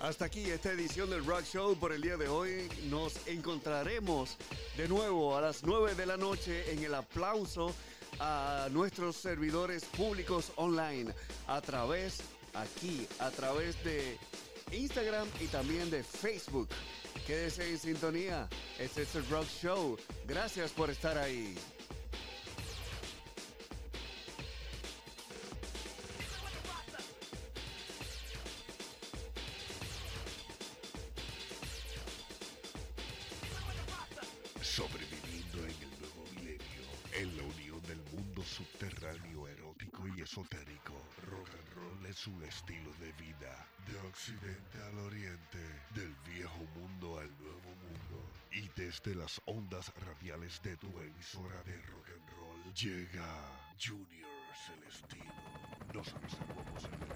Hasta 0.00 0.26
aquí 0.26 0.50
esta 0.50 0.70
edición 0.72 1.10
del 1.10 1.24
Rock 1.24 1.44
Show 1.44 1.76
por 1.78 1.92
el 1.92 2.02
día 2.02 2.16
de 2.16 2.26
hoy. 2.26 2.68
Nos 2.90 3.26
encontraremos 3.26 4.36
de 4.78 4.86
nuevo 4.86 5.36
a 5.36 5.40
las 5.40 5.64
9 5.64 5.96
de 5.96 6.06
la 6.06 6.16
noche 6.16 6.72
en 6.72 6.84
el 6.84 6.94
aplauso 6.94 7.74
a 8.20 8.68
nuestros 8.70 9.16
servidores 9.16 9.84
públicos 9.84 10.52
online 10.54 11.12
a 11.48 11.60
través 11.60 12.20
aquí, 12.54 13.04
a 13.18 13.28
través 13.32 13.82
de 13.82 14.16
Instagram 14.70 15.26
y 15.40 15.46
también 15.46 15.90
de 15.90 16.04
Facebook. 16.04 16.68
Quédese 17.26 17.68
en 17.68 17.78
sintonía. 17.78 18.48
Este 18.78 19.02
es 19.02 19.16
el 19.16 19.28
Rock 19.28 19.48
Show. 19.48 19.98
Gracias 20.28 20.70
por 20.70 20.90
estar 20.90 21.18
ahí. 21.18 21.56
Emisora 51.18 51.60
de 51.64 51.76
rock 51.90 52.10
and 52.10 52.30
roll, 52.38 52.72
llega 52.74 53.26
Junior 53.76 54.30
Celestino. 54.54 55.32
Nos 55.92 56.12
reservamos 56.22 56.84
el 56.84 57.07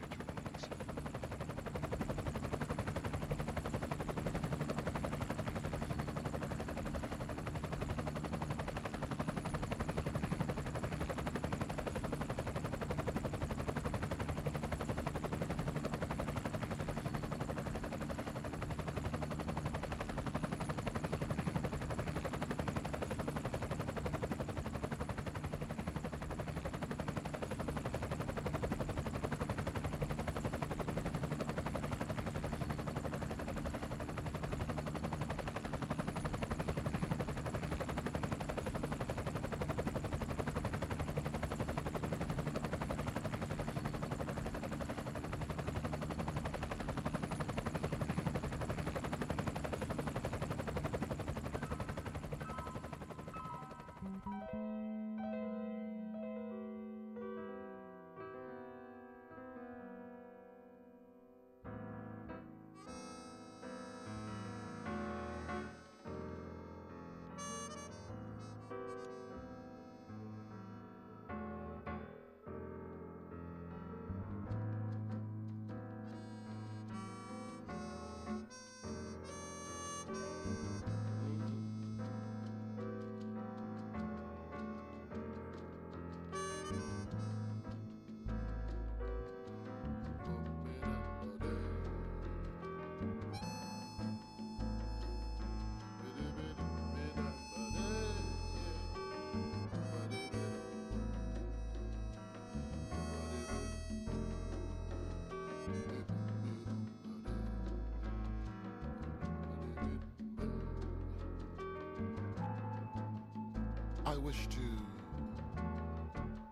I 114.05 114.17
wish 114.17 114.49
to 114.49 114.61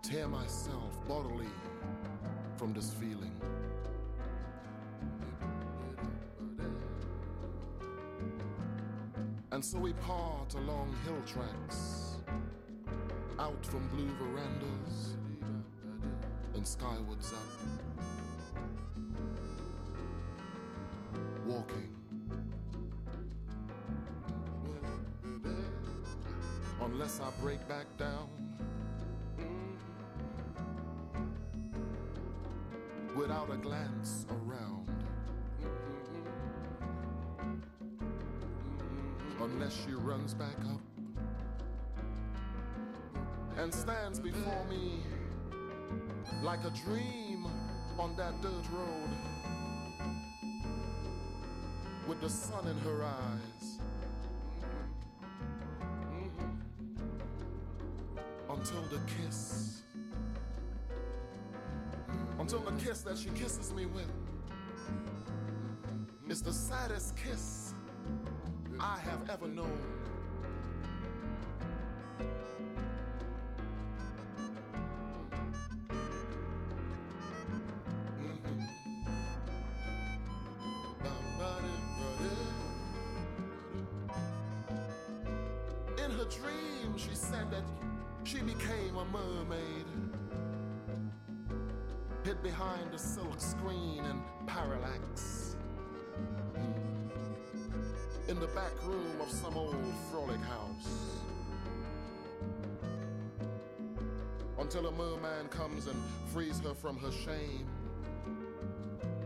tear 0.01 0.27
myself 0.27 0.97
bodily 1.07 1.49
from 2.55 2.73
this 2.73 2.93
feeling. 2.93 3.35
And 9.51 9.63
so 9.63 9.77
we 9.77 9.91
part 9.93 10.53
along 10.53 10.95
hill 11.03 11.21
tracks, 11.25 12.15
out 13.37 13.65
from 13.65 13.87
blue 13.89 14.09
verandas 14.17 15.17
and 16.55 16.65
skywards 16.65 17.33
up, 17.33 17.80
Unless 26.91 27.21
I 27.21 27.31
break 27.41 27.65
back 27.69 27.85
down 27.97 28.27
without 33.15 33.49
a 33.49 33.55
glance 33.55 34.25
around. 34.29 34.89
Unless 39.39 39.73
she 39.85 39.93
runs 39.93 40.33
back 40.33 40.57
up 40.69 40.81
and 43.57 43.73
stands 43.73 44.19
before 44.19 44.65
me 44.69 44.99
like 46.43 46.63
a 46.65 46.71
dream 46.71 47.47
on 47.97 48.15
that 48.17 48.41
dirt 48.41 48.51
road 48.73 49.09
with 52.07 52.19
the 52.19 52.29
sun 52.29 52.67
in 52.67 52.77
her 52.79 53.03
eyes. 53.03 53.70
She 63.21 63.29
kisses 63.29 63.71
me 63.73 63.85
with 63.85 64.09
is 66.27 66.41
the 66.41 66.53
saddest 66.53 67.15
kiss 67.17 67.75
I 68.79 68.97
have 68.99 69.29
ever 69.29 69.47
known. 69.47 69.77
Mm-hmm. 78.17 78.61
In 86.03 86.11
her 86.11 86.25
dream, 86.25 86.97
she 86.97 87.13
said 87.13 87.51
that 87.51 87.63
she 88.23 88.39
became 88.39 88.95
a 88.95 89.05
mermaid. 89.05 89.90
Hid 92.23 92.43
behind 92.43 92.93
a 92.93 92.99
silk 92.99 93.39
screen 93.39 94.03
and 94.05 94.21
parallax. 94.45 95.55
In 98.27 98.39
the 98.39 98.45
back 98.47 98.71
room 98.85 99.19
of 99.19 99.27
some 99.31 99.57
old 99.57 99.75
frolic 100.11 100.39
house. 100.41 101.17
Until 104.59 104.85
a 104.85 104.91
merman 104.91 105.47
comes 105.49 105.87
and 105.87 105.99
frees 106.31 106.59
her 106.59 106.75
from 106.75 106.95
her 106.97 107.11
shame 107.11 107.65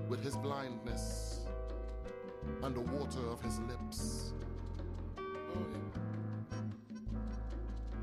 with 0.07 0.23
his 0.23 0.37
blindness 0.37 1.41
and 2.63 2.73
the 2.73 2.79
water 2.79 3.27
of 3.29 3.41
his 3.41 3.59
lips. 3.59 4.31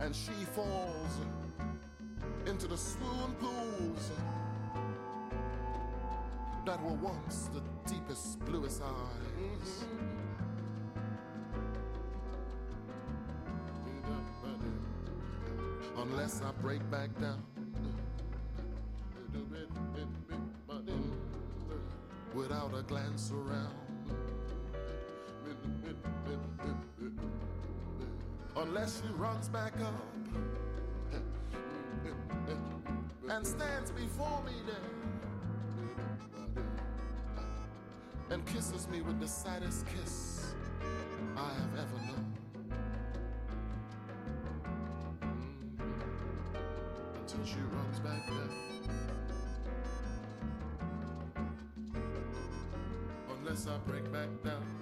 And 0.00 0.14
she 0.14 0.32
falls 0.54 1.16
into 2.46 2.66
the 2.66 2.76
swoon 2.76 3.34
pools 3.40 4.10
that 6.64 6.80
were 6.82 6.94
once 6.94 7.50
the 7.52 7.60
deepest, 7.92 8.38
bluest 8.40 8.82
eyes. 8.82 9.84
Unless 15.96 16.42
I 16.42 16.52
break 16.60 16.88
back 16.90 17.10
down 17.20 17.42
without 22.34 22.72
a 22.78 22.82
glance 22.82 23.32
around. 23.32 23.74
Unless 28.56 29.02
she 29.02 29.12
runs 29.14 29.48
back 29.48 29.72
up 29.80 29.94
and 33.28 33.46
stands 33.46 33.90
before 33.90 34.42
me 34.44 34.52
there 34.66 35.01
kisses 38.52 38.86
me 38.88 39.00
with 39.00 39.18
the 39.18 39.26
saddest 39.26 39.86
kiss 39.86 40.52
I 41.36 41.48
have 41.54 41.74
ever 41.78 41.98
known. 42.06 42.34
Mm-hmm. 45.22 45.86
Until 47.18 47.44
she 47.46 47.56
runs 47.72 47.98
back 48.00 48.26
there. 48.26 48.50
Unless 53.38 53.66
I 53.68 53.78
break 53.88 54.12
back 54.12 54.28
down. 54.44 54.81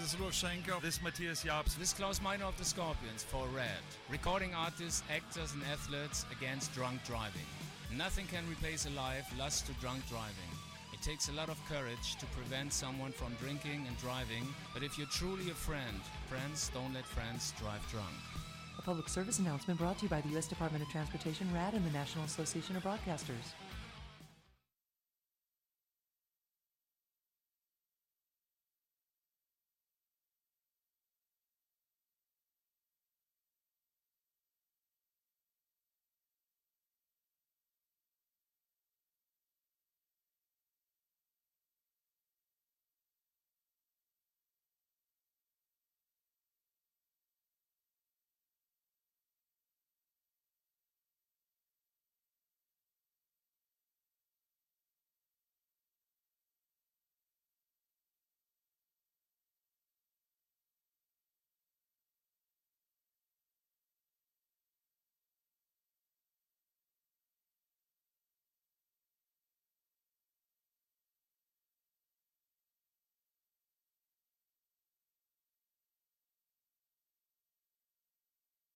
This 0.00 0.12
is 0.12 0.20
Rolf 0.20 0.32
Schenker. 0.34 0.80
This 0.82 0.96
is 0.96 1.02
Matthias 1.02 1.42
Jabs. 1.42 1.74
This 1.76 1.88
is 1.88 1.94
Klaus 1.94 2.20
Meiner 2.20 2.44
of 2.44 2.58
the 2.58 2.64
Scorpions 2.64 3.22
for 3.22 3.46
Red. 3.48 3.80
Recording 4.10 4.52
artists, 4.52 5.02
actors, 5.10 5.54
and 5.54 5.62
athletes 5.72 6.26
against 6.30 6.74
drunk 6.74 7.02
driving. 7.06 7.46
Nothing 7.96 8.26
can 8.26 8.44
replace 8.50 8.84
a 8.84 8.90
life 8.90 9.26
lost 9.38 9.66
to 9.66 9.72
drunk 9.74 10.06
driving. 10.08 10.52
It 10.92 11.00
takes 11.00 11.30
a 11.30 11.32
lot 11.32 11.48
of 11.48 11.58
courage 11.66 12.16
to 12.16 12.26
prevent 12.26 12.74
someone 12.74 13.12
from 13.12 13.32
drinking 13.40 13.86
and 13.86 13.96
driving, 13.98 14.46
but 14.74 14.82
if 14.82 14.98
you're 14.98 15.06
truly 15.06 15.50
a 15.50 15.54
friend, 15.54 16.00
friends 16.28 16.70
don't 16.74 16.92
let 16.92 17.06
friends 17.06 17.54
drive 17.58 17.80
drunk. 17.90 18.16
A 18.78 18.82
public 18.82 19.08
service 19.08 19.38
announcement 19.38 19.80
brought 19.80 19.96
to 19.98 20.02
you 20.04 20.10
by 20.10 20.20
the 20.20 20.28
U.S. 20.30 20.46
Department 20.46 20.84
of 20.84 20.90
Transportation, 20.90 21.48
RAD, 21.54 21.72
and 21.72 21.86
the 21.86 21.92
National 21.92 22.24
Association 22.24 22.76
of 22.76 22.82
Broadcasters. 22.82 23.54